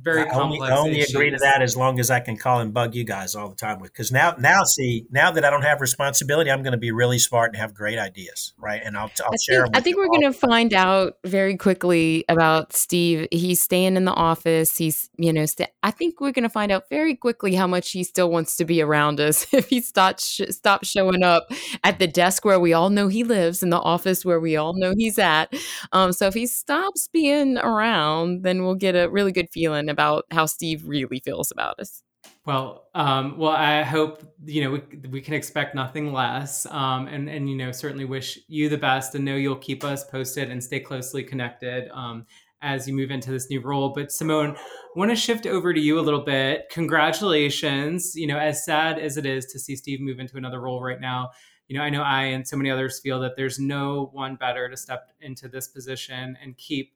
very 0.00 0.22
I 0.22 0.30
complex. 0.30 0.62
Only, 0.62 0.72
I 0.72 0.76
only 0.76 1.00
agree 1.02 1.30
to 1.30 1.38
that 1.38 1.62
as 1.62 1.76
long 1.76 1.98
as 2.00 2.10
I 2.10 2.20
can 2.20 2.36
call 2.36 2.60
and 2.60 2.72
bug 2.72 2.94
you 2.94 3.04
guys 3.04 3.34
all 3.34 3.48
the 3.48 3.56
time 3.56 3.80
with. 3.80 3.92
Because 3.92 4.12
now, 4.12 4.34
now, 4.38 4.64
see, 4.64 5.06
now 5.10 5.30
that 5.30 5.44
I 5.44 5.50
don't 5.50 5.62
have 5.62 5.80
responsibility, 5.80 6.50
I'm 6.50 6.62
going 6.62 6.72
to 6.72 6.78
be 6.78 6.90
really 6.90 7.18
smart 7.18 7.52
and 7.52 7.56
have 7.56 7.74
great 7.74 7.98
ideas, 7.98 8.54
right? 8.58 8.80
And 8.84 8.96
I'll, 8.96 9.10
I'll 9.24 9.32
I 9.32 9.36
share 9.40 9.62
think, 9.62 9.74
them. 9.74 9.78
I 9.78 9.82
think 9.82 9.96
we're 9.96 10.08
going 10.08 10.32
to 10.32 10.32
find 10.32 10.72
out 10.72 11.14
very 11.24 11.56
quickly 11.56 12.24
about 12.28 12.72
Steve. 12.72 13.28
He's 13.30 13.60
staying 13.60 13.96
in 13.96 14.04
the 14.04 14.12
office. 14.12 14.76
He's, 14.76 15.10
you 15.16 15.32
know, 15.32 15.46
st- 15.46 15.70
I 15.82 15.90
think 15.90 16.20
we're 16.20 16.32
going 16.32 16.44
to 16.44 16.48
find 16.48 16.72
out 16.72 16.88
very 16.88 17.14
quickly 17.14 17.54
how 17.54 17.66
much 17.66 17.90
he 17.90 18.04
still 18.04 18.30
wants 18.30 18.56
to 18.56 18.64
be 18.64 18.82
around 18.82 19.20
us 19.20 19.46
if 19.52 19.68
he 19.68 19.80
stops 19.80 20.26
sh- 20.26 20.50
stops 20.50 20.88
showing 20.88 21.22
up 21.22 21.50
at 21.82 21.98
the 21.98 22.06
desk 22.06 22.44
where 22.44 22.60
we 22.60 22.72
all 22.72 22.90
know 22.90 23.08
he 23.08 23.24
lives, 23.24 23.62
in 23.62 23.70
the 23.70 23.80
office 23.80 24.24
where 24.24 24.40
we 24.40 24.56
all 24.56 24.74
know 24.74 24.94
he's 24.96 25.18
at. 25.18 25.52
Um, 25.92 26.12
so 26.12 26.26
if 26.26 26.34
he 26.34 26.46
stops 26.46 27.08
being 27.12 27.58
around, 27.58 28.42
then 28.42 28.64
we'll 28.64 28.74
get 28.74 28.94
a 28.94 29.08
really 29.08 29.32
good 29.32 29.48
feeling 29.50 29.83
about 29.88 30.24
how 30.30 30.46
Steve 30.46 30.86
really 30.86 31.20
feels 31.20 31.50
about 31.50 31.78
us. 31.78 32.02
Well, 32.46 32.88
um, 32.94 33.38
well, 33.38 33.52
I 33.52 33.82
hope 33.82 34.22
you 34.44 34.64
know 34.64 34.70
we, 34.70 35.08
we 35.08 35.20
can 35.20 35.34
expect 35.34 35.74
nothing 35.74 36.12
less, 36.12 36.66
um, 36.66 37.06
and 37.06 37.28
and 37.28 37.48
you 37.48 37.56
know 37.56 37.72
certainly 37.72 38.04
wish 38.04 38.38
you 38.48 38.68
the 38.68 38.78
best, 38.78 39.14
and 39.14 39.24
know 39.24 39.36
you'll 39.36 39.56
keep 39.56 39.84
us 39.84 40.04
posted 40.04 40.50
and 40.50 40.62
stay 40.62 40.80
closely 40.80 41.22
connected 41.22 41.88
um, 41.92 42.26
as 42.62 42.86
you 42.88 42.94
move 42.94 43.10
into 43.10 43.30
this 43.30 43.50
new 43.50 43.60
role. 43.60 43.90
But 43.90 44.12
Simone, 44.12 44.56
I 44.56 44.98
want 44.98 45.10
to 45.10 45.16
shift 45.16 45.46
over 45.46 45.72
to 45.72 45.80
you 45.80 45.98
a 45.98 46.02
little 46.02 46.20
bit. 46.20 46.66
Congratulations! 46.70 48.14
You 48.14 48.26
know, 48.26 48.38
as 48.38 48.64
sad 48.64 48.98
as 48.98 49.16
it 49.16 49.26
is 49.26 49.46
to 49.46 49.58
see 49.58 49.76
Steve 49.76 50.00
move 50.00 50.18
into 50.18 50.36
another 50.36 50.60
role 50.60 50.82
right 50.82 51.00
now, 51.00 51.30
you 51.68 51.78
know, 51.78 51.82
I 51.82 51.90
know 51.90 52.02
I 52.02 52.24
and 52.24 52.46
so 52.46 52.56
many 52.56 52.70
others 52.70 53.00
feel 53.00 53.20
that 53.20 53.36
there's 53.36 53.58
no 53.58 54.10
one 54.12 54.36
better 54.36 54.68
to 54.68 54.76
step 54.76 55.12
into 55.20 55.48
this 55.48 55.68
position 55.68 56.36
and 56.42 56.56
keep 56.58 56.92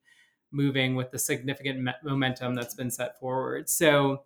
moving 0.51 0.95
with 0.97 1.11
the 1.11 1.19
significant 1.19 1.81
me- 1.81 1.93
momentum 2.03 2.55
that's 2.55 2.75
been 2.75 2.91
set 2.91 3.19
forward. 3.19 3.69
So 3.69 4.23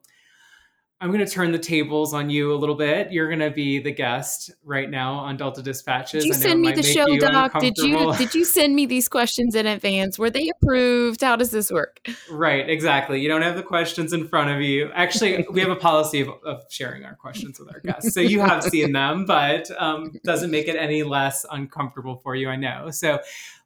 I'm 1.03 1.09
going 1.11 1.27
to 1.27 1.31
turn 1.31 1.51
the 1.51 1.59
tables 1.59 2.15
on 2.15 2.31
you 2.31 2.53
a 2.53 2.55
little 2.55 2.77
bit. 2.77 3.11
You're 3.11 3.27
going 3.27 3.41
to 3.41 3.51
be 3.51 3.81
the 3.81 3.91
guest 3.91 4.53
right 4.63 4.89
now 4.89 5.15
on 5.15 5.37
Delta 5.37 5.61
Dispatches. 5.61 6.23
Did 6.23 6.29
you 6.29 6.35
send 6.35 6.61
me 6.61 6.71
the 6.71 6.85
show, 6.85 7.17
Doc? 7.17 7.59
Did 7.59 7.77
you 7.77 8.15
did 8.19 8.37
you 8.37 8.45
send 8.45 8.77
me 8.77 8.87
these 8.87 9.09
questions 9.09 9.57
in 9.57 9.67
advance? 9.67 10.17
Were 10.17 10.31
they 10.31 10.49
approved? 10.49 11.23
How 11.23 11.35
does 11.35 11.51
this 11.51 11.73
work? 11.73 12.09
Right, 12.31 12.71
exactly. 12.71 13.21
You 13.21 13.27
don't 13.27 13.43
have 13.43 13.57
the 13.57 13.65
questions 13.65 14.13
in 14.13 14.29
front 14.29 14.51
of 14.51 14.61
you. 14.61 14.93
Actually, 14.95 15.45
we 15.51 15.61
have 15.61 15.71
a 15.71 15.77
policy 15.77 16.21
of, 16.21 16.29
of 16.45 16.63
sharing 16.71 17.05
our 17.05 17.17
questions 17.17 17.59
with 17.59 17.75
our 17.75 17.81
guests, 17.81 18.15
so 18.15 18.21
you 18.21 18.39
have 18.39 18.63
seen 18.63 18.93
them, 18.93 19.25
but 19.27 19.73
um, 19.81 20.13
doesn't 20.23 20.53
make 20.53 20.69
it 20.69 20.77
any 20.77 21.03
less 21.03 21.45
uncomfortable 21.51 22.21
for 22.23 22.37
you. 22.37 22.49
I 22.49 22.55
know. 22.55 22.91
So 22.93 23.19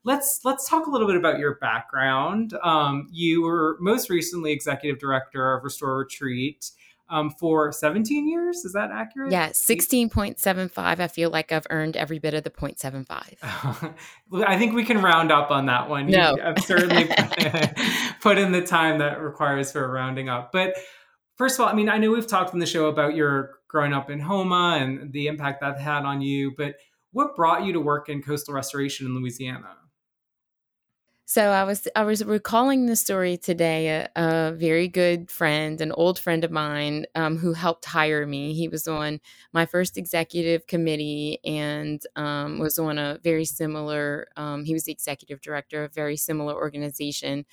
let's 0.04 0.40
let's 0.44 0.66
talk 0.66 0.86
a 0.86 0.90
little 0.90 1.06
bit 1.06 1.16
about 1.16 1.38
your 1.38 1.56
background. 1.56 2.54
Um, 2.62 3.08
you 3.12 3.42
were 3.42 3.76
most 3.78 4.08
recently 4.08 4.52
executive 4.52 4.98
director 4.98 5.52
of 5.52 5.64
Restore 5.64 5.98
Retreat 5.98 6.70
um, 7.08 7.30
for 7.30 7.72
17 7.72 8.28
years. 8.28 8.64
Is 8.64 8.72
that 8.72 8.90
accurate? 8.90 9.32
Yeah, 9.32 9.50
16.75. 9.50 10.78
I 10.78 11.08
feel 11.08 11.30
like 11.30 11.52
I've 11.52 11.66
earned 11.70 11.96
every 11.96 12.18
bit 12.18 12.34
of 12.34 12.44
the 12.44 12.50
0.75. 12.50 13.94
I 14.46 14.58
think 14.58 14.74
we 14.74 14.84
can 14.84 15.00
round 15.00 15.30
up 15.30 15.50
on 15.50 15.66
that 15.66 15.88
one. 15.88 16.06
No. 16.06 16.36
I've 16.44 16.62
certainly 16.64 17.04
put 18.20 18.38
in 18.38 18.52
the 18.52 18.62
time 18.62 18.98
that 18.98 19.20
requires 19.20 19.72
for 19.72 19.90
rounding 19.90 20.28
up. 20.28 20.52
But 20.52 20.74
first 21.36 21.58
of 21.58 21.64
all, 21.64 21.70
I 21.70 21.74
mean, 21.74 21.88
I 21.88 21.98
know 21.98 22.10
we've 22.10 22.26
talked 22.26 22.52
in 22.52 22.60
the 22.60 22.66
show 22.66 22.86
about 22.86 23.14
your 23.14 23.60
growing 23.68 23.92
up 23.92 24.10
in 24.10 24.20
Houma 24.20 24.78
and 24.80 25.12
the 25.12 25.26
impact 25.26 25.60
that 25.60 25.78
had 25.78 26.04
on 26.04 26.20
you, 26.20 26.52
but 26.56 26.76
what 27.12 27.34
brought 27.36 27.64
you 27.64 27.72
to 27.72 27.80
work 27.80 28.08
in 28.08 28.22
coastal 28.22 28.54
restoration 28.54 29.06
in 29.06 29.14
Louisiana? 29.14 29.76
So 31.28 31.50
I 31.50 31.64
was 31.64 31.88
I 31.96 32.04
was 32.04 32.24
recalling 32.24 32.86
the 32.86 32.94
story 32.94 33.36
today. 33.36 33.88
A, 33.88 34.10
a 34.14 34.52
very 34.52 34.86
good 34.86 35.28
friend, 35.28 35.80
an 35.80 35.90
old 35.90 36.20
friend 36.20 36.44
of 36.44 36.52
mine, 36.52 37.04
um, 37.16 37.36
who 37.36 37.52
helped 37.52 37.84
hire 37.84 38.24
me. 38.26 38.54
He 38.54 38.68
was 38.68 38.86
on 38.86 39.18
my 39.52 39.66
first 39.66 39.98
executive 39.98 40.68
committee 40.68 41.40
and 41.44 42.00
um, 42.14 42.60
was 42.60 42.78
on 42.78 42.98
a 42.98 43.18
very 43.24 43.44
similar. 43.44 44.28
Um, 44.36 44.64
he 44.64 44.72
was 44.72 44.84
the 44.84 44.92
executive 44.92 45.40
director 45.40 45.82
of 45.82 45.90
a 45.90 45.94
very 45.94 46.16
similar 46.16 46.54
organization 46.54 47.44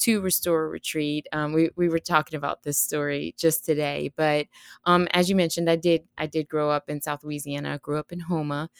to 0.00 0.20
Restore 0.22 0.68
Retreat. 0.68 1.28
Um, 1.32 1.52
we 1.52 1.70
we 1.76 1.88
were 1.88 1.98
talking 2.00 2.36
about 2.36 2.64
this 2.64 2.78
story 2.78 3.34
just 3.38 3.64
today, 3.64 4.12
but 4.16 4.46
um, 4.86 5.06
as 5.12 5.28
you 5.30 5.36
mentioned, 5.36 5.70
I 5.70 5.76
did 5.76 6.02
I 6.18 6.26
did 6.26 6.48
grow 6.48 6.70
up 6.70 6.88
in 6.88 7.00
South 7.00 7.22
Louisiana. 7.22 7.74
I 7.74 7.76
grew 7.78 7.98
up 7.98 8.10
in 8.10 8.20
Houma, 8.20 8.70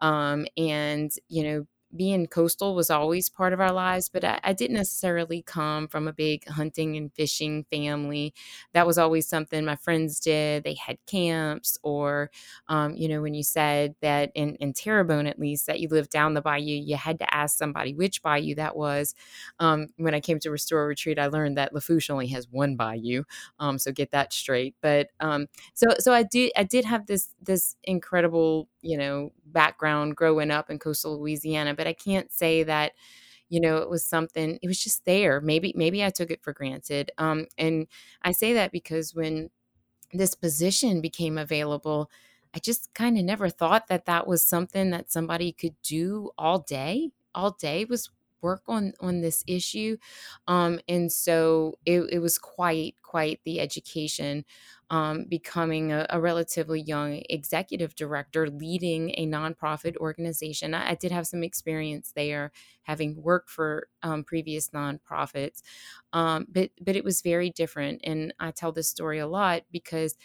um, 0.00 0.46
and 0.56 1.12
you 1.28 1.44
know 1.44 1.66
being 1.94 2.26
coastal 2.26 2.74
was 2.74 2.90
always 2.90 3.28
part 3.28 3.52
of 3.52 3.60
our 3.60 3.72
lives, 3.72 4.08
but 4.08 4.24
I, 4.24 4.38
I, 4.44 4.52
didn't 4.52 4.76
necessarily 4.76 5.42
come 5.42 5.88
from 5.88 6.06
a 6.06 6.12
big 6.12 6.46
hunting 6.46 6.96
and 6.96 7.12
fishing 7.12 7.64
family. 7.64 8.32
That 8.74 8.86
was 8.86 8.96
always 8.98 9.26
something 9.26 9.64
my 9.64 9.76
friends 9.76 10.20
did. 10.20 10.62
They 10.62 10.74
had 10.74 10.98
camps, 11.06 11.78
or, 11.82 12.30
um, 12.68 12.94
you 12.94 13.08
know, 13.08 13.22
when 13.22 13.34
you 13.34 13.42
said 13.42 13.96
that 14.02 14.30
in, 14.34 14.54
in 14.56 14.72
Terrebonne, 14.72 15.26
at 15.26 15.38
least, 15.38 15.66
that 15.66 15.80
you 15.80 15.88
lived 15.88 16.10
down 16.10 16.34
the 16.34 16.42
bayou, 16.42 16.62
you 16.62 16.96
had 16.96 17.18
to 17.18 17.34
ask 17.34 17.58
somebody 17.58 17.94
which 17.94 18.22
bayou 18.22 18.54
that 18.54 18.76
was. 18.76 19.14
Um, 19.58 19.88
when 19.96 20.14
I 20.14 20.20
came 20.20 20.38
to 20.40 20.50
Restore 20.50 20.86
Retreat, 20.86 21.18
I 21.18 21.26
learned 21.26 21.56
that 21.56 21.74
Lafourche 21.74 22.10
only 22.10 22.28
has 22.28 22.48
one 22.50 22.76
bayou, 22.76 23.24
um, 23.58 23.78
so 23.78 23.90
get 23.90 24.12
that 24.12 24.32
straight. 24.32 24.74
But 24.80 25.08
um, 25.18 25.48
so 25.74 25.88
so 25.98 26.12
I 26.12 26.22
did 26.22 26.52
I 26.56 26.62
did 26.62 26.84
have 26.84 27.06
this 27.06 27.30
this 27.42 27.76
incredible 27.82 28.68
you 28.82 28.96
know 28.98 29.32
background 29.46 30.16
growing 30.16 30.50
up 30.50 30.70
in 30.70 30.78
coastal 30.78 31.18
Louisiana, 31.20 31.74
but 31.74 31.86
I 31.86 31.92
can't 31.92 32.32
say 32.32 32.62
that 32.64 32.92
you 33.48 33.60
know 33.60 33.78
it 33.78 33.90
was 33.90 34.04
something 34.04 34.58
it 34.62 34.68
was 34.68 34.82
just 34.82 35.04
there. 35.04 35.40
Maybe 35.40 35.72
maybe 35.76 36.04
i 36.04 36.10
took 36.10 36.30
it 36.30 36.42
for 36.42 36.52
granted 36.52 37.10
um, 37.18 37.46
and 37.58 37.86
i 38.22 38.32
say 38.32 38.52
that 38.54 38.72
because 38.72 39.14
when 39.14 39.50
this 40.12 40.34
position 40.34 41.00
became 41.00 41.38
available 41.38 42.10
i 42.54 42.58
just 42.58 42.92
kind 42.94 43.16
of 43.18 43.24
never 43.24 43.48
thought 43.48 43.86
that 43.88 44.06
that 44.06 44.26
was 44.26 44.44
something 44.44 44.90
that 44.90 45.10
somebody 45.12 45.52
could 45.52 45.74
do 45.82 46.30
all 46.38 46.58
day 46.60 47.10
all 47.34 47.52
day 47.52 47.84
was 47.84 48.10
work 48.42 48.62
on 48.68 48.92
on 49.00 49.20
this 49.20 49.44
issue 49.46 49.96
um, 50.46 50.80
and 50.88 51.12
so 51.12 51.74
it, 51.86 52.00
it 52.10 52.18
was 52.18 52.38
quite 52.38 52.94
quite 53.02 53.40
the 53.44 53.60
education 53.60 54.44
um, 54.90 55.24
becoming 55.28 55.92
a, 55.92 56.04
a, 56.10 56.20
relatively 56.20 56.80
young 56.80 57.22
executive 57.30 57.94
director 57.94 58.50
leading 58.50 59.10
a 59.10 59.24
nonprofit 59.24 59.96
organization. 59.98 60.74
I, 60.74 60.90
I, 60.90 60.94
did 60.96 61.12
have 61.12 61.28
some 61.28 61.44
experience 61.44 62.12
there 62.16 62.50
having 62.82 63.22
worked 63.22 63.50
for 63.50 63.86
um, 64.02 64.24
previous 64.24 64.70
nonprofits 64.70 65.62
um, 66.12 66.46
but 66.50 66.70
but 66.80 66.96
it 66.96 67.04
was 67.04 67.22
very 67.22 67.50
different 67.50 68.00
and 68.02 68.34
i 68.40 68.50
tell 68.50 68.72
this 68.72 68.88
story 68.88 69.18
a 69.18 69.28
lot 69.28 69.62
because 69.70 70.16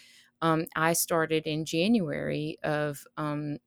um, 0.41 0.65
I 0.75 0.93
started 0.93 1.47
in 1.47 1.65
January 1.65 2.57
of 2.63 3.03
um, 3.17 3.57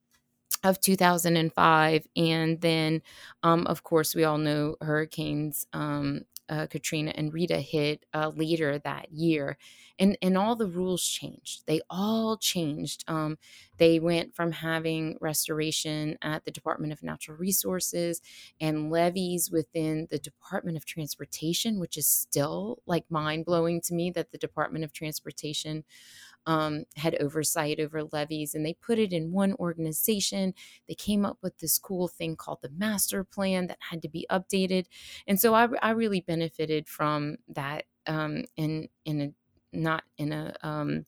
of 0.65 0.81
2005 0.81 2.07
and 2.17 2.61
then 2.61 3.03
um, 3.43 3.67
of 3.67 3.83
course 3.85 4.15
we 4.15 4.25
all 4.25 4.39
know 4.39 4.77
hurricanes 4.81 5.67
um, 5.73 6.23
uh, 6.49 6.67
katrina 6.67 7.13
and 7.15 7.33
rita 7.33 7.61
hit 7.61 8.05
uh, 8.15 8.31
later 8.35 8.79
that 8.79 9.13
year 9.13 9.57
and 9.99 10.17
and 10.23 10.39
all 10.39 10.57
the 10.57 10.67
rules 10.67 11.05
changed. 11.05 11.65
They 11.67 11.81
all 11.91 12.37
changed. 12.37 13.05
Um, 13.09 13.37
they 13.77 13.99
went 14.01 14.35
from 14.35 14.53
having 14.53 15.19
restoration 15.21 16.17
at 16.23 16.45
the 16.45 16.51
department 16.51 16.93
of 16.93 17.03
natural 17.03 17.37
resources 17.37 18.21
and 18.61 18.91
levees 18.91 19.51
within 19.51 20.07
the 20.11 20.19
department 20.19 20.77
of 20.77 20.85
transportation 20.85 21.79
which 21.81 21.97
is 21.97 22.07
still 22.09 22.83
like 22.87 23.05
mind-blowing 23.11 23.81
to 23.83 23.95
me 23.95 24.11
that 24.11 24.31
the 24.33 24.39
department 24.39 24.85
of 24.85 24.93
transportation 24.93 25.85
um, 26.49 26.85
had 26.97 27.15
oversight 27.17 27.79
over 27.79 28.05
levees 28.11 28.55
and 28.55 28.65
they 28.67 28.75
put 28.75 28.99
it 28.99 29.13
in 29.13 29.31
one 29.33 29.55
organization. 29.61 30.55
They 30.89 30.95
came 30.95 31.25
up 31.27 31.39
with 31.43 31.59
this 31.59 31.79
cool 31.79 32.09
thing 32.09 32.37
called 32.37 32.61
the 32.63 32.71
master 32.71 33.23
plan 33.23 33.69
that 33.69 33.79
had 33.91 34.03
to 34.03 34.09
be 34.09 34.27
updated. 34.31 34.87
And 35.27 35.39
so 35.39 35.55
I, 35.55 35.69
I 35.83 35.91
really 35.91 36.23
benefited 36.23 36.89
from 36.89 37.37
that 37.49 37.85
um, 38.07 38.45
in, 38.57 38.89
in 39.05 39.21
a, 39.21 39.33
not 39.77 40.05
in 40.17 40.33
a, 40.33 40.55
um, 40.63 41.05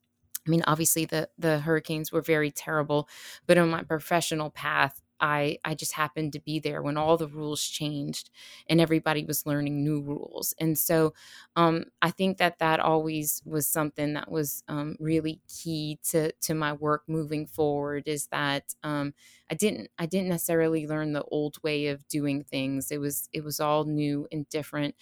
I 0.47 0.51
mean, 0.51 0.63
obviously 0.67 1.05
the 1.05 1.29
the 1.39 1.61
hurricanes 1.61 2.13
were 2.13 2.23
very 2.23 2.51
terrible, 2.51 3.09
but 3.47 3.59
on 3.59 3.69
my 3.71 3.83
professional 3.83 4.51
path, 4.51 5.01
I 5.21 5.59
I 5.65 5.75
just 5.75 5.93
happened 5.93 6.33
to 6.35 6.41
be 6.41 6.59
there 6.61 6.83
when 6.83 6.97
all 6.97 7.17
the 7.17 7.29
rules 7.29 7.63
changed 7.65 8.31
and 8.69 8.81
everybody 8.81 9.25
was 9.25 9.47
learning 9.47 9.85
new 9.85 10.01
rules. 10.01 10.55
And 10.59 10.79
so 10.79 11.15
um, 11.57 11.85
I 12.03 12.11
think 12.11 12.39
that 12.39 12.59
that 12.59 12.81
always 12.81 13.43
was 13.45 13.67
something 13.69 14.15
that 14.15 14.31
was 14.31 14.63
um, 14.69 14.97
really 14.99 15.41
key 15.49 15.99
to 16.11 16.33
to 16.33 16.55
my 16.55 16.73
work 16.73 17.03
moving 17.09 17.47
forward. 17.47 18.09
Is 18.09 18.27
that 18.29 18.75
um, 18.83 19.15
I 19.51 19.55
didn't 19.55 19.91
I 19.99 20.07
didn't 20.07 20.29
necessarily 20.29 20.87
learn 20.87 21.13
the 21.13 21.25
old 21.25 21.63
way 21.63 21.89
of 21.89 22.07
doing 22.09 22.45
things. 22.45 22.91
It 22.91 22.99
was 23.01 23.29
it 23.33 23.45
was 23.45 23.61
all 23.61 23.85
new 23.85 24.27
and 24.33 24.49
different. 24.49 24.95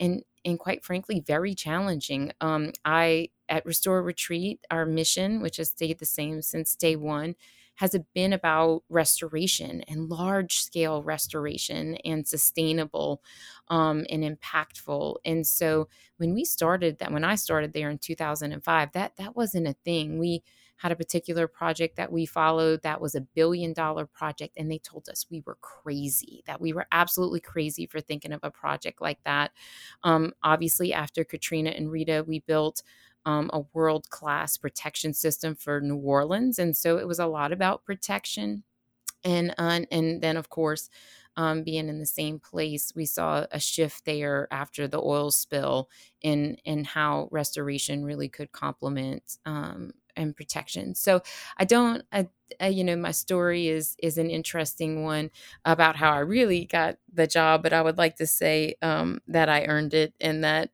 And 0.00 0.22
and 0.44 0.58
quite 0.58 0.84
frankly, 0.84 1.20
very 1.20 1.54
challenging. 1.54 2.32
Um, 2.40 2.72
I 2.84 3.30
at 3.48 3.64
Restore 3.66 4.02
Retreat, 4.02 4.64
our 4.70 4.86
mission, 4.86 5.40
which 5.40 5.56
has 5.58 5.70
stayed 5.70 5.98
the 5.98 6.06
same 6.06 6.42
since 6.42 6.74
day 6.76 6.96
one, 6.96 7.36
has 7.76 7.94
it 7.94 8.06
been 8.14 8.32
about 8.32 8.82
restoration 8.88 9.82
and 9.88 10.08
large 10.08 10.58
scale 10.58 11.02
restoration 11.02 11.96
and 12.04 12.26
sustainable 12.26 13.22
um, 13.68 14.06
and 14.10 14.22
impactful? 14.22 15.16
And 15.24 15.46
so 15.46 15.88
when 16.18 16.34
we 16.34 16.44
started 16.44 16.98
that 16.98 17.12
when 17.12 17.24
i 17.24 17.34
started 17.34 17.72
there 17.72 17.90
in 17.90 17.98
2005 17.98 18.92
that 18.92 19.16
that 19.16 19.36
wasn't 19.36 19.66
a 19.66 19.74
thing. 19.84 20.18
We 20.18 20.42
had 20.76 20.92
a 20.92 20.96
particular 20.96 21.46
project 21.46 21.96
that 21.96 22.10
we 22.10 22.26
followed 22.26 22.82
that 22.82 23.00
was 23.00 23.14
a 23.14 23.20
billion 23.20 23.72
dollar 23.72 24.06
project 24.06 24.56
and 24.56 24.70
they 24.70 24.78
told 24.78 25.08
us 25.08 25.26
we 25.30 25.42
were 25.46 25.56
crazy 25.60 26.42
that 26.46 26.60
we 26.60 26.72
were 26.72 26.86
absolutely 26.92 27.40
crazy 27.40 27.86
for 27.86 28.00
thinking 28.00 28.32
of 28.32 28.40
a 28.42 28.50
project 28.50 29.00
like 29.00 29.18
that. 29.24 29.52
Um, 30.02 30.32
obviously 30.42 30.92
after 30.92 31.24
katrina 31.24 31.70
and 31.70 31.90
rita 31.90 32.24
we 32.26 32.40
built 32.40 32.82
um, 33.26 33.50
a 33.52 33.60
world 33.72 34.10
class 34.10 34.56
protection 34.56 35.14
system 35.14 35.54
for 35.54 35.80
New 35.80 35.96
Orleans. 35.96 36.58
And 36.58 36.76
so 36.76 36.98
it 36.98 37.08
was 37.08 37.18
a 37.18 37.26
lot 37.26 37.52
about 37.52 37.84
protection. 37.84 38.64
And, 39.24 39.54
uh, 39.56 39.80
and 39.90 40.20
then, 40.20 40.36
of 40.36 40.48
course, 40.50 40.90
um, 41.36 41.62
being 41.62 41.88
in 41.88 41.98
the 41.98 42.06
same 42.06 42.38
place, 42.38 42.92
we 42.94 43.06
saw 43.06 43.46
a 43.50 43.58
shift 43.58 44.04
there 44.04 44.46
after 44.50 44.86
the 44.86 45.00
oil 45.00 45.30
spill 45.30 45.88
in 46.22 46.56
in 46.64 46.84
how 46.84 47.28
restoration 47.32 48.04
really 48.04 48.28
could 48.28 48.52
complement 48.52 49.38
um, 49.44 49.92
and 50.16 50.36
protection. 50.36 50.94
So 50.94 51.22
I 51.56 51.64
don't, 51.64 52.02
I, 52.12 52.28
I, 52.60 52.68
you 52.68 52.84
know, 52.84 52.96
my 52.96 53.10
story 53.10 53.68
is 53.68 53.96
is 54.02 54.16
an 54.18 54.30
interesting 54.30 55.02
one 55.02 55.30
about 55.64 55.96
how 55.96 56.12
I 56.12 56.18
really 56.20 56.66
got 56.66 56.96
the 57.12 57.26
job, 57.26 57.62
but 57.62 57.72
I 57.72 57.82
would 57.82 57.98
like 57.98 58.16
to 58.16 58.26
say 58.26 58.76
um, 58.82 59.20
that 59.28 59.48
I 59.48 59.64
earned 59.64 59.94
it 59.94 60.14
and 60.20 60.44
that 60.44 60.70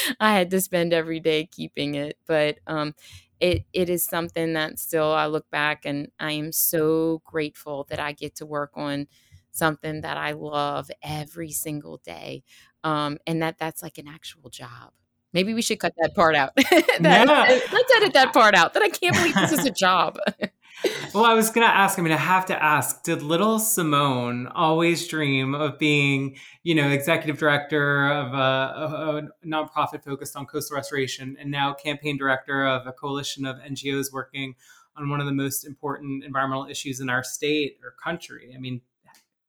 I 0.20 0.32
had 0.32 0.50
to 0.50 0.60
spend 0.60 0.92
every 0.92 1.20
day 1.20 1.46
keeping 1.46 1.94
it. 1.96 2.16
But 2.26 2.58
um, 2.66 2.94
it 3.40 3.64
it 3.72 3.88
is 3.90 4.04
something 4.04 4.52
that 4.54 4.78
still 4.78 5.12
I 5.12 5.26
look 5.26 5.50
back 5.50 5.84
and 5.84 6.08
I 6.20 6.32
am 6.32 6.52
so 6.52 7.22
grateful 7.24 7.86
that 7.90 8.00
I 8.00 8.12
get 8.12 8.36
to 8.36 8.46
work 8.46 8.70
on 8.74 9.06
something 9.50 10.00
that 10.02 10.16
I 10.16 10.32
love 10.32 10.90
every 11.02 11.50
single 11.52 11.98
day, 11.98 12.42
um, 12.84 13.18
and 13.26 13.42
that 13.42 13.58
that's 13.58 13.82
like 13.82 13.98
an 13.98 14.08
actual 14.08 14.48
job. 14.50 14.92
Maybe 15.32 15.54
we 15.54 15.62
should 15.62 15.78
cut 15.78 15.94
that 15.98 16.14
part 16.14 16.34
out. 16.34 16.54
that, 16.56 17.00
yeah. 17.00 17.60
Let's 17.72 17.92
edit 17.96 18.12
that 18.14 18.32
part 18.32 18.54
out. 18.54 18.74
That 18.74 18.82
I 18.82 18.88
can't 18.88 19.14
believe 19.14 19.34
this 19.34 19.52
is 19.52 19.64
a 19.64 19.70
job. 19.70 20.18
well, 21.14 21.24
I 21.24 21.34
was 21.34 21.50
going 21.50 21.66
to 21.66 21.72
ask. 21.72 21.98
I 21.98 22.02
mean, 22.02 22.12
I 22.12 22.16
have 22.16 22.46
to 22.46 22.62
ask: 22.62 23.02
Did 23.02 23.22
little 23.22 23.58
Simone 23.58 24.46
always 24.48 25.06
dream 25.08 25.54
of 25.54 25.78
being, 25.78 26.36
you 26.62 26.74
know, 26.74 26.88
executive 26.88 27.38
director 27.38 28.06
of 28.12 28.34
a, 28.34 28.36
a, 28.36 29.16
a 29.18 29.46
nonprofit 29.46 30.04
focused 30.04 30.36
on 30.36 30.46
coastal 30.46 30.76
restoration, 30.76 31.36
and 31.40 31.50
now 31.50 31.72
campaign 31.72 32.16
director 32.18 32.66
of 32.66 32.86
a 32.86 32.92
coalition 32.92 33.46
of 33.46 33.56
NGOs 33.56 34.12
working 34.12 34.54
on 34.96 35.08
one 35.08 35.20
of 35.20 35.26
the 35.26 35.32
most 35.32 35.64
important 35.64 36.24
environmental 36.24 36.66
issues 36.66 37.00
in 37.00 37.08
our 37.08 37.24
state 37.24 37.78
or 37.82 37.94
country? 38.02 38.52
I 38.54 38.60
mean, 38.60 38.82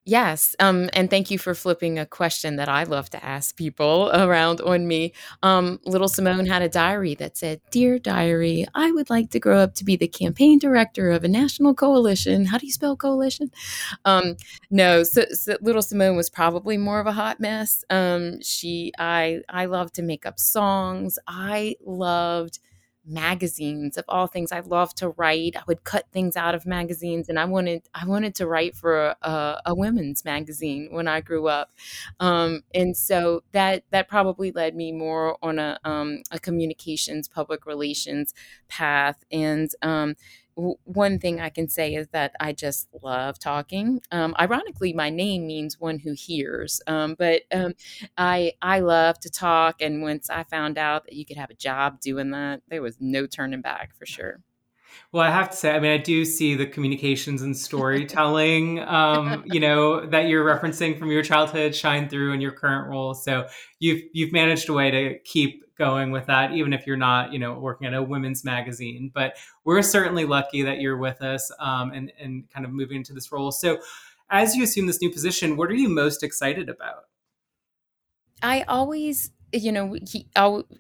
Yes. 0.06 0.54
Um, 0.60 0.90
and 0.92 1.10
thank 1.10 1.32
you 1.32 1.40
for 1.40 1.56
flipping 1.56 1.98
a 1.98 2.06
question 2.06 2.58
that 2.58 2.68
I 2.68 2.84
love 2.84 3.10
to 3.12 3.24
ask 3.24 3.56
people 3.56 4.12
around 4.14 4.60
on 4.60 4.86
me. 4.86 5.14
Um, 5.44 5.80
little 5.86 6.10
Simone 6.10 6.46
had 6.46 6.62
a 6.62 6.68
diary 6.68 7.16
that 7.16 7.38
said, 7.38 7.62
Dear 7.72 8.00
diary, 8.00 8.66
I 8.76 8.92
would 8.92 9.10
like 9.10 9.30
to 9.30 9.40
grow 9.40 9.60
up 9.60 9.76
to 9.76 9.86
be 9.86 9.96
the 9.96 10.10
campaign 10.10 10.60
director 10.60 11.10
of 11.12 11.24
a 11.24 11.30
national 11.30 11.74
coalition. 11.74 12.48
How 12.48 12.58
do 12.58 12.66
you 12.66 12.74
spell 12.74 12.98
coalition? 12.98 13.50
Um, 14.04 14.36
no, 14.70 15.04
so, 15.04 15.24
so 15.32 15.56
little 15.62 15.82
Simone 15.82 16.18
was 16.18 16.30
probably 16.30 16.78
more 16.78 17.00
of 17.00 17.08
a 17.08 17.14
hot 17.14 17.40
mess. 17.40 17.86
Um, 17.90 18.42
she, 18.42 18.92
I, 19.00 19.40
I 19.48 19.66
loved 19.66 19.96
to 19.96 20.02
make 20.02 20.26
up 20.26 20.38
songs. 20.38 21.18
I 21.30 21.78
loved 21.86 22.60
magazines 23.06 23.98
of 23.98 24.06
all 24.08 24.28
things 24.28 24.52
i 24.52 24.60
love 24.62 24.94
to 24.96 25.10
write 25.10 25.56
i 25.58 25.62
would 25.68 25.84
cut 25.84 26.06
things 26.12 26.38
out 26.38 26.56
of 26.56 26.66
magazines 26.66 27.28
and 27.28 27.38
i 27.38 27.46
wanted 27.46 27.82
i 27.94 28.06
wanted 28.06 28.34
to 28.34 28.48
write 28.48 28.76
for 28.76 29.16
a, 29.22 29.62
a 29.66 29.76
women's 29.76 30.24
magazine 30.24 30.88
when 30.92 31.08
i 31.08 31.20
grew 31.20 31.48
up 31.48 31.72
um, 32.20 32.62
and 32.74 32.96
so 32.96 33.44
that 33.52 33.84
that 33.92 34.08
probably 34.08 34.52
led 34.52 34.76
me 34.76 34.92
more 34.92 35.38
on 35.44 35.60
a, 35.60 35.78
um, 35.84 36.24
a 36.32 36.40
communications 36.40 37.28
public 37.28 37.66
relations 37.66 38.34
path 38.70 39.24
and 39.32 39.70
um, 39.82 40.16
one 40.56 41.20
thing 41.20 41.42
I 41.42 41.50
can 41.50 41.68
say 41.68 41.96
is 41.96 42.08
that 42.10 42.34
I 42.40 42.54
just 42.54 42.88
love 43.02 43.40
talking. 43.40 44.02
Um, 44.12 44.36
ironically, 44.40 44.94
my 44.94 45.10
name 45.10 45.48
means 45.48 45.80
one 45.80 46.00
who 46.00 46.14
hears, 46.14 46.82
um, 46.88 47.16
but 47.18 47.44
um, 47.52 47.74
I 48.18 48.54
I 48.62 48.80
love 48.82 49.20
to 49.22 49.30
talk. 49.30 49.82
And 49.82 50.02
once 50.02 50.30
I 50.30 50.44
found 50.44 50.78
out 50.78 51.06
that 51.06 51.14
you 51.16 51.26
could 51.26 51.38
have 51.38 51.50
a 51.50 51.56
job 51.56 52.00
doing 52.00 52.32
that, 52.32 52.62
there 52.68 52.82
was 52.82 52.98
no 53.00 53.26
turning 53.28 53.62
back 53.62 53.96
for 53.96 54.06
sure. 54.06 54.42
Well, 55.12 55.24
I 55.24 55.30
have 55.30 55.50
to 55.52 55.56
say, 55.56 55.72
I 55.72 55.80
mean, 55.80 55.92
I 55.92 55.98
do 55.98 56.26
see 56.26 56.56
the 56.56 56.66
communications 56.66 57.42
and 57.42 57.56
storytelling, 57.56 58.80
um, 58.80 59.44
you 59.46 59.60
know, 59.60 60.06
that 60.08 60.28
you're 60.28 60.44
referencing 60.44 60.98
from 60.98 61.12
your 61.12 61.24
childhood 61.24 61.76
shine 61.76 62.10
through 62.10 62.34
in 62.34 62.42
your 62.42 62.52
current 62.52 62.90
role. 62.90 63.14
So 63.14 63.48
you've 63.80 64.02
you've 64.14 64.32
managed 64.32 64.70
a 64.70 64.74
way 64.74 64.92
to 64.92 65.20
keep 65.20 65.64
going 65.76 66.12
with 66.12 66.28
that, 66.28 66.54
even 66.54 66.74
if 66.74 66.86
you're 66.88 66.98
not, 66.98 67.34
you 67.34 67.40
know, 67.40 67.54
working 67.54 67.88
at 67.88 67.94
a 67.94 68.02
women's 68.02 68.44
magazine. 68.44 69.12
But 69.14 69.38
we're 69.64 69.82
certainly 69.82 70.26
lucky 70.26 70.62
that 70.64 70.80
you're 70.80 70.98
with 70.98 71.22
us 71.22 71.52
um, 71.60 71.92
and 71.92 72.12
and 72.20 72.50
kind 72.50 72.66
of 72.66 72.72
moving 72.72 72.98
into 72.98 73.14
this 73.14 73.32
role. 73.32 73.52
So, 73.52 73.80
as 74.30 74.56
you 74.56 74.64
assume 74.64 74.88
this 74.88 75.02
new 75.02 75.12
position, 75.12 75.58
what 75.58 75.70
are 75.70 75.76
you 75.76 75.90
most 75.90 76.24
excited 76.24 76.70
about? 76.70 77.06
I 78.42 78.64
always 78.64 79.32
you 79.54 79.72
know, 79.72 79.96
he, 80.10 80.28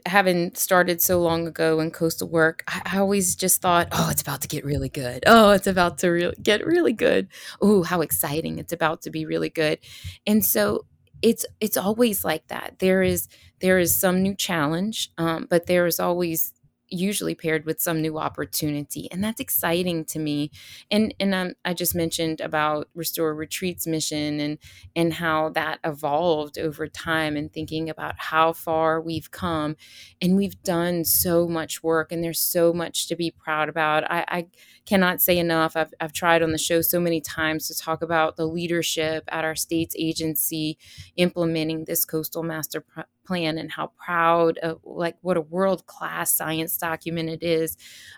having 0.05 0.53
started 0.55 1.01
so 1.01 1.21
long 1.21 1.47
ago 1.47 1.79
in 1.79 1.91
coastal 1.91 2.27
work, 2.27 2.63
I, 2.67 2.81
I, 2.85 2.97
always 2.99 3.35
just 3.35 3.61
thought, 3.61 3.87
oh, 3.91 4.09
it's 4.09 4.21
about 4.21 4.41
to 4.41 4.47
get 4.47 4.65
really 4.65 4.89
good. 4.89 5.23
Oh, 5.27 5.51
it's 5.51 5.67
about 5.67 5.99
to 5.99 6.09
re- 6.09 6.33
get 6.41 6.65
really 6.65 6.93
good. 6.93 7.27
Oh, 7.61 7.83
how 7.83 8.01
exciting! 8.01 8.57
It's 8.57 8.73
about 8.73 9.01
to 9.03 9.11
be 9.11 9.25
really 9.25 9.49
good. 9.49 9.79
And 10.25 10.43
so 10.43 10.85
it's 11.21 11.45
it's 11.61 11.77
always 11.77 12.23
like 12.25 12.47
that. 12.47 12.75
There 12.79 13.03
is 13.03 13.27
there 13.59 13.79
is 13.79 13.95
some 13.95 14.21
new 14.21 14.35
challenge, 14.35 15.11
um, 15.17 15.47
but 15.49 15.67
there 15.67 15.85
is 15.85 15.99
always 15.99 16.52
usually 16.93 17.35
paired 17.35 17.65
with 17.65 17.81
some 17.81 18.01
new 18.01 18.17
opportunity 18.17 19.09
and 19.11 19.23
that's 19.23 19.39
exciting 19.39 20.05
to 20.05 20.19
me. 20.19 20.51
And 20.91 21.13
and 21.19 21.33
um, 21.33 21.53
i 21.65 21.73
just 21.73 21.95
mentioned 21.95 22.41
about 22.41 22.89
restore 22.95 23.33
retreats 23.33 23.87
mission 23.87 24.39
and 24.39 24.57
and 24.95 25.13
how 25.13 25.49
that 25.49 25.79
evolved 25.83 26.57
over 26.57 26.87
time 26.87 27.35
and 27.35 27.51
thinking 27.51 27.89
about 27.89 28.15
how 28.17 28.53
far 28.53 29.01
we've 29.01 29.31
come. 29.31 29.75
And 30.21 30.35
we've 30.35 30.61
done 30.63 31.05
so 31.05 31.47
much 31.47 31.83
work 31.83 32.11
and 32.11 32.23
there's 32.23 32.39
so 32.39 32.73
much 32.73 33.07
to 33.07 33.15
be 33.15 33.31
proud 33.31 33.69
about. 33.69 34.09
I, 34.09 34.25
I 34.27 34.47
cannot 34.85 35.21
say 35.21 35.37
enough. 35.37 35.75
I've, 35.75 35.93
I've 35.99 36.13
tried 36.13 36.43
on 36.43 36.51
the 36.51 36.57
show 36.57 36.81
so 36.81 36.99
many 36.99 37.21
times 37.21 37.67
to 37.67 37.77
talk 37.77 38.01
about 38.01 38.37
the 38.37 38.45
leadership 38.45 39.23
at 39.29 39.43
our 39.43 39.55
state's 39.55 39.95
agency 39.97 40.77
implementing 41.15 41.85
this 41.85 42.05
coastal 42.05 42.43
master 42.43 42.83
plan 43.25 43.57
and 43.57 43.71
how 43.71 43.91
proud 44.03 44.57
of 44.59 44.79
like 44.83 45.17
what 45.21 45.37
a 45.37 45.41
world 45.41 45.85
class 45.85 46.33
science 46.33 46.77
document 46.77 47.29
it 47.29 47.43
is 47.43 47.77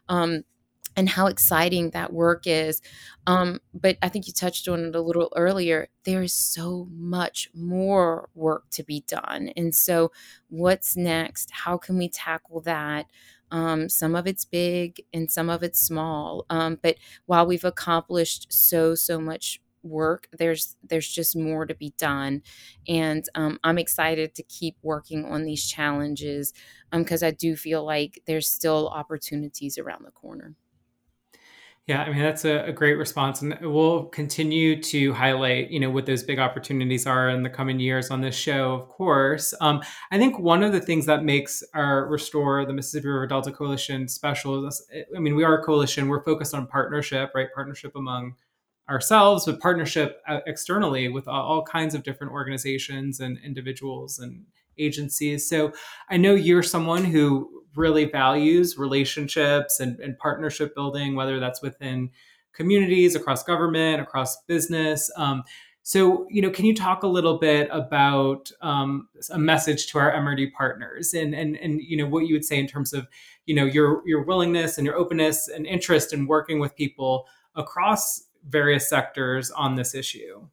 um, 0.10 0.43
and 0.97 1.10
how 1.10 1.28
exciting 1.28 1.89
that 1.91 2.14
work 2.14 2.47
is. 2.47 2.82
Um, 3.28 3.60
but 3.74 3.97
i 4.01 4.10
think 4.10 4.28
you 4.28 4.34
touched 4.34 4.68
on 4.68 4.80
it 4.86 4.95
a 4.95 5.01
little 5.01 5.32
earlier 5.36 5.88
there 6.03 6.22
is 6.22 6.34
so 6.34 6.88
much 6.91 7.49
more 7.56 8.30
work 8.36 8.66
to 8.72 8.84
be 8.84 9.03
done 9.08 9.49
and 9.58 9.74
so 9.76 10.12
what's 10.49 10.95
next? 10.95 11.49
How 11.51 11.78
can 11.78 11.97
we 11.97 12.08
tackle 12.10 12.62
that? 12.62 13.08
Um, 13.51 13.89
some 13.89 14.16
of 14.16 14.28
it's 14.28 14.45
big 14.45 15.01
and 15.14 15.32
some 15.32 15.49
of 15.49 15.64
it's 15.64 15.80
small 15.80 16.45
um, 16.49 16.80
but 16.82 16.97
while 17.26 17.45
we've 17.45 17.64
accomplished 17.66 18.47
so 18.51 18.95
so 18.95 19.20
much 19.20 19.60
work 19.86 20.27
there's 20.38 20.75
there's 20.83 21.07
just 21.07 21.36
more 21.36 21.65
to 21.65 21.75
be 21.75 21.93
done 21.97 22.41
and 22.88 23.29
um, 23.36 23.59
i'm 23.63 23.77
excited 23.77 24.33
to 24.36 24.43
keep 24.43 24.75
working 24.81 25.25
on 25.25 25.43
these 25.43 25.65
challenges 25.65 26.53
because 26.91 27.23
um, 27.23 27.27
i 27.27 27.31
do 27.31 27.55
feel 27.55 27.86
like 27.86 28.21
there's 28.25 28.47
still 28.47 28.89
opportunities 28.89 29.77
around 29.77 30.03
the 30.03 30.11
corner 30.11 30.55
yeah, 31.88 32.01
I 32.01 32.09
mean 32.09 32.23
that's 32.23 32.45
a, 32.45 32.65
a, 32.65 32.71
great 32.71 32.95
response, 32.95 33.43
and 33.43 33.55
we'll 33.61 34.05
continue 34.05 34.81
to 34.81 35.13
highlight, 35.13 35.69
you 35.69 35.79
know, 35.79 35.91
what 35.91 36.07
those 36.07 36.23
big 36.23 36.39
opportunities 36.39 37.05
are 37.05 37.29
in 37.29 37.43
the 37.43 37.49
coming 37.49 37.79
years 37.79 38.09
on 38.09 38.21
this 38.21 38.33
show. 38.33 38.73
Of 38.73 38.89
course, 38.89 39.53
um, 39.61 39.83
I 40.11 40.17
think 40.17 40.39
one 40.39 40.63
of 40.63 40.71
the 40.71 40.79
things 40.79 41.05
that 41.05 41.23
makes 41.23 41.63
our 41.75 42.07
Restore 42.07 42.65
the 42.65 42.73
Mississippi 42.73 43.07
River 43.07 43.27
Delta 43.27 43.51
Coalition 43.51 44.07
special 44.07 44.65
is, 44.65 44.83
I 45.15 45.19
mean, 45.19 45.36
we 45.36 45.43
are 45.43 45.59
a 45.59 45.63
coalition. 45.63 46.07
We're 46.07 46.23
focused 46.23 46.55
on 46.55 46.65
partnership, 46.65 47.29
right? 47.36 47.49
Partnership 47.53 47.95
among 47.95 48.33
ourselves, 48.89 49.45
but 49.45 49.59
partnership 49.59 50.21
uh, 50.27 50.39
externally 50.45 51.07
with 51.07 51.27
all 51.27 51.63
kinds 51.63 51.95
of 51.95 52.03
different 52.03 52.31
organizations 52.31 53.19
and 53.19 53.39
individuals 53.43 54.19
and 54.19 54.45
agencies. 54.77 55.47
So 55.49 55.71
I 56.09 56.17
know 56.17 56.36
you're 56.36 56.63
someone 56.63 57.03
who 57.03 57.63
really 57.75 58.05
values 58.05 58.77
relationships 58.77 59.79
and, 59.79 59.99
and 59.99 60.17
partnership 60.17 60.75
building, 60.75 61.15
whether 61.15 61.39
that's 61.39 61.61
within 61.61 62.09
communities, 62.53 63.15
across 63.15 63.43
government, 63.43 64.01
across 64.01 64.41
business. 64.43 65.11
Um, 65.17 65.43
so, 65.83 66.25
you 66.29 66.41
know, 66.41 66.49
can 66.49 66.65
you 66.65 66.73
talk 66.73 67.03
a 67.03 67.07
little 67.07 67.38
bit 67.38 67.67
about 67.71 68.49
um, 68.61 69.07
a 69.29 69.38
message 69.38 69.88
to 69.88 69.99
our 69.99 70.11
MRD 70.13 70.51
partners 70.53 71.13
and, 71.13 71.36
and, 71.36 71.57
and, 71.57 71.79
you 71.79 71.95
know, 71.95 72.07
what 72.07 72.27
you 72.27 72.33
would 72.33 72.45
say 72.45 72.57
in 72.57 72.65
terms 72.65 72.91
of, 72.91 73.07
you 73.45 73.53
know, 73.53 73.65
your, 73.65 74.01
your 74.07 74.23
willingness 74.23 74.77
and 74.77 74.88
your 74.88 74.95
openness 74.95 75.47
and 75.47 75.67
interest 75.67 76.11
in 76.11 76.25
working 76.25 76.59
with 76.59 76.75
people 76.75 77.27
across 77.55 78.23
various 78.47 78.89
sectors 78.89 79.51
on 79.51 79.75
this 79.75 79.95
issue? 79.95 80.47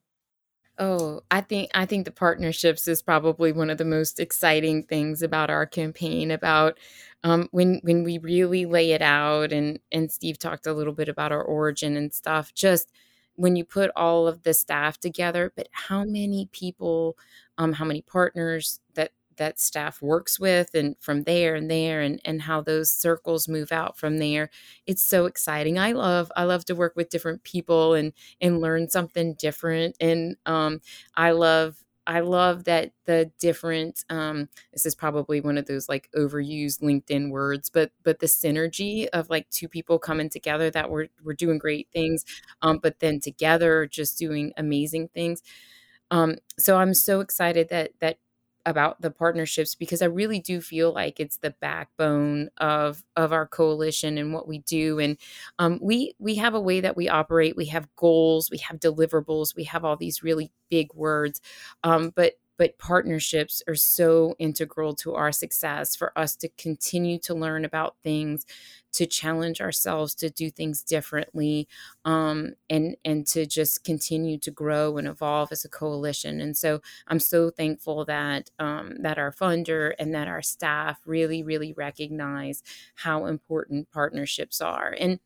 Oh, 0.78 1.20
I 1.30 1.42
think 1.42 1.70
I 1.74 1.84
think 1.86 2.06
the 2.06 2.10
partnerships 2.10 2.88
is 2.88 3.02
probably 3.02 3.52
one 3.52 3.70
of 3.70 3.78
the 3.78 3.84
most 3.84 4.18
exciting 4.18 4.84
things 4.84 5.22
about 5.22 5.50
our 5.50 5.66
campaign. 5.66 6.30
About 6.30 6.78
um, 7.22 7.48
when 7.52 7.80
when 7.82 8.04
we 8.04 8.18
really 8.18 8.64
lay 8.66 8.92
it 8.92 9.02
out, 9.02 9.52
and 9.52 9.78
and 9.92 10.10
Steve 10.10 10.38
talked 10.38 10.66
a 10.66 10.72
little 10.72 10.94
bit 10.94 11.08
about 11.08 11.30
our 11.30 11.42
origin 11.42 11.96
and 11.96 12.12
stuff. 12.12 12.54
Just 12.54 12.90
when 13.34 13.56
you 13.56 13.64
put 13.64 13.90
all 13.96 14.26
of 14.26 14.42
the 14.42 14.54
staff 14.54 14.98
together, 14.98 15.52
but 15.56 15.68
how 15.72 16.04
many 16.04 16.48
people, 16.52 17.16
um, 17.58 17.72
how 17.72 17.84
many 17.84 18.02
partners 18.02 18.80
that 18.94 19.12
that 19.42 19.60
staff 19.60 20.00
works 20.02 20.38
with 20.40 20.74
and 20.74 20.96
from 21.00 21.24
there 21.24 21.54
and 21.54 21.70
there 21.70 22.00
and 22.00 22.20
and 22.24 22.42
how 22.42 22.60
those 22.62 22.90
circles 22.90 23.48
move 23.48 23.72
out 23.72 23.98
from 23.98 24.18
there. 24.18 24.50
It's 24.86 25.02
so 25.02 25.26
exciting. 25.26 25.78
I 25.78 25.92
love 25.92 26.30
i 26.36 26.44
love 26.44 26.64
to 26.66 26.74
work 26.74 26.94
with 26.96 27.10
different 27.10 27.44
people 27.44 27.94
and 27.94 28.12
and 28.40 28.60
learn 28.60 28.88
something 28.88 29.34
different. 29.34 29.96
And 30.00 30.36
um 30.46 30.80
i 31.16 31.30
love 31.32 31.76
I 32.04 32.18
love 32.18 32.64
that 32.64 32.90
the 33.06 33.30
different 33.38 34.04
um 34.10 34.48
this 34.72 34.86
is 34.86 34.94
probably 34.96 35.40
one 35.40 35.56
of 35.56 35.66
those 35.66 35.88
like 35.88 36.08
overused 36.16 36.80
LinkedIn 36.82 37.30
words, 37.30 37.70
but 37.70 37.92
but 38.02 38.18
the 38.18 38.26
synergy 38.26 39.06
of 39.12 39.30
like 39.30 39.48
two 39.50 39.68
people 39.68 39.98
coming 40.00 40.28
together 40.28 40.68
that 40.70 40.90
we're 40.90 41.08
we're 41.24 41.34
doing 41.34 41.58
great 41.58 41.88
things, 41.92 42.24
um, 42.62 42.78
but 42.82 42.98
then 43.00 43.20
together 43.20 43.86
just 43.86 44.18
doing 44.18 44.52
amazing 44.56 45.08
things. 45.14 45.42
Um, 46.10 46.36
so 46.58 46.76
I'm 46.78 46.94
so 46.94 47.20
excited 47.20 47.68
that 47.70 47.92
that 48.00 48.18
about 48.64 49.00
the 49.00 49.10
partnerships 49.10 49.74
because 49.74 50.02
I 50.02 50.06
really 50.06 50.38
do 50.40 50.60
feel 50.60 50.92
like 50.92 51.18
it's 51.20 51.38
the 51.38 51.54
backbone 51.60 52.48
of 52.58 53.02
of 53.16 53.32
our 53.32 53.46
coalition 53.46 54.18
and 54.18 54.32
what 54.32 54.46
we 54.48 54.58
do. 54.60 54.98
And 54.98 55.16
um, 55.58 55.78
we 55.82 56.14
we 56.18 56.36
have 56.36 56.54
a 56.54 56.60
way 56.60 56.80
that 56.80 56.96
we 56.96 57.08
operate. 57.08 57.56
We 57.56 57.66
have 57.66 57.88
goals. 57.96 58.50
We 58.50 58.58
have 58.58 58.78
deliverables. 58.80 59.56
We 59.56 59.64
have 59.64 59.84
all 59.84 59.96
these 59.96 60.22
really 60.22 60.52
big 60.70 60.94
words. 60.94 61.40
Um, 61.84 62.12
but 62.14 62.34
but 62.62 62.78
partnerships 62.78 63.60
are 63.66 63.74
so 63.74 64.36
integral 64.38 64.94
to 64.94 65.16
our 65.16 65.32
success 65.32 65.96
for 65.96 66.16
us 66.16 66.36
to 66.36 66.48
continue 66.50 67.18
to 67.18 67.34
learn 67.34 67.64
about 67.64 67.96
things 68.04 68.46
to 68.92 69.04
challenge 69.04 69.60
ourselves 69.60 70.14
to 70.14 70.30
do 70.30 70.48
things 70.48 70.84
differently 70.84 71.66
um, 72.04 72.52
and 72.70 72.94
and 73.04 73.26
to 73.26 73.46
just 73.46 73.82
continue 73.82 74.38
to 74.38 74.52
grow 74.52 74.96
and 74.96 75.08
evolve 75.08 75.50
as 75.50 75.64
a 75.64 75.68
coalition. 75.68 76.40
And 76.40 76.56
so 76.56 76.80
i'm 77.08 77.18
so 77.18 77.50
thankful 77.50 78.04
that 78.04 78.48
um, 78.60 78.94
that 79.00 79.18
our 79.18 79.32
funder 79.32 79.94
and 79.98 80.14
that 80.14 80.28
our 80.28 80.42
staff 80.42 81.00
really 81.04 81.42
really 81.42 81.72
recognize 81.72 82.62
how 82.94 83.26
important 83.26 83.90
partnerships 83.90 84.60
are. 84.60 84.94
And 85.00 85.18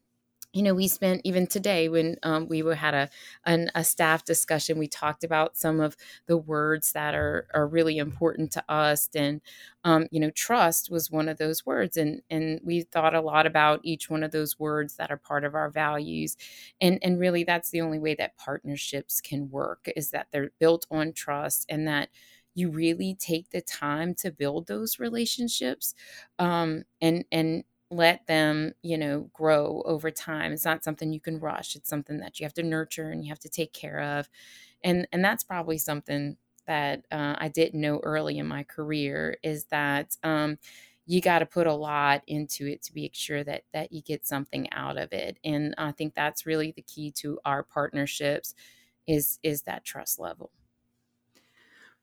you 0.56 0.62
know, 0.62 0.74
we 0.74 0.88
spent 0.88 1.20
even 1.24 1.46
today 1.46 1.88
when 1.88 2.16
um, 2.22 2.48
we 2.48 2.62
were 2.62 2.74
had 2.74 2.94
a 2.94 3.08
an, 3.44 3.70
a 3.74 3.84
staff 3.84 4.24
discussion. 4.24 4.78
We 4.78 4.88
talked 4.88 5.24
about 5.24 5.56
some 5.56 5.80
of 5.80 5.96
the 6.26 6.36
words 6.38 6.92
that 6.92 7.14
are 7.14 7.46
are 7.54 7.66
really 7.66 7.98
important 7.98 8.52
to 8.52 8.64
us, 8.68 9.08
and 9.14 9.40
um, 9.84 10.06
you 10.10 10.18
know, 10.20 10.30
trust 10.30 10.90
was 10.90 11.10
one 11.10 11.28
of 11.28 11.38
those 11.38 11.66
words, 11.66 11.96
and 11.96 12.22
and 12.30 12.60
we 12.64 12.82
thought 12.82 13.14
a 13.14 13.20
lot 13.20 13.46
about 13.46 13.80
each 13.84 14.08
one 14.10 14.22
of 14.22 14.30
those 14.32 14.58
words 14.58 14.96
that 14.96 15.10
are 15.10 15.16
part 15.18 15.44
of 15.44 15.54
our 15.54 15.70
values, 15.70 16.36
and 16.80 16.98
and 17.02 17.18
really 17.20 17.44
that's 17.44 17.70
the 17.70 17.80
only 17.80 17.98
way 17.98 18.14
that 18.14 18.36
partnerships 18.36 19.20
can 19.20 19.50
work 19.50 19.88
is 19.96 20.10
that 20.10 20.28
they're 20.32 20.50
built 20.58 20.86
on 20.90 21.12
trust 21.12 21.66
and 21.68 21.86
that 21.86 22.08
you 22.54 22.70
really 22.70 23.14
take 23.14 23.50
the 23.50 23.60
time 23.60 24.14
to 24.14 24.30
build 24.30 24.66
those 24.66 24.98
relationships 24.98 25.94
um, 26.38 26.84
and 27.00 27.24
and 27.32 27.64
let 27.90 28.26
them, 28.26 28.74
you 28.82 28.98
know, 28.98 29.30
grow 29.32 29.82
over 29.86 30.10
time. 30.10 30.52
It's 30.52 30.64
not 30.64 30.84
something 30.84 31.12
you 31.12 31.20
can 31.20 31.38
rush. 31.38 31.76
It's 31.76 31.88
something 31.88 32.18
that 32.18 32.40
you 32.40 32.44
have 32.44 32.54
to 32.54 32.62
nurture 32.62 33.10
and 33.10 33.24
you 33.24 33.30
have 33.30 33.38
to 33.40 33.48
take 33.48 33.72
care 33.72 34.00
of. 34.00 34.28
And 34.82 35.06
and 35.12 35.24
that's 35.24 35.44
probably 35.44 35.78
something 35.78 36.36
that 36.66 37.06
uh, 37.12 37.36
I 37.38 37.48
didn't 37.48 37.80
know 37.80 38.00
early 38.02 38.38
in 38.38 38.46
my 38.46 38.64
career 38.64 39.38
is 39.42 39.66
that 39.66 40.16
um, 40.24 40.58
you 41.06 41.20
got 41.20 41.38
to 41.38 41.46
put 41.46 41.66
a 41.68 41.74
lot 41.74 42.22
into 42.26 42.66
it 42.66 42.82
to 42.82 42.92
be 42.92 43.10
sure 43.14 43.44
that 43.44 43.64
that 43.72 43.92
you 43.92 44.02
get 44.02 44.26
something 44.26 44.70
out 44.72 44.98
of 44.98 45.12
it. 45.12 45.38
And 45.44 45.74
I 45.78 45.92
think 45.92 46.14
that's 46.14 46.46
really 46.46 46.72
the 46.72 46.82
key 46.82 47.12
to 47.12 47.38
our 47.44 47.62
partnerships 47.62 48.54
is 49.06 49.38
is 49.42 49.62
that 49.62 49.84
trust 49.84 50.18
level. 50.18 50.52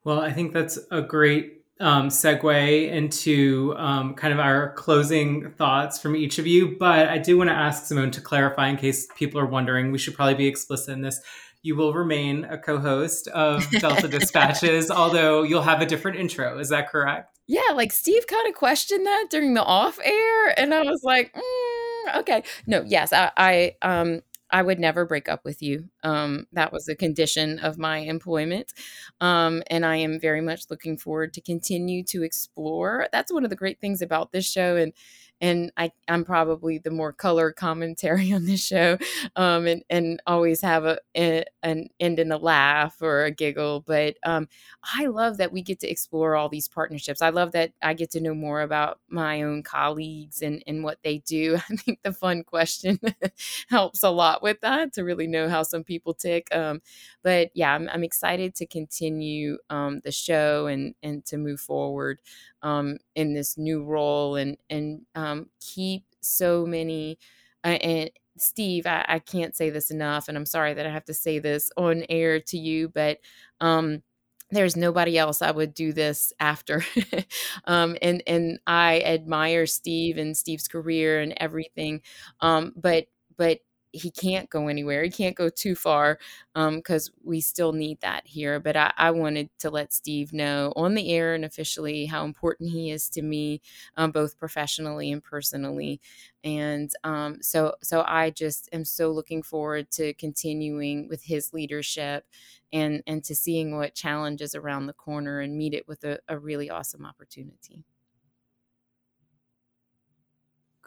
Well, 0.04 0.20
I 0.20 0.32
think 0.32 0.52
that's 0.52 0.78
a 0.90 1.02
great 1.02 1.63
um, 1.80 2.08
segue 2.08 2.90
into 2.90 3.74
um, 3.76 4.14
kind 4.14 4.32
of 4.32 4.38
our 4.38 4.72
closing 4.74 5.50
thoughts 5.52 5.98
from 5.98 6.14
each 6.14 6.38
of 6.38 6.46
you. 6.46 6.76
But 6.78 7.08
I 7.08 7.18
do 7.18 7.36
want 7.36 7.50
to 7.50 7.54
ask 7.54 7.86
Simone 7.86 8.10
to 8.12 8.20
clarify 8.20 8.68
in 8.68 8.76
case 8.76 9.08
people 9.16 9.40
are 9.40 9.46
wondering. 9.46 9.90
We 9.90 9.98
should 9.98 10.14
probably 10.14 10.34
be 10.34 10.46
explicit 10.46 10.94
in 10.94 11.02
this. 11.02 11.20
You 11.62 11.76
will 11.76 11.94
remain 11.94 12.44
a 12.44 12.58
co 12.58 12.78
host 12.78 13.28
of 13.28 13.68
Delta 13.80 14.06
Dispatches, 14.08 14.90
although 14.90 15.42
you'll 15.42 15.62
have 15.62 15.80
a 15.80 15.86
different 15.86 16.18
intro. 16.18 16.58
Is 16.58 16.68
that 16.68 16.90
correct? 16.90 17.38
Yeah, 17.46 17.72
like 17.74 17.92
Steve 17.92 18.26
kind 18.26 18.48
of 18.48 18.54
questioned 18.54 19.04
that 19.06 19.26
during 19.30 19.54
the 19.54 19.62
off 19.62 19.98
air. 20.02 20.58
And 20.58 20.72
I 20.72 20.82
was 20.82 21.02
like, 21.02 21.34
mm, 21.34 22.20
okay. 22.20 22.42
No, 22.66 22.82
yes, 22.86 23.12
I, 23.12 23.30
I, 23.36 23.76
um, 23.82 24.22
I 24.54 24.62
would 24.62 24.78
never 24.78 25.04
break 25.04 25.28
up 25.28 25.44
with 25.44 25.62
you. 25.62 25.90
Um, 26.04 26.46
that 26.52 26.72
was 26.72 26.88
a 26.88 26.94
condition 26.94 27.58
of 27.58 27.76
my 27.76 27.98
employment. 27.98 28.72
Um, 29.20 29.64
and 29.66 29.84
I 29.84 29.96
am 29.96 30.20
very 30.20 30.40
much 30.40 30.66
looking 30.70 30.96
forward 30.96 31.34
to 31.34 31.40
continue 31.40 32.04
to 32.04 32.22
explore. 32.22 33.08
That's 33.10 33.32
one 33.32 33.42
of 33.42 33.50
the 33.50 33.56
great 33.56 33.80
things 33.80 34.00
about 34.00 34.30
this 34.30 34.48
show. 34.48 34.76
And 34.76 34.92
and 35.40 35.72
I, 35.76 35.90
I'm 36.08 36.24
probably 36.24 36.78
the 36.78 36.90
more 36.90 37.12
color 37.12 37.52
commentary 37.52 38.32
on 38.34 38.46
this 38.46 38.64
show, 38.64 38.98
um, 39.36 39.66
and 39.66 39.82
and 39.90 40.22
always 40.26 40.60
have 40.60 40.84
a, 40.84 40.98
a, 41.16 41.44
an 41.62 41.88
end 42.00 42.18
in 42.18 42.32
a 42.32 42.36
laugh 42.38 42.96
or 43.02 43.24
a 43.24 43.30
giggle. 43.30 43.80
But 43.86 44.16
um, 44.24 44.48
I 44.82 45.06
love 45.06 45.38
that 45.38 45.52
we 45.52 45.62
get 45.62 45.80
to 45.80 45.88
explore 45.90 46.36
all 46.36 46.48
these 46.48 46.68
partnerships. 46.68 47.22
I 47.22 47.30
love 47.30 47.52
that 47.52 47.72
I 47.82 47.94
get 47.94 48.10
to 48.12 48.20
know 48.20 48.34
more 48.34 48.62
about 48.62 49.00
my 49.08 49.42
own 49.42 49.62
colleagues 49.62 50.42
and 50.42 50.62
and 50.66 50.84
what 50.84 50.98
they 51.04 51.18
do. 51.18 51.56
I 51.70 51.76
think 51.76 52.00
the 52.02 52.12
fun 52.12 52.44
question 52.44 52.98
helps 53.68 54.02
a 54.02 54.10
lot 54.10 54.42
with 54.42 54.60
that 54.62 54.92
to 54.94 55.04
really 55.04 55.26
know 55.26 55.48
how 55.48 55.62
some 55.62 55.84
people 55.84 56.14
tick. 56.14 56.48
Um, 56.54 56.80
but 57.22 57.50
yeah, 57.54 57.74
I'm, 57.74 57.88
I'm 57.92 58.04
excited 58.04 58.54
to 58.56 58.66
continue 58.66 59.58
um, 59.70 60.00
the 60.04 60.12
show 60.12 60.66
and 60.66 60.94
and 61.02 61.24
to 61.26 61.36
move 61.38 61.60
forward 61.60 62.18
um, 62.64 62.98
in 63.14 63.34
this 63.34 63.56
new 63.56 63.84
role 63.84 64.36
and 64.36 64.56
and 64.70 65.02
um, 65.14 65.50
keep 65.60 66.04
so 66.20 66.66
many 66.66 67.18
uh, 67.64 67.68
and 67.68 68.10
Steve, 68.36 68.86
I, 68.86 69.04
I, 69.08 69.18
can't 69.20 69.54
say 69.54 69.70
this 69.70 69.90
enough, 69.92 70.28
and 70.28 70.36
I'm 70.36 70.46
sorry 70.46 70.74
that 70.74 70.86
I 70.86 70.90
have 70.90 71.04
to 71.06 71.14
say 71.14 71.38
this 71.38 71.70
on 71.76 72.04
air 72.08 72.40
to 72.40 72.58
you, 72.58 72.88
but 72.88 73.18
um, 73.60 74.02
there's 74.50 74.76
nobody 74.76 75.16
else 75.18 75.42
I 75.42 75.50
would 75.50 75.74
do 75.74 75.92
this 75.92 76.32
after. 76.40 76.84
um, 77.66 77.96
and 78.02 78.22
and 78.26 78.58
I 78.66 79.00
admire 79.00 79.66
Steve 79.66 80.18
and 80.18 80.36
Steve's 80.36 80.68
career 80.68 81.20
and 81.20 81.34
everything. 81.38 82.02
Um, 82.40 82.72
but 82.76 83.06
but 83.36 83.60
he 83.94 84.10
can't 84.10 84.50
go 84.50 84.66
anywhere. 84.66 85.04
He 85.04 85.10
can't 85.10 85.36
go 85.36 85.48
too 85.48 85.76
far 85.76 86.18
because 86.54 87.08
um, 87.08 87.14
we 87.22 87.40
still 87.40 87.72
need 87.72 88.00
that 88.00 88.26
here. 88.26 88.58
But 88.58 88.76
I, 88.76 88.92
I, 88.96 89.10
wanted 89.12 89.50
to 89.60 89.70
let 89.70 89.92
Steve 89.92 90.32
know 90.32 90.72
on 90.74 90.94
the 90.94 91.12
air 91.12 91.34
and 91.34 91.44
officially 91.44 92.06
how 92.06 92.24
important 92.24 92.70
he 92.70 92.90
is 92.90 93.08
to 93.10 93.22
me, 93.22 93.60
um, 93.96 94.10
both 94.10 94.36
professionally 94.36 95.12
and 95.12 95.22
personally. 95.22 96.00
And 96.42 96.90
um, 97.04 97.38
so, 97.40 97.74
so 97.82 98.04
I 98.06 98.30
just 98.30 98.68
am 98.72 98.84
so 98.84 99.12
looking 99.12 99.42
forward 99.42 99.90
to 99.92 100.12
continuing 100.14 101.08
with 101.08 101.22
his 101.22 101.52
leadership 101.52 102.26
and 102.72 103.02
and 103.06 103.22
to 103.24 103.34
seeing 103.34 103.76
what 103.76 103.94
challenges 103.94 104.54
around 104.54 104.86
the 104.86 104.92
corner 104.92 105.40
and 105.40 105.56
meet 105.56 105.72
it 105.72 105.86
with 105.86 106.02
a, 106.04 106.18
a 106.28 106.38
really 106.38 106.68
awesome 106.68 107.06
opportunity. 107.06 107.84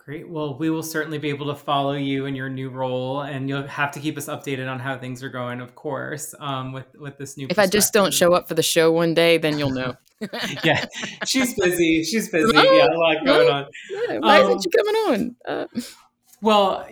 Great. 0.07 0.29
Well, 0.29 0.57
we 0.57 0.69
will 0.69 0.83
certainly 0.83 1.17
be 1.17 1.27
able 1.27 1.47
to 1.47 1.55
follow 1.55 1.91
you 1.91 2.27
in 2.27 2.33
your 2.33 2.47
new 2.47 2.69
role, 2.69 3.23
and 3.23 3.49
you'll 3.49 3.67
have 3.67 3.91
to 3.91 3.99
keep 3.99 4.17
us 4.17 4.27
updated 4.27 4.71
on 4.71 4.79
how 4.79 4.97
things 4.97 5.21
are 5.21 5.27
going, 5.27 5.59
of 5.59 5.75
course, 5.75 6.33
um, 6.39 6.71
with 6.71 6.85
with 6.97 7.17
this 7.17 7.35
new. 7.35 7.47
If 7.49 7.59
I 7.59 7.67
just 7.67 7.91
don't 7.91 8.13
show 8.13 8.31
up 8.31 8.47
for 8.47 8.53
the 8.53 8.63
show 8.63 8.89
one 8.89 9.13
day, 9.13 9.37
then 9.37 9.59
you'll 9.59 9.71
know. 9.71 9.97
yeah, 10.63 10.85
she's 11.25 11.53
busy. 11.55 12.05
She's 12.05 12.29
busy. 12.29 12.53
No, 12.53 12.63
yeah, 12.63 12.85
a 12.85 12.95
lot 12.95 13.25
going 13.25 13.49
on. 13.49 13.65
Yeah, 13.91 14.19
why 14.19 14.39
um, 14.39 14.45
isn't 14.45 14.63
she 14.63 14.69
coming 14.69 14.95
on? 14.95 15.35
Uh, 15.45 15.81
well, 16.41 16.87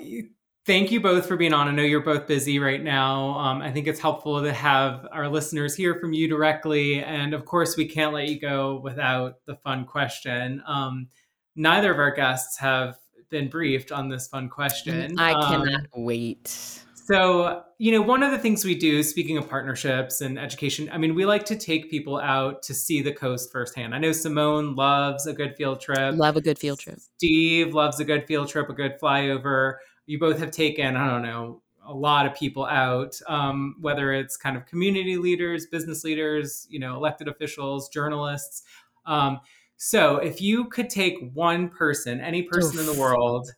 thank 0.66 0.92
you 0.92 1.00
both 1.00 1.26
for 1.26 1.38
being 1.38 1.54
on. 1.54 1.70
I 1.70 1.72
know 1.72 1.84
you're 1.84 2.02
both 2.02 2.28
busy 2.28 2.60
right 2.60 2.84
now. 2.84 3.30
Um, 3.40 3.62
I 3.62 3.72
think 3.72 3.88
it's 3.88 4.02
helpful 4.02 4.44
to 4.44 4.52
have 4.52 5.08
our 5.14 5.30
listeners 5.30 5.74
hear 5.74 5.96
from 6.02 6.12
you 6.12 6.28
directly, 6.28 7.02
and 7.02 7.34
of 7.34 7.46
course, 7.46 7.78
we 7.78 7.88
can't 7.88 8.14
let 8.14 8.28
you 8.28 8.42
go 8.42 8.82
without 8.84 9.36
the 9.46 9.56
fun 9.56 9.86
question. 9.86 10.62
Um, 10.68 11.08
neither 11.56 11.94
of 11.94 11.98
our 12.00 12.12
guests 12.12 12.60
have 12.60 12.98
been 13.30 13.50
briefed 13.50 13.92
on 13.92 14.10
this 14.10 14.28
fun 14.28 14.50
question. 14.50 15.18
I 15.20 15.34
um, 15.34 15.52
cannot 15.52 15.80
um, 15.82 16.04
wait. 16.04 16.82
So, 17.06 17.64
you 17.78 17.92
know, 17.92 18.02
one 18.02 18.24
of 18.24 18.32
the 18.32 18.40
things 18.40 18.66
we 18.66 18.74
do, 18.74 19.04
speaking 19.04 19.38
of 19.38 19.48
partnerships 19.48 20.22
and 20.22 20.40
education, 20.40 20.90
I 20.92 20.98
mean, 20.98 21.14
we 21.14 21.24
like 21.24 21.46
to 21.46 21.56
take 21.56 21.92
people 21.92 22.20
out 22.20 22.64
to 22.64 22.74
see 22.74 23.04
the 23.04 23.12
coast 23.12 23.52
firsthand. 23.52 23.94
I 23.94 24.00
know 24.00 24.12
Simone 24.12 24.76
loves 24.76 25.28
a 25.28 25.34
good 25.34 25.56
field 25.56 25.82
trip. 25.82 26.16
Love 26.16 26.36
a 26.36 26.42
good 26.42 26.58
field 26.58 26.80
trip. 26.80 26.98
Steve 27.18 27.76
loves 27.76 28.00
a 28.00 28.06
good 28.06 28.26
field 28.26 28.48
trip, 28.48 28.70
a 28.70 28.74
good 28.74 29.00
flyover. 29.00 29.76
You 30.08 30.18
both 30.18 30.40
have 30.40 30.50
taken, 30.50 30.96
I 30.96 31.08
don't 31.08 31.22
know, 31.22 31.62
a 31.86 31.94
lot 31.94 32.26
of 32.26 32.34
people 32.34 32.66
out, 32.66 33.20
um, 33.28 33.76
whether 33.80 34.12
it's 34.12 34.36
kind 34.36 34.58
of 34.58 34.66
community 34.66 35.18
leaders, 35.18 35.68
business 35.68 36.04
leaders, 36.04 36.66
you 36.72 36.80
know, 36.80 36.96
elected 36.96 37.28
officials, 37.28 37.88
journalists. 37.90 38.64
Um, 39.06 39.42
so 39.78 40.18
if 40.18 40.42
you 40.42 40.66
could 40.66 40.90
take 40.90 41.32
one 41.34 41.70
person, 41.70 42.20
any 42.20 42.44
person 42.44 42.80
Oof. 42.80 42.88
in 42.88 42.94
the 42.94 43.00
world, 43.00 43.50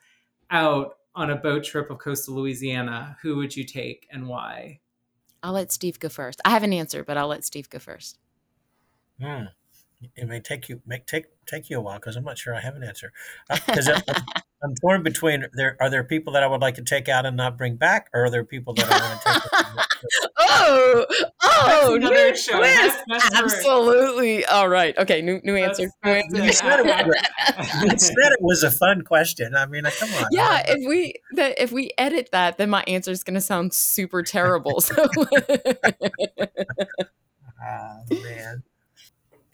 out 0.49 0.97
on 1.15 1.32
a 1.32 1.36
boat 1.36 1.63
trip 1.63 1.89
of 1.89 1.99
coastal 1.99 2.36
Louisiana, 2.36 3.18
who 3.22 3.36
would 3.38 3.55
you 3.55 3.63
take 3.63 4.07
and 4.11 4.28
why? 4.28 4.80
I'll 5.43 5.53
let 5.53 5.72
Steve 5.72 5.99
go 5.99 6.09
first. 6.09 6.41
I 6.45 6.49
have 6.49 6.63
an 6.63 6.74
answer, 6.74 7.03
but 7.03 7.18
I'll 7.18 7.28
let 7.28 7.45
Steve 7.45 7.70
go 7.70 7.80
first. 7.80 8.18
Hmm. 9.22 9.45
It 10.16 10.28
may 10.28 10.39
take 10.39 10.70
you 10.70 10.82
may 10.86 11.00
take 11.08 11.26
take 11.48 11.70
you 11.70 11.78
a 11.78 11.82
while 11.82 11.95
because 11.95 12.16
I'm 12.16 12.24
not 12.24 12.38
sure 12.38 12.54
I 12.54 12.62
have 12.62 12.76
an 12.76 12.84
answer. 12.84 13.12
Because 13.50 13.88
uh, 13.88 14.00
I'm 14.64 14.76
torn 14.76 15.02
between 15.02 15.45
there 15.54 15.76
are 15.80 15.89
there 15.89 16.04
people 16.04 16.34
that 16.34 16.43
I 16.43 16.48
would 16.48 16.62
like 16.62 16.76
to 16.76 16.84
take 16.84 17.10
out 17.10 17.26
and 17.26 17.36
not 17.36 17.58
bring 17.58 17.78
back, 17.78 18.10
or 18.14 18.26
are 18.26 18.30
there 18.30 18.43
people 18.43 18.76
that 18.76 18.86
I 18.91 19.00
want 19.00 19.22
to 19.22 19.30
take? 19.30 19.41
oh, 20.39 21.06
oh, 21.43 21.98
new 22.00 22.36
show. 22.36 22.62
That's, 22.62 22.98
that's 23.08 23.36
Absolutely. 23.36 24.45
All 24.45 24.70
right. 24.70 24.95
Okay. 25.00 25.24
New 25.24 25.41
new 25.43 25.56
answer. 25.56 25.89
New 26.04 26.12
answer. 26.12 26.45
You 26.45 26.54
said, 26.54 26.80
it, 26.80 28.02
said 28.02 28.16
it 28.18 28.41
was 28.41 28.62
a 28.62 28.70
fun 28.80 29.02
question. 29.02 29.56
I 29.56 29.66
mean, 29.66 29.84
come 29.84 30.14
on. 30.14 30.26
Yeah. 30.32 30.64
If 30.68 30.88
we 30.88 31.16
that 31.34 31.60
if 31.60 31.72
we 31.72 31.89
edit 31.98 32.30
that, 32.34 32.60
then 32.60 32.70
my 32.70 32.84
answer 32.88 33.10
is 33.10 33.24
going 33.24 33.34
to 33.36 33.41
sound 33.41 33.74
super 33.74 34.22
terrible. 34.22 34.82
So. 34.82 34.95
oh 37.66 38.04
man. 38.12 38.64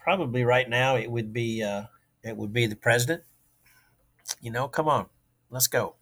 Probably 0.04 0.44
right 0.44 0.70
now 0.70 0.98
it 0.98 1.10
would 1.10 1.34
be 1.34 1.64
uh, 1.64 1.84
it 2.24 2.38
would 2.38 2.54
be 2.54 2.66
the 2.68 2.76
president 2.76 3.24
you 4.42 4.52
know, 4.52 4.68
come 4.68 4.88
on, 4.88 5.08
let's 5.50 5.68
go. 5.68 5.96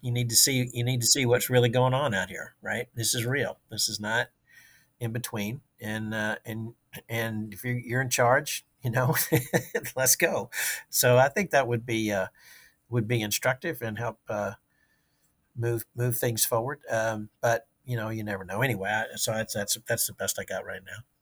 You 0.00 0.12
need 0.12 0.28
to 0.30 0.36
see 0.36 0.68
you 0.72 0.84
need 0.84 1.00
to 1.00 1.06
see 1.06 1.26
what's 1.26 1.50
really 1.50 1.68
going 1.68 1.94
on 1.94 2.14
out 2.14 2.28
here, 2.30 2.54
right? 2.62 2.88
This 2.94 3.14
is 3.14 3.26
real. 3.26 3.58
This 3.70 3.88
is 3.88 3.98
not 3.98 4.28
in 5.00 5.12
between. 5.12 5.60
And 5.80 6.14
uh, 6.14 6.36
and 6.44 6.74
and 7.08 7.52
if 7.52 7.64
you're, 7.64 7.78
you're 7.78 8.00
in 8.00 8.10
charge, 8.10 8.64
you 8.82 8.90
know, 8.90 9.16
let's 9.96 10.14
go. 10.14 10.50
So 10.88 11.18
I 11.18 11.28
think 11.28 11.50
that 11.50 11.66
would 11.66 11.84
be 11.84 12.12
uh, 12.12 12.28
would 12.88 13.08
be 13.08 13.20
instructive 13.22 13.82
and 13.82 13.98
help 13.98 14.20
uh, 14.28 14.52
move 15.56 15.84
move 15.96 16.16
things 16.16 16.44
forward. 16.44 16.80
Um, 16.88 17.30
but 17.40 17.66
you 17.84 17.96
know, 17.96 18.10
you 18.10 18.22
never 18.22 18.44
know. 18.44 18.62
Anyway, 18.62 19.04
so 19.16 19.32
that's 19.32 19.54
that's 19.54 19.76
that's 19.88 20.06
the 20.06 20.12
best 20.12 20.38
I 20.38 20.44
got 20.44 20.64
right 20.64 20.82
now. 20.86 21.17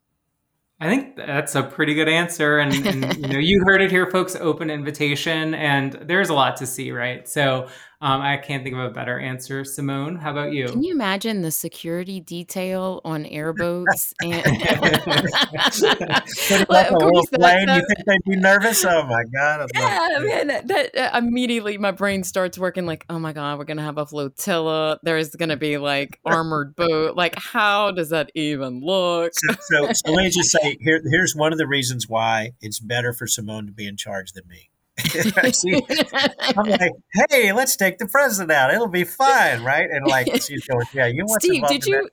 I 0.79 0.89
think 0.89 1.17
that's 1.17 1.55
a 1.55 1.63
pretty 1.63 1.95
good 1.95 2.09
answer, 2.09 2.59
and, 2.59 2.87
and 2.87 3.17
you 3.17 3.29
know, 3.29 3.39
you 3.39 3.63
heard 3.65 3.81
it 3.81 3.91
here, 3.91 4.11
folks. 4.11 4.37
Open 4.37 4.69
invitation, 4.69 5.55
and 5.55 5.95
there's 5.95 6.29
a 6.29 6.35
lot 6.35 6.57
to 6.59 6.67
see, 6.67 6.91
right? 6.91 7.27
So, 7.27 7.69
um, 8.03 8.21
I 8.21 8.37
can't 8.37 8.63
think 8.63 8.75
of 8.75 8.83
a 8.83 8.91
better 8.91 9.19
answer. 9.19 9.65
Simone, 9.65 10.17
how 10.17 10.31
about 10.31 10.53
you? 10.53 10.69
Can 10.69 10.83
you 10.83 10.93
imagine 10.93 11.41
the 11.41 11.51
security 11.51 12.21
detail 12.21 13.01
on 13.05 13.25
airboats? 13.25 14.13
And 14.23 14.45
well, 16.69 16.99
course, 16.99 17.27
plane, 17.33 17.69
you 17.69 17.83
think 17.87 18.05
they'd 18.07 18.25
be 18.25 18.37
nervous? 18.37 18.85
Oh 18.85 19.07
my 19.07 19.25
god! 19.33 19.71
Yeah, 19.75 20.19
man, 20.21 20.47
that, 20.49 20.69
that 20.69 20.97
uh, 20.97 21.19
immediately 21.19 21.79
my 21.79 21.91
brain 21.91 22.23
starts 22.23 22.59
working. 22.59 22.87
Like, 22.87 23.05
oh 23.09 23.19
my 23.19 23.33
god, 23.33 23.59
we're 23.59 23.65
gonna 23.65 23.83
have 23.83 23.99
a 23.99 24.07
flotilla. 24.07 24.99
There's 25.03 25.31
gonna 25.31 25.57
be 25.57 25.79
like 25.79 26.21
armored 26.25 26.77
boat. 26.77 27.17
Like, 27.17 27.39
how 27.39 27.93
does 27.93 28.11
that 28.11 28.31
even 28.35 28.81
look? 28.81 29.33
So, 29.35 29.55
so, 29.61 29.93
so 29.93 30.13
let 30.13 30.25
me 30.25 30.31
just 30.31 30.51
say 30.51 30.77
here. 30.81 31.01
Here's 31.05 31.35
one 31.35 31.53
of 31.53 31.59
the 31.59 31.67
reasons 31.67 32.09
why 32.09 32.53
it's 32.61 32.81
better 32.81 33.13
for 33.13 33.27
Simone 33.27 33.67
to 33.67 33.73
be 33.73 33.87
in 33.87 33.97
charge 33.97 34.33
than 34.33 34.45
me. 34.49 34.71
I'm 36.57 36.67
like, 36.67 36.93
hey, 37.31 37.53
let's 37.53 37.77
take 37.77 37.99
the 37.99 38.07
president 38.07 38.51
out. 38.51 38.73
It'll 38.73 38.89
be 38.89 39.05
fine, 39.05 39.63
right? 39.63 39.89
And 39.91 40.07
like 40.07 40.27
she's 40.43 40.67
going, 40.67 40.87
yeah, 40.95 41.07
you 41.07 41.25
want 41.27 41.43
to? 41.43 41.49
Steve? 41.49 41.67
Did 41.69 41.87
you 41.87 42.09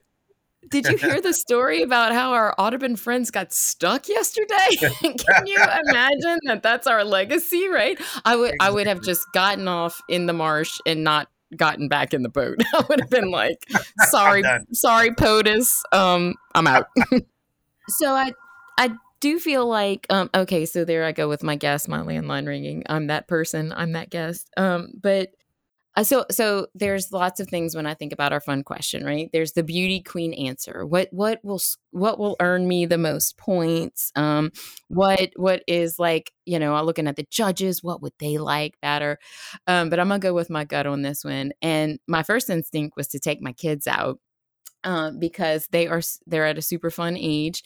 did 0.70 0.86
you 0.86 0.96
hear 0.96 1.20
the 1.20 1.32
story 1.32 1.82
about 1.82 2.12
how 2.12 2.32
our 2.32 2.54
Audubon 2.58 2.96
friends 2.96 3.30
got 3.30 3.52
stuck 3.52 4.08
yesterday? 4.08 4.76
Can 4.78 5.46
you 5.46 5.58
imagine 5.88 6.38
that? 6.44 6.62
That's 6.62 6.86
our 6.86 7.04
legacy, 7.04 7.68
right? 7.68 7.98
I 8.24 8.36
would 8.36 8.54
I 8.60 8.70
would 8.70 8.86
have 8.86 9.02
just 9.02 9.24
gotten 9.32 9.68
off 9.68 10.00
in 10.08 10.26
the 10.26 10.32
marsh 10.32 10.78
and 10.86 11.04
not 11.04 11.28
gotten 11.56 11.88
back 11.88 12.12
in 12.14 12.22
the 12.22 12.28
boat. 12.28 12.58
I 12.74 12.84
would 12.88 13.00
have 13.00 13.10
been 13.10 13.30
like, 13.30 13.66
sorry, 14.08 14.42
sorry, 14.72 15.10
POTUS, 15.10 15.82
um, 15.92 16.34
I'm 16.54 16.66
out. 16.66 16.88
so 17.88 18.12
I 18.12 18.32
I 18.78 18.90
do 19.24 19.38
feel 19.38 19.66
like 19.66 20.06
um 20.10 20.28
okay 20.34 20.66
so 20.66 20.84
there 20.84 21.04
i 21.04 21.12
go 21.12 21.28
with 21.28 21.42
my 21.42 21.56
guest 21.56 21.88
my 21.88 22.00
landline 22.00 22.46
ringing 22.46 22.82
i'm 22.88 23.06
that 23.08 23.26
person 23.28 23.72
i'm 23.76 23.92
that 23.92 24.10
guest 24.10 24.50
um 24.56 24.88
but 25.00 25.30
Uh, 25.96 26.04
so, 26.04 26.24
so 26.30 26.68
there's 26.74 27.12
lots 27.12 27.40
of 27.40 27.48
things 27.48 27.74
when 27.76 27.86
I 27.86 27.94
think 27.94 28.12
about 28.12 28.32
our 28.32 28.40
fun 28.40 28.62
question, 28.64 29.04
right? 29.04 29.30
There's 29.32 29.52
the 29.52 29.62
beauty 29.64 30.00
queen 30.02 30.34
answer. 30.34 30.86
What 30.86 31.08
what 31.12 31.40
will 31.44 31.60
what 31.92 32.18
will 32.18 32.36
earn 32.40 32.68
me 32.68 32.86
the 32.86 32.98
most 32.98 33.36
points? 33.38 34.12
Um, 34.16 34.52
what 34.88 35.30
what 35.36 35.62
is 35.68 35.98
like 35.98 36.32
you 36.46 36.58
know? 36.60 36.74
I'm 36.76 36.86
looking 36.86 37.08
at 37.08 37.16
the 37.16 37.26
judges. 37.30 37.82
What 37.82 38.02
would 38.02 38.14
they 38.20 38.38
like 38.38 38.74
better? 38.82 39.18
Um, 39.66 39.90
but 39.90 40.00
I'm 40.00 40.08
gonna 40.08 40.20
go 40.20 40.34
with 40.34 40.50
my 40.50 40.64
gut 40.64 40.86
on 40.86 41.02
this 41.02 41.24
one. 41.24 41.52
And 41.62 41.98
my 42.08 42.22
first 42.24 42.50
instinct 42.50 42.96
was 42.96 43.08
to 43.08 43.20
take 43.20 43.40
my 43.42 43.52
kids 43.52 43.86
out 43.86 44.18
um, 44.84 45.18
because 45.18 45.66
they 45.72 45.86
are 45.86 46.02
they're 46.26 46.46
at 46.46 46.58
a 46.58 46.62
super 46.62 46.90
fun 46.90 47.16
age. 47.18 47.62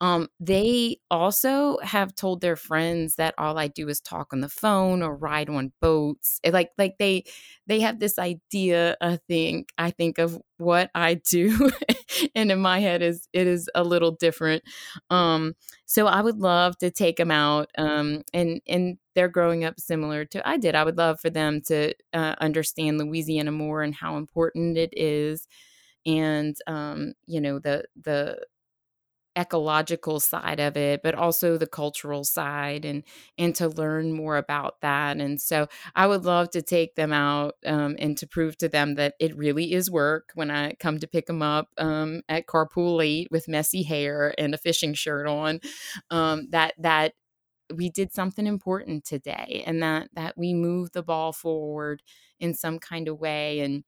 Um, 0.00 0.28
they 0.38 0.98
also 1.10 1.78
have 1.82 2.14
told 2.14 2.42
their 2.42 2.56
friends 2.56 3.16
that 3.16 3.34
all 3.38 3.58
I 3.58 3.68
do 3.68 3.88
is 3.88 4.00
talk 4.00 4.32
on 4.32 4.40
the 4.42 4.48
phone 4.48 5.02
or 5.02 5.16
ride 5.16 5.48
on 5.48 5.72
boats. 5.80 6.38
Like 6.46 6.70
like 6.76 6.96
they 6.98 7.24
they 7.66 7.80
have 7.80 7.98
this 7.98 8.18
idea. 8.18 8.96
I 9.00 9.18
think 9.28 9.70
I 9.78 9.90
think 9.90 10.18
of 10.18 10.38
what 10.58 10.90
I 10.94 11.14
do, 11.14 11.70
and 12.34 12.52
in 12.52 12.60
my 12.60 12.80
head 12.80 13.00
is 13.02 13.26
it 13.32 13.46
is 13.46 13.70
a 13.74 13.84
little 13.84 14.12
different. 14.12 14.62
Um, 15.10 15.54
so 15.86 16.06
I 16.06 16.20
would 16.20 16.38
love 16.38 16.76
to 16.78 16.90
take 16.90 17.16
them 17.16 17.30
out, 17.30 17.70
um, 17.78 18.22
and 18.34 18.60
and 18.66 18.98
they're 19.14 19.28
growing 19.28 19.64
up 19.64 19.80
similar 19.80 20.24
to 20.26 20.46
I 20.48 20.58
did. 20.58 20.74
I 20.74 20.84
would 20.84 20.98
love 20.98 21.20
for 21.20 21.30
them 21.30 21.60
to 21.68 21.94
uh, 22.12 22.34
understand 22.40 22.98
Louisiana 22.98 23.52
more 23.52 23.82
and 23.82 23.94
how 23.94 24.16
important 24.18 24.76
it 24.76 24.90
is 24.96 25.46
and 26.04 26.56
um, 26.66 27.14
you 27.26 27.40
know 27.40 27.58
the 27.58 27.84
the 28.02 28.38
ecological 29.36 30.18
side 30.18 30.60
of 30.60 30.76
it 30.76 31.02
but 31.02 31.14
also 31.14 31.56
the 31.56 31.66
cultural 31.66 32.24
side 32.24 32.84
and 32.84 33.02
and 33.36 33.54
to 33.54 33.68
learn 33.68 34.12
more 34.12 34.36
about 34.36 34.80
that 34.80 35.18
and 35.18 35.40
so 35.40 35.66
i 35.94 36.06
would 36.06 36.24
love 36.24 36.48
to 36.50 36.62
take 36.62 36.94
them 36.94 37.12
out 37.12 37.54
um, 37.66 37.96
and 37.98 38.16
to 38.16 38.26
prove 38.26 38.56
to 38.56 38.68
them 38.68 38.94
that 38.94 39.14
it 39.20 39.36
really 39.36 39.72
is 39.72 39.90
work 39.90 40.30
when 40.34 40.50
i 40.50 40.72
come 40.74 40.98
to 40.98 41.06
pick 41.06 41.26
them 41.26 41.42
up 41.42 41.68
um, 41.78 42.22
at 42.28 42.46
carpool 42.46 43.04
8 43.04 43.28
with 43.30 43.48
messy 43.48 43.82
hair 43.82 44.34
and 44.38 44.54
a 44.54 44.58
fishing 44.58 44.94
shirt 44.94 45.26
on 45.26 45.60
um, 46.10 46.48
that 46.50 46.74
that 46.78 47.12
we 47.74 47.90
did 47.90 48.12
something 48.12 48.46
important 48.46 49.04
today 49.04 49.64
and 49.66 49.82
that 49.82 50.08
that 50.14 50.34
we 50.36 50.54
moved 50.54 50.94
the 50.94 51.02
ball 51.02 51.32
forward 51.32 52.02
in 52.38 52.54
some 52.54 52.78
kind 52.78 53.08
of 53.08 53.18
way 53.18 53.60
and 53.60 53.84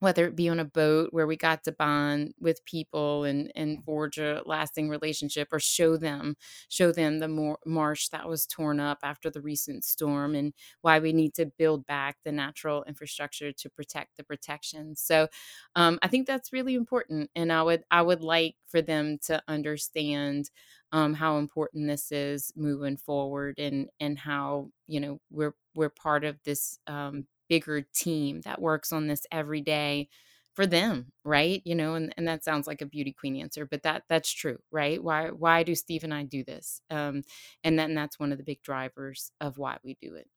whether 0.00 0.26
it 0.26 0.34
be 0.36 0.48
on 0.48 0.58
a 0.60 0.64
boat 0.64 1.08
where 1.12 1.26
we 1.26 1.36
got 1.36 1.62
to 1.64 1.72
bond 1.72 2.34
with 2.40 2.64
people 2.64 3.24
and 3.24 3.52
and 3.54 3.84
forge 3.84 4.18
a 4.18 4.42
lasting 4.46 4.88
relationship 4.88 5.48
or 5.52 5.60
show 5.60 5.96
them 5.96 6.36
show 6.68 6.92
them 6.92 7.18
the 7.20 7.56
marsh 7.66 8.08
that 8.08 8.28
was 8.28 8.46
torn 8.46 8.80
up 8.80 8.98
after 9.02 9.30
the 9.30 9.40
recent 9.40 9.84
storm 9.84 10.34
and 10.34 10.52
why 10.80 10.98
we 10.98 11.12
need 11.12 11.34
to 11.34 11.46
build 11.58 11.86
back 11.86 12.16
the 12.24 12.32
natural 12.32 12.84
infrastructure 12.84 13.52
to 13.52 13.70
protect 13.70 14.16
the 14.16 14.24
protection. 14.24 14.96
So 14.96 15.28
um, 15.76 15.98
i 16.02 16.08
think 16.08 16.26
that's 16.26 16.52
really 16.52 16.74
important 16.74 17.30
and 17.34 17.52
i 17.52 17.62
would 17.62 17.84
i 17.90 18.02
would 18.02 18.20
like 18.22 18.54
for 18.66 18.82
them 18.82 19.18
to 19.26 19.42
understand 19.48 20.50
um, 20.92 21.14
how 21.14 21.38
important 21.38 21.86
this 21.86 22.10
is 22.12 22.52
moving 22.56 22.96
forward 22.96 23.58
and 23.58 23.88
and 24.00 24.18
how 24.18 24.70
you 24.86 25.00
know 25.00 25.20
we're 25.30 25.54
we're 25.74 25.90
part 25.90 26.24
of 26.24 26.38
this 26.44 26.78
um, 26.86 27.26
bigger 27.50 27.82
team 27.92 28.40
that 28.42 28.62
works 28.62 28.92
on 28.92 29.08
this 29.08 29.26
every 29.30 29.60
day 29.60 30.08
for 30.54 30.66
them 30.66 31.12
right? 31.24 31.60
You 31.64 31.74
know 31.74 31.94
and, 31.94 32.14
and 32.16 32.26
that 32.28 32.44
sounds 32.44 32.66
like 32.66 32.80
a 32.80 32.86
beauty 32.86 33.12
queen 33.12 33.36
answer 33.36 33.66
but 33.66 33.82
that 33.82 34.04
that's 34.08 34.32
true 34.32 34.58
right? 34.70 35.02
Why 35.02 35.28
why 35.28 35.64
do 35.64 35.74
steve 35.74 36.04
and 36.04 36.14
i 36.14 36.22
do 36.22 36.44
this? 36.44 36.80
Um 36.88 37.22
and 37.64 37.78
then 37.78 37.94
that's 37.94 38.18
one 38.18 38.32
of 38.32 38.38
the 38.38 38.44
big 38.44 38.62
drivers 38.62 39.32
of 39.40 39.58
why 39.58 39.76
we 39.84 39.98
do 40.00 40.14
it. 40.14 40.28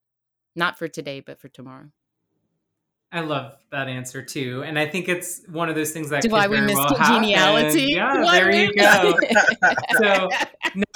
Not 0.55 0.77
for 0.77 0.87
today 0.87 1.21
but 1.21 1.39
for 1.39 1.47
tomorrow. 1.47 1.91
I 3.13 3.19
love 3.19 3.53
that 3.71 3.87
answer 3.87 4.23
too, 4.23 4.63
and 4.65 4.79
I 4.79 4.87
think 4.87 5.07
it's 5.07 5.43
one 5.47 5.69
of 5.69 5.75
those 5.75 5.91
things 5.91 6.09
that 6.09 6.25
why 6.25 6.47
we 6.47 6.59
miss 6.59 6.73
well 6.73 6.95
congeniality. 6.95 7.93
Yeah, 7.93 8.23
there 8.31 8.51
you 8.51 8.73
go. 8.73 9.15
so 9.99 10.29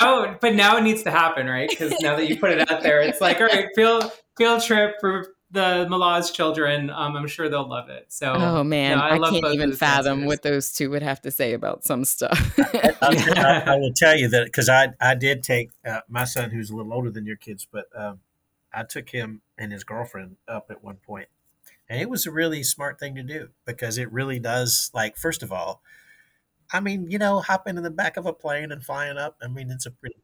no, 0.01 0.35
but 0.41 0.55
now 0.55 0.77
it 0.77 0.81
needs 0.81 1.03
to 1.03 1.11
happen, 1.11 1.45
right? 1.45 1.69
Because 1.69 1.93
now 2.01 2.15
that 2.15 2.27
you 2.27 2.39
put 2.39 2.49
it 2.49 2.71
out 2.71 2.81
there, 2.81 3.01
it's 3.01 3.21
like, 3.21 3.39
all 3.39 3.45
right, 3.45 3.67
field 3.75 4.11
field 4.35 4.63
trip 4.63 4.95
for 4.99 5.27
the 5.51 5.87
Maloz 5.89 6.33
children. 6.33 6.89
Um, 6.89 7.15
I'm 7.15 7.27
sure 7.27 7.49
they'll 7.49 7.67
love 7.67 7.89
it. 7.89 8.05
So, 8.09 8.33
oh 8.33 8.63
man, 8.63 8.99
I, 8.99 9.15
I 9.15 9.17
can't 9.17 9.45
even 9.53 9.73
fathom 9.73 10.19
answers. 10.19 10.27
what 10.27 10.41
those 10.43 10.73
two 10.73 10.89
would 10.89 11.03
have 11.03 11.21
to 11.21 11.31
say 11.31 11.53
about 11.53 11.83
some 11.83 12.05
stuff. 12.05 12.53
I, 12.59 12.93
I, 13.01 13.63
I, 13.73 13.75
will 13.77 13.93
tell 13.93 14.17
you 14.17 14.27
that 14.29 14.45
because 14.45 14.69
I 14.69 14.89
I 14.99 15.15
did 15.15 15.43
take 15.43 15.71
uh, 15.85 16.01
my 16.09 16.25
son, 16.25 16.49
who's 16.49 16.69
a 16.69 16.75
little 16.75 16.93
older 16.93 17.09
than 17.09 17.25
your 17.25 17.37
kids, 17.37 17.67
but 17.69 17.85
um, 17.95 18.19
I 18.73 18.83
took 18.83 19.09
him 19.09 19.41
and 19.57 19.71
his 19.71 19.83
girlfriend 19.83 20.35
up 20.47 20.67
at 20.69 20.83
one 20.83 20.97
point, 20.97 21.29
and 21.89 22.01
it 22.01 22.09
was 22.09 22.25
a 22.25 22.31
really 22.31 22.63
smart 22.63 22.99
thing 22.99 23.15
to 23.15 23.23
do 23.23 23.49
because 23.65 23.97
it 23.97 24.11
really 24.11 24.39
does. 24.39 24.91
Like, 24.93 25.17
first 25.17 25.43
of 25.43 25.53
all, 25.53 25.81
I 26.71 26.81
mean, 26.81 27.09
you 27.09 27.17
know, 27.17 27.39
hopping 27.39 27.77
in 27.77 27.83
the 27.83 27.89
back 27.89 28.17
of 28.17 28.25
a 28.25 28.33
plane 28.33 28.71
and 28.71 28.83
flying 28.83 29.17
up. 29.17 29.37
I 29.41 29.47
mean, 29.47 29.71
it's 29.71 29.85
a 29.85 29.91
pretty 29.91 30.17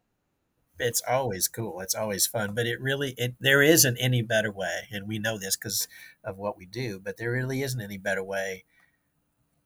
it's 0.80 1.02
always 1.08 1.48
cool. 1.48 1.80
It's 1.82 1.96
always 1.96 2.26
fun, 2.28 2.54
but 2.54 2.66
it 2.66 2.82
really 2.82 3.14
it 3.18 3.36
there 3.40 3.62
isn't 3.62 3.98
any 4.00 4.22
better 4.22 4.52
way, 4.52 4.88
and 4.92 5.08
we 5.08 5.20
know 5.20 5.38
this 5.38 5.56
because 5.56 5.88
of 6.24 6.38
what 6.38 6.58
we 6.58 6.66
do. 6.66 7.00
But 7.00 7.18
there 7.18 7.32
really 7.32 7.62
isn't 7.62 7.82
any 7.82 7.98
better 7.98 8.24
way 8.24 8.64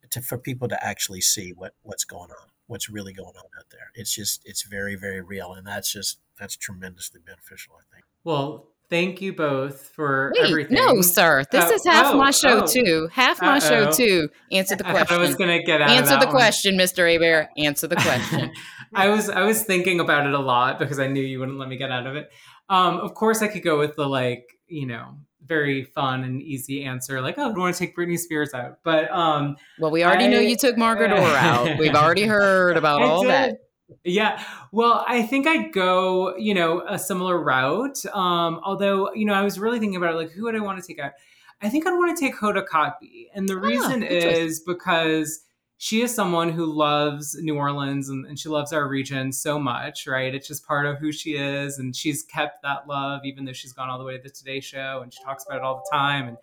to 0.09 0.21
for 0.21 0.37
people 0.37 0.67
to 0.67 0.83
actually 0.83 1.21
see 1.21 1.51
what 1.51 1.73
what's 1.81 2.03
going 2.03 2.31
on, 2.31 2.49
what's 2.67 2.89
really 2.89 3.13
going 3.13 3.35
on 3.35 3.49
out 3.57 3.69
there. 3.71 3.91
It's 3.95 4.13
just 4.13 4.41
it's 4.45 4.63
very 4.63 4.95
very 4.95 5.21
real, 5.21 5.53
and 5.53 5.65
that's 5.65 5.91
just 5.91 6.19
that's 6.39 6.55
tremendously 6.55 7.21
beneficial. 7.25 7.75
I 7.75 7.93
think. 7.93 8.05
Well, 8.23 8.67
Thank 8.89 9.21
you 9.21 9.33
both 9.33 9.89
for 9.89 10.31
Wait, 10.35 10.49
everything. 10.49 10.75
No, 10.75 11.01
sir. 11.01 11.43
This 11.51 11.65
oh, 11.65 11.73
is 11.73 11.85
half 11.85 12.13
oh, 12.13 12.17
my 12.17 12.31
show 12.31 12.63
oh. 12.63 12.67
too. 12.67 13.09
Half 13.11 13.41
my 13.41 13.57
Uh-oh. 13.57 13.59
show 13.59 13.91
too. 13.91 14.29
Answer 14.51 14.75
the 14.77 14.85
question. 14.85 15.17
I 15.17 15.19
was 15.19 15.35
going 15.35 15.59
to 15.59 15.63
get 15.63 15.81
out 15.81 15.89
of 15.89 15.95
it. 15.95 15.99
Answer 15.99 16.19
the 16.19 16.27
one. 16.27 16.35
question, 16.35 16.77
Mr. 16.77 17.11
Hebert. 17.11 17.49
Answer 17.57 17.87
the 17.87 17.97
question. 17.97 18.51
I 18.93 19.09
was 19.09 19.29
I 19.29 19.43
was 19.43 19.63
thinking 19.63 19.99
about 19.99 20.25
it 20.25 20.33
a 20.33 20.39
lot 20.39 20.79
because 20.79 20.99
I 20.99 21.07
knew 21.07 21.21
you 21.21 21.39
wouldn't 21.39 21.59
let 21.59 21.67
me 21.67 21.75
get 21.75 21.91
out 21.91 22.07
of 22.07 22.15
it. 22.15 22.31
Um, 22.69 22.99
of 22.99 23.13
course, 23.13 23.41
I 23.41 23.47
could 23.47 23.63
go 23.63 23.77
with 23.77 23.97
the 23.97 24.07
like, 24.07 24.45
you 24.67 24.85
know, 24.85 25.17
very 25.45 25.83
fun 25.83 26.23
and 26.23 26.41
easy 26.41 26.83
answer, 26.83 27.21
like, 27.21 27.35
"Oh, 27.37 27.49
I 27.49 27.53
want 27.53 27.75
to 27.75 27.79
take 27.79 27.95
Britney 27.95 28.17
Spears 28.17 28.53
out." 28.53 28.79
But 28.83 29.11
um, 29.11 29.55
well, 29.79 29.91
we 29.91 30.03
already 30.03 30.25
I, 30.25 30.29
know 30.29 30.39
you 30.39 30.55
took 30.55 30.77
Margaret 30.77 31.11
Orr 31.11 31.19
out. 31.19 31.77
We've 31.77 31.95
already 31.95 32.23
heard 32.25 32.77
about 32.77 33.01
all 33.01 33.23
did. 33.23 33.31
that. 33.31 33.57
Yeah. 34.03 34.43
Well, 34.71 35.05
I 35.07 35.23
think 35.23 35.47
I'd 35.47 35.71
go, 35.71 36.35
you 36.37 36.53
know, 36.53 36.83
a 36.87 36.99
similar 36.99 37.41
route. 37.41 38.05
Um, 38.07 38.59
although, 38.63 39.13
you 39.13 39.25
know, 39.25 39.33
I 39.33 39.43
was 39.43 39.59
really 39.59 39.79
thinking 39.79 39.95
about 39.95 40.13
it, 40.13 40.17
like, 40.17 40.31
who 40.31 40.43
would 40.43 40.55
I 40.55 40.59
want 40.59 40.81
to 40.81 40.87
take 40.87 40.99
out? 40.99 41.13
I 41.61 41.69
think 41.69 41.87
I'd 41.87 41.93
want 41.93 42.15
to 42.15 42.21
take 42.23 42.35
Hoda 42.35 42.65
Kotb. 42.65 43.27
And 43.33 43.47
the 43.47 43.55
ah, 43.55 43.61
reason 43.61 44.03
is 44.03 44.59
because 44.59 45.41
she 45.77 46.01
is 46.01 46.13
someone 46.13 46.49
who 46.49 46.65
loves 46.65 47.35
New 47.39 47.55
Orleans 47.55 48.09
and, 48.09 48.25
and, 48.25 48.37
she 48.37 48.49
loves 48.49 48.73
our 48.73 48.87
region 48.87 49.31
so 49.31 49.59
much, 49.59 50.07
right? 50.07 50.33
It's 50.33 50.47
just 50.47 50.65
part 50.65 50.87
of 50.87 50.97
who 50.97 51.11
she 51.11 51.31
is. 51.31 51.77
And 51.77 51.95
she's 51.95 52.23
kept 52.23 52.63
that 52.63 52.87
love, 52.87 53.21
even 53.25 53.45
though 53.45 53.53
she's 53.53 53.73
gone 53.73 53.89
all 53.89 53.99
the 53.99 54.03
way 54.03 54.17
to 54.17 54.23
the 54.23 54.29
Today 54.29 54.59
Show 54.59 55.01
and 55.03 55.13
she 55.13 55.23
talks 55.23 55.45
about 55.45 55.59
it 55.59 55.63
all 55.63 55.83
the 55.83 55.95
time. 55.95 56.27
And 56.27 56.37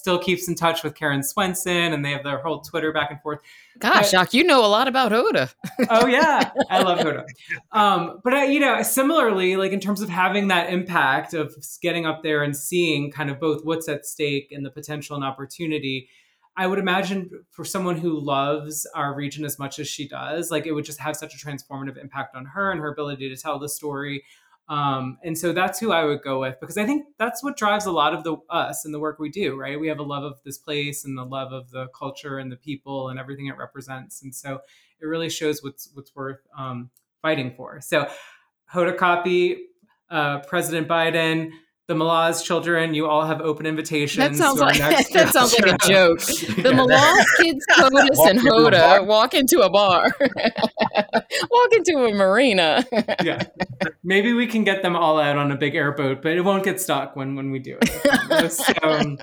still 0.00 0.18
keeps 0.18 0.48
in 0.48 0.54
touch 0.54 0.82
with 0.82 0.94
Karen 0.94 1.20
Swensen, 1.20 1.92
and 1.92 2.02
they 2.02 2.12
have 2.12 2.24
their 2.24 2.38
whole 2.38 2.62
Twitter 2.62 2.90
back 2.90 3.10
and 3.10 3.20
forth. 3.20 3.40
Gosh, 3.78 4.14
you 4.32 4.42
know 4.44 4.64
a 4.64 4.66
lot 4.66 4.88
about 4.88 5.12
Hoda. 5.12 5.52
oh 5.90 6.06
yeah, 6.06 6.50
I 6.70 6.82
love 6.82 6.98
Hoda. 7.00 7.24
Um, 7.70 8.20
but 8.24 8.32
I, 8.32 8.44
you 8.46 8.60
know, 8.60 8.82
similarly, 8.82 9.56
like 9.56 9.72
in 9.72 9.80
terms 9.80 10.00
of 10.00 10.08
having 10.08 10.48
that 10.48 10.72
impact 10.72 11.34
of 11.34 11.54
getting 11.82 12.06
up 12.06 12.22
there 12.22 12.42
and 12.42 12.56
seeing 12.56 13.10
kind 13.10 13.30
of 13.30 13.38
both 13.38 13.62
what's 13.62 13.88
at 13.88 14.06
stake 14.06 14.50
and 14.52 14.64
the 14.64 14.70
potential 14.70 15.16
and 15.16 15.24
opportunity. 15.24 16.08
I 16.56 16.66
would 16.66 16.78
imagine 16.78 17.30
for 17.50 17.64
someone 17.64 17.96
who 17.96 18.18
loves 18.18 18.86
our 18.94 19.14
region 19.14 19.44
as 19.44 19.58
much 19.58 19.78
as 19.78 19.86
she 19.86 20.08
does, 20.08 20.50
like 20.50 20.66
it 20.66 20.72
would 20.72 20.84
just 20.84 20.98
have 20.98 21.16
such 21.16 21.32
a 21.34 21.38
transformative 21.38 21.96
impact 21.96 22.34
on 22.34 22.44
her 22.44 22.72
and 22.72 22.80
her 22.80 22.90
ability 22.90 23.28
to 23.28 23.40
tell 23.40 23.58
the 23.58 23.68
story. 23.68 24.24
Um, 24.70 25.18
and 25.24 25.36
so 25.36 25.52
that's 25.52 25.80
who 25.80 25.90
I 25.90 26.04
would 26.04 26.22
go 26.22 26.40
with 26.40 26.60
because 26.60 26.78
I 26.78 26.86
think 26.86 27.06
that's 27.18 27.42
what 27.42 27.56
drives 27.56 27.86
a 27.86 27.90
lot 27.90 28.14
of 28.14 28.22
the 28.22 28.36
us 28.48 28.84
and 28.84 28.94
the 28.94 29.00
work 29.00 29.18
we 29.18 29.28
do, 29.28 29.56
right? 29.56 29.78
We 29.78 29.88
have 29.88 29.98
a 29.98 30.04
love 30.04 30.22
of 30.22 30.40
this 30.44 30.58
place 30.58 31.04
and 31.04 31.18
the 31.18 31.24
love 31.24 31.52
of 31.52 31.72
the 31.72 31.88
culture 31.88 32.38
and 32.38 32.52
the 32.52 32.56
people 32.56 33.08
and 33.08 33.18
everything 33.18 33.48
it 33.48 33.56
represents, 33.58 34.22
and 34.22 34.32
so 34.32 34.60
it 35.00 35.06
really 35.06 35.28
shows 35.28 35.60
what's 35.60 35.90
what's 35.94 36.14
worth 36.14 36.38
um, 36.56 36.88
fighting 37.20 37.52
for. 37.56 37.80
So, 37.80 38.08
Hoda 38.72 38.96
Kotb, 38.96 39.56
uh, 40.08 40.38
President 40.40 40.86
Biden, 40.86 41.50
the 41.90 41.96
Maloz 41.96 42.44
children, 42.44 42.94
you 42.94 43.08
all 43.08 43.26
have 43.26 43.40
open 43.40 43.66
invitations. 43.66 44.18
That 44.18 44.36
sounds 44.36 44.60
like 44.60 44.78
that 45.12 45.28
sounds 45.32 45.58
like 45.58 45.74
a 45.74 45.88
joke. 45.88 46.20
The 46.20 46.70
Maloz 46.70 47.24
kids, 47.38 47.66
POTUS 47.72 48.30
and 48.30 48.38
Hoda 48.38 49.04
walk 49.04 49.34
into 49.34 49.62
a 49.62 49.68
bar, 49.68 50.06
walk 51.50 51.72
into 51.72 52.04
a 52.04 52.12
marina. 52.14 52.84
yeah, 53.24 53.42
maybe 54.02 54.32
we 54.32 54.46
can 54.46 54.64
get 54.64 54.82
them 54.82 54.96
all 54.96 55.18
out 55.18 55.36
on 55.36 55.52
a 55.52 55.56
big 55.56 55.74
airboat, 55.74 56.22
but 56.22 56.32
it 56.32 56.42
won't 56.42 56.64
get 56.64 56.80
stuck 56.80 57.16
when 57.16 57.34
when 57.34 57.50
we 57.50 57.58
do 57.58 57.78
it. 57.80 58.52
So, 58.52 59.16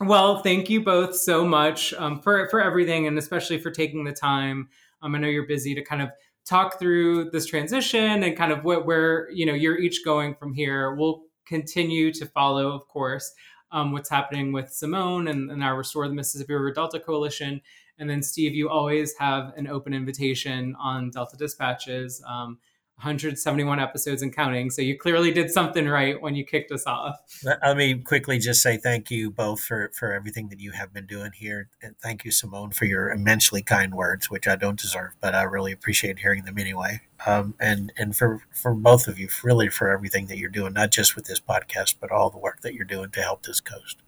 well, 0.00 0.42
thank 0.42 0.70
you 0.70 0.82
both 0.82 1.16
so 1.16 1.44
much 1.44 1.92
um, 1.94 2.20
for 2.20 2.48
for 2.48 2.60
everything, 2.60 3.06
and 3.06 3.18
especially 3.18 3.58
for 3.58 3.70
taking 3.70 4.04
the 4.04 4.12
time. 4.12 4.68
Um, 5.02 5.14
I 5.14 5.18
know 5.18 5.28
you're 5.28 5.46
busy 5.46 5.74
to 5.74 5.82
kind 5.82 6.02
of 6.02 6.10
talk 6.44 6.78
through 6.78 7.30
this 7.30 7.46
transition 7.46 8.22
and 8.22 8.36
kind 8.36 8.52
of 8.52 8.64
what, 8.64 8.86
where 8.86 9.30
you 9.30 9.46
know 9.46 9.54
you're 9.54 9.78
each 9.78 10.04
going 10.04 10.34
from 10.34 10.54
here. 10.54 10.94
We'll 10.94 11.22
continue 11.46 12.12
to 12.12 12.26
follow, 12.26 12.72
of 12.72 12.86
course. 12.88 13.32
um, 13.70 13.92
what's 13.92 14.08
happening 14.08 14.52
with 14.52 14.70
Simone 14.70 15.28
and, 15.28 15.50
and 15.50 15.62
our 15.62 15.76
Restore 15.76 16.08
the 16.08 16.14
Mississippi 16.14 16.52
River 16.54 16.72
Delta 16.72 17.00
Coalition. 17.00 17.60
And 17.98 18.08
then, 18.08 18.22
Steve, 18.22 18.54
you 18.54 18.68
always 18.68 19.14
have 19.18 19.52
an 19.56 19.66
open 19.66 19.92
invitation 19.92 20.76
on 20.78 21.10
Delta 21.10 21.36
Dispatches. 21.36 22.22
Um, 22.26 22.58
171 22.98 23.78
episodes 23.78 24.22
and 24.22 24.34
counting. 24.34 24.70
So 24.70 24.82
you 24.82 24.98
clearly 24.98 25.30
did 25.30 25.52
something 25.52 25.86
right 25.86 26.20
when 26.20 26.34
you 26.34 26.44
kicked 26.44 26.72
us 26.72 26.84
off. 26.84 27.14
Let 27.44 27.76
me 27.76 27.94
quickly 27.94 28.40
just 28.40 28.60
say 28.60 28.76
thank 28.76 29.08
you 29.08 29.30
both 29.30 29.60
for, 29.60 29.92
for 29.94 30.12
everything 30.12 30.48
that 30.48 30.58
you 30.58 30.72
have 30.72 30.92
been 30.92 31.06
doing 31.06 31.30
here. 31.32 31.68
And 31.80 31.94
thank 32.02 32.24
you, 32.24 32.32
Simone, 32.32 32.72
for 32.72 32.86
your 32.86 33.12
immensely 33.12 33.62
kind 33.62 33.94
words, 33.94 34.28
which 34.28 34.48
I 34.48 34.56
don't 34.56 34.80
deserve, 34.80 35.12
but 35.20 35.32
I 35.32 35.44
really 35.44 35.70
appreciate 35.70 36.18
hearing 36.18 36.42
them 36.42 36.58
anyway. 36.58 37.02
Um, 37.24 37.54
and 37.60 37.92
and 37.96 38.16
for, 38.16 38.42
for 38.52 38.74
both 38.74 39.06
of 39.06 39.16
you, 39.16 39.28
really 39.44 39.68
for 39.68 39.92
everything 39.92 40.26
that 40.26 40.38
you're 40.38 40.50
doing, 40.50 40.72
not 40.72 40.90
just 40.90 41.14
with 41.14 41.26
this 41.26 41.38
podcast, 41.38 41.96
but 42.00 42.10
all 42.10 42.30
the 42.30 42.38
work 42.38 42.62
that 42.62 42.74
you're 42.74 42.84
doing 42.84 43.10
to 43.10 43.22
help 43.22 43.44
this 43.44 43.60
coast. 43.60 43.98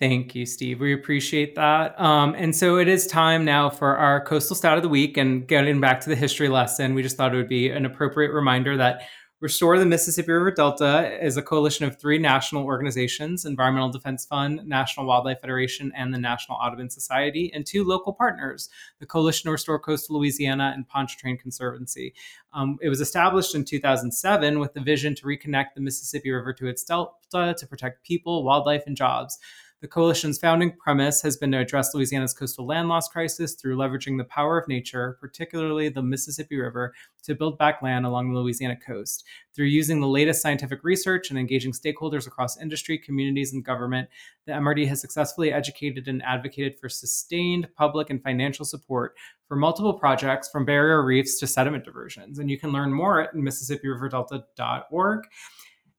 Thank 0.00 0.34
you, 0.34 0.44
Steve. 0.44 0.80
We 0.80 0.92
appreciate 0.92 1.54
that. 1.54 1.98
Um, 2.00 2.34
and 2.36 2.54
so 2.54 2.78
it 2.78 2.88
is 2.88 3.06
time 3.06 3.44
now 3.44 3.70
for 3.70 3.96
our 3.96 4.24
coastal 4.24 4.56
stat 4.56 4.76
of 4.76 4.82
the 4.82 4.88
week. 4.88 5.16
And 5.16 5.46
getting 5.46 5.80
back 5.80 6.00
to 6.00 6.10
the 6.10 6.16
history 6.16 6.48
lesson, 6.48 6.94
we 6.94 7.02
just 7.02 7.16
thought 7.16 7.32
it 7.32 7.36
would 7.36 7.48
be 7.48 7.70
an 7.70 7.86
appropriate 7.86 8.32
reminder 8.32 8.76
that 8.76 9.02
Restore 9.44 9.78
the 9.78 9.84
Mississippi 9.84 10.32
River 10.32 10.52
Delta 10.52 11.22
is 11.22 11.36
a 11.36 11.42
coalition 11.42 11.84
of 11.84 12.00
three 12.00 12.16
national 12.16 12.64
organizations 12.64 13.44
Environmental 13.44 13.90
Defense 13.90 14.24
Fund, 14.24 14.62
National 14.64 15.04
Wildlife 15.04 15.42
Federation, 15.42 15.92
and 15.94 16.14
the 16.14 16.18
National 16.18 16.56
Audubon 16.56 16.88
Society, 16.88 17.52
and 17.52 17.66
two 17.66 17.84
local 17.84 18.14
partners, 18.14 18.70
the 19.00 19.06
Coalition 19.06 19.48
to 19.48 19.52
Restore 19.52 19.78
Coastal 19.78 20.16
Louisiana 20.16 20.72
and 20.74 20.88
Pontchartrain 20.88 21.36
Conservancy. 21.36 22.14
Um, 22.54 22.78
it 22.80 22.88
was 22.88 23.02
established 23.02 23.54
in 23.54 23.66
2007 23.66 24.60
with 24.60 24.72
the 24.72 24.80
vision 24.80 25.14
to 25.16 25.26
reconnect 25.26 25.74
the 25.74 25.82
Mississippi 25.82 26.30
River 26.30 26.54
to 26.54 26.66
its 26.66 26.82
delta 26.82 27.54
to 27.58 27.66
protect 27.66 28.02
people, 28.06 28.44
wildlife, 28.44 28.84
and 28.86 28.96
jobs. 28.96 29.38
The 29.84 29.88
coalition's 29.88 30.38
founding 30.38 30.72
premise 30.78 31.20
has 31.20 31.36
been 31.36 31.52
to 31.52 31.58
address 31.58 31.92
Louisiana's 31.92 32.32
coastal 32.32 32.66
land 32.66 32.88
loss 32.88 33.06
crisis 33.06 33.52
through 33.52 33.76
leveraging 33.76 34.16
the 34.16 34.24
power 34.24 34.58
of 34.58 34.66
nature, 34.66 35.18
particularly 35.20 35.90
the 35.90 36.00
Mississippi 36.00 36.56
River, 36.56 36.94
to 37.24 37.34
build 37.34 37.58
back 37.58 37.82
land 37.82 38.06
along 38.06 38.32
the 38.32 38.40
Louisiana 38.40 38.76
coast. 38.76 39.24
Through 39.54 39.66
using 39.66 40.00
the 40.00 40.06
latest 40.06 40.40
scientific 40.40 40.84
research 40.84 41.28
and 41.28 41.38
engaging 41.38 41.72
stakeholders 41.72 42.26
across 42.26 42.58
industry, 42.58 42.96
communities, 42.96 43.52
and 43.52 43.62
government, 43.62 44.08
the 44.46 44.52
MRD 44.52 44.88
has 44.88 45.02
successfully 45.02 45.52
educated 45.52 46.08
and 46.08 46.22
advocated 46.22 46.80
for 46.80 46.88
sustained 46.88 47.68
public 47.76 48.08
and 48.08 48.22
financial 48.22 48.64
support 48.64 49.14
for 49.46 49.54
multiple 49.54 49.92
projects 49.92 50.48
from 50.48 50.64
barrier 50.64 51.04
reefs 51.04 51.38
to 51.40 51.46
sediment 51.46 51.84
diversions. 51.84 52.38
And 52.38 52.50
you 52.50 52.58
can 52.58 52.72
learn 52.72 52.90
more 52.90 53.20
at 53.20 53.34
MississippiRiverDelta.org. 53.34 55.24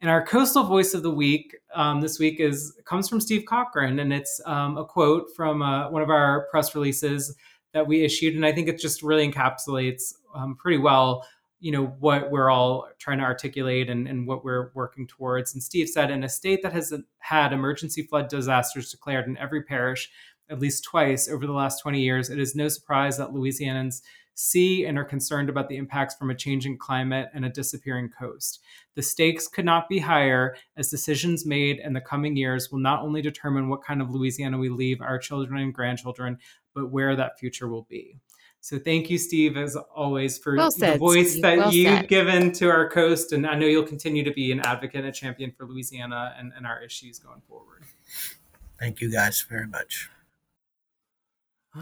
And 0.06 0.12
our 0.12 0.24
coastal 0.24 0.62
voice 0.62 0.94
of 0.94 1.02
the 1.02 1.10
week 1.10 1.56
um, 1.74 2.00
this 2.00 2.20
week 2.20 2.40
is 2.40 2.80
comes 2.86 3.10
from 3.10 3.20
Steve 3.20 3.44
Cochran, 3.48 3.98
and 3.98 4.14
it's 4.14 4.40
um, 4.46 4.78
a 4.78 4.86
quote 4.86 5.36
from 5.36 5.64
uh, 5.64 5.90
one 5.90 6.04
of 6.04 6.12
our 6.12 6.46
press 6.52 6.76
releases 6.76 7.36
that 7.74 7.88
we 7.88 8.04
issued, 8.04 8.36
and 8.36 8.46
I 8.46 8.52
think 8.52 8.68
it 8.68 8.78
just 8.80 9.02
really 9.02 9.28
encapsulates 9.28 10.14
um, 10.36 10.58
pretty 10.58 10.78
well, 10.78 11.26
you 11.60 11.72
know, 11.72 11.88
what 11.88 12.30
we're 12.30 12.52
all 12.52 12.88
trying 13.00 13.18
to 13.18 13.24
articulate 13.24 13.90
and, 13.90 14.08
and 14.08 14.28
what 14.28 14.46
we're 14.46 14.70
working 14.76 15.08
towards. 15.08 15.56
And 15.56 15.64
Steve 15.64 15.90
said, 15.90 16.12
in 16.12 16.24
a 16.24 16.30
state 16.30 16.62
that 16.62 16.74
has 16.74 16.94
had 17.18 17.52
emergency 17.52 18.04
flood 18.04 18.28
disasters 18.28 18.92
declared 18.92 19.26
in 19.26 19.40
every 19.40 19.64
parish 19.64 20.12
at 20.50 20.60
least 20.60 20.84
twice 20.84 21.28
over 21.28 21.46
the 21.46 21.54
last 21.54 21.82
20 21.82 22.02
years, 22.02 22.30
it 22.30 22.40
is 22.40 22.56
no 22.56 22.68
surprise 22.68 23.18
that 23.18 23.30
Louisianans 23.30 24.02
see 24.36 24.86
and 24.86 24.98
are 24.98 25.06
concerned 25.06 25.50
about 25.50 25.70
the 25.70 25.78
impacts 25.78 26.16
from 26.16 26.30
a 26.30 26.36
changing 26.36 26.78
climate 26.78 27.30
and 27.34 27.46
a 27.46 27.50
disappearing 27.50 28.10
coast. 28.10 28.62
The 28.96 29.02
stakes 29.02 29.48
could 29.48 29.66
not 29.66 29.90
be 29.90 30.00
higher, 30.00 30.56
as 30.78 30.90
decisions 30.90 31.46
made 31.46 31.80
in 31.80 31.94
the 31.94 32.02
coming 32.02 32.36
years 32.36 32.72
will 32.72 32.80
not 32.80 33.02
only 33.02 33.22
determine 33.22 33.70
what 33.70 33.84
kind 33.84 34.02
of 34.02 34.12
Louisiana 34.12 34.58
we 34.58 34.70
leave 34.70 35.02
our 35.02 35.18
children 35.18 35.62
and 35.62 35.74
grandchildren, 35.74 36.38
but 36.74 36.92
where 36.92 37.16
that 37.16 37.40
future 37.40 37.68
will 37.68 37.88
be. 37.90 38.18
So 38.66 38.80
thank 38.80 39.12
you, 39.12 39.20
Steve, 39.20 39.58
as 39.58 39.76
always, 39.76 40.40
for 40.40 40.56
well 40.56 40.72
said, 40.72 40.96
the 40.96 40.98
voice 40.98 41.32
Steve. 41.34 41.42
that 41.44 41.58
well 41.58 41.72
you've 41.72 42.00
said. 42.00 42.08
given 42.08 42.52
to 42.54 42.70
our 42.70 42.90
coast. 42.90 43.32
And 43.32 43.46
I 43.46 43.54
know 43.54 43.68
you'll 43.68 43.84
continue 43.84 44.24
to 44.24 44.34
be 44.34 44.52
an 44.52 44.60
advocate 44.60 45.02
and 45.02 45.08
a 45.08 45.12
champion 45.12 45.52
for 45.52 45.68
Louisiana 45.68 46.34
and, 46.38 46.52
and 46.58 46.66
our 46.66 46.82
issues 46.82 47.20
going 47.20 47.42
forward. 47.48 47.84
Thank 48.80 49.02
you 49.02 49.12
guys 49.12 49.46
very 49.48 49.68
much. 49.68 50.10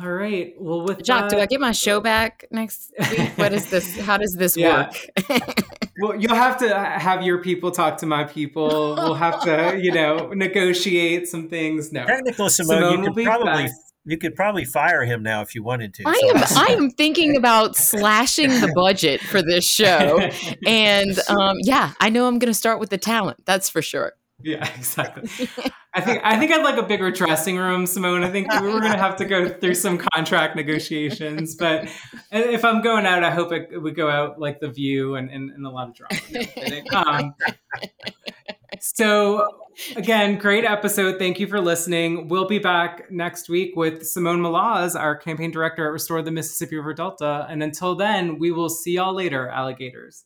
All 0.01 0.09
right. 0.09 0.53
Well, 0.57 0.81
with 0.81 1.05
Jacques, 1.05 1.29
that, 1.29 1.35
do 1.35 1.39
I 1.41 1.45
get 1.45 1.59
my 1.61 1.71
show 1.71 1.99
back 1.99 2.45
next 2.49 2.91
week? 3.11 3.29
What 3.37 3.53
is 3.53 3.69
this? 3.69 3.95
How 3.99 4.17
does 4.17 4.35
this 4.37 4.57
Yeah. 4.57 4.89
work? 5.29 5.29
well, 6.01 6.15
you'll 6.19 6.33
have 6.35 6.57
to 6.59 6.73
have 6.73 7.21
your 7.21 7.43
people 7.43 7.69
talk 7.69 7.97
to 7.97 8.07
my 8.07 8.23
people. 8.23 8.95
We'll 8.97 9.13
have 9.13 9.41
to, 9.43 9.79
you 9.79 9.91
know, 9.91 10.29
negotiate 10.33 11.27
some 11.27 11.47
things. 11.47 11.91
No, 11.91 12.05
Technical 12.05 12.49
Simone, 12.49 12.77
Simone 12.79 12.91
you 12.91 12.97
will 12.99 13.05
could 13.05 13.15
be 13.15 13.23
probably 13.23 13.63
back. 13.65 13.71
you 14.05 14.17
could 14.17 14.35
probably 14.35 14.65
fire 14.65 15.05
him 15.05 15.21
now 15.21 15.41
if 15.41 15.53
you 15.53 15.61
wanted 15.63 15.93
to. 15.95 16.03
I 16.07 16.13
So 16.19 16.37
am 16.37 16.43
I 16.57 16.73
am 16.73 16.89
thinking 16.89 17.37
about 17.37 17.75
slashing 17.75 18.49
the 18.49 18.71
budget 18.75 19.21
for 19.21 19.43
this 19.43 19.63
show. 19.63 20.19
And 20.65 21.19
um, 21.29 21.57
yeah, 21.61 21.91
I 21.99 22.09
know 22.09 22.25
I'm 22.27 22.39
gonna 22.39 22.55
start 22.55 22.79
with 22.79 22.89
the 22.89 22.97
talent, 22.97 23.45
that's 23.45 23.69
for 23.69 23.83
sure. 23.83 24.13
Yeah, 24.43 24.67
exactly. 24.75 25.29
I 25.95 26.01
think 26.01 26.21
I 26.23 26.39
think 26.39 26.51
I'd 26.51 26.63
like 26.63 26.77
a 26.77 26.83
bigger 26.83 27.11
dressing 27.11 27.57
room, 27.57 27.85
Simone. 27.85 28.23
I 28.23 28.31
think 28.31 28.51
we 28.61 28.67
were 28.67 28.79
going 28.79 28.93
to 28.93 28.97
have 28.97 29.15
to 29.17 29.25
go 29.25 29.47
through 29.47 29.75
some 29.75 29.97
contract 29.97 30.55
negotiations. 30.55 31.55
But 31.55 31.87
if 32.31 32.65
I'm 32.65 32.81
going 32.81 33.05
out, 33.05 33.23
I 33.23 33.29
hope 33.29 33.51
it 33.51 33.79
would 33.79 33.95
go 33.95 34.09
out 34.09 34.39
like 34.39 34.59
The 34.59 34.69
View 34.69 35.15
and, 35.15 35.29
and, 35.29 35.51
and 35.51 35.65
a 35.65 35.69
lot 35.69 35.89
of 35.89 35.95
drama. 35.95 36.15
No, 36.31 36.39
I'm 36.39 36.45
kidding. 36.47 36.93
um, 36.93 37.35
so 38.81 39.47
again, 39.95 40.39
great 40.39 40.65
episode. 40.65 41.19
Thank 41.19 41.39
you 41.39 41.47
for 41.47 41.61
listening. 41.61 42.27
We'll 42.27 42.47
be 42.47 42.59
back 42.59 43.11
next 43.11 43.47
week 43.47 43.75
with 43.75 44.05
Simone 44.05 44.41
Maloz, 44.41 44.99
our 44.99 45.15
campaign 45.15 45.51
director 45.51 45.85
at 45.85 45.91
Restore 45.91 46.21
the 46.21 46.31
Mississippi 46.31 46.75
River 46.77 46.93
Delta. 46.93 47.45
And 47.49 47.61
until 47.61 47.95
then, 47.95 48.39
we 48.39 48.51
will 48.51 48.69
see 48.69 48.93
y'all 48.93 49.15
later, 49.15 49.47
alligators. 49.47 50.25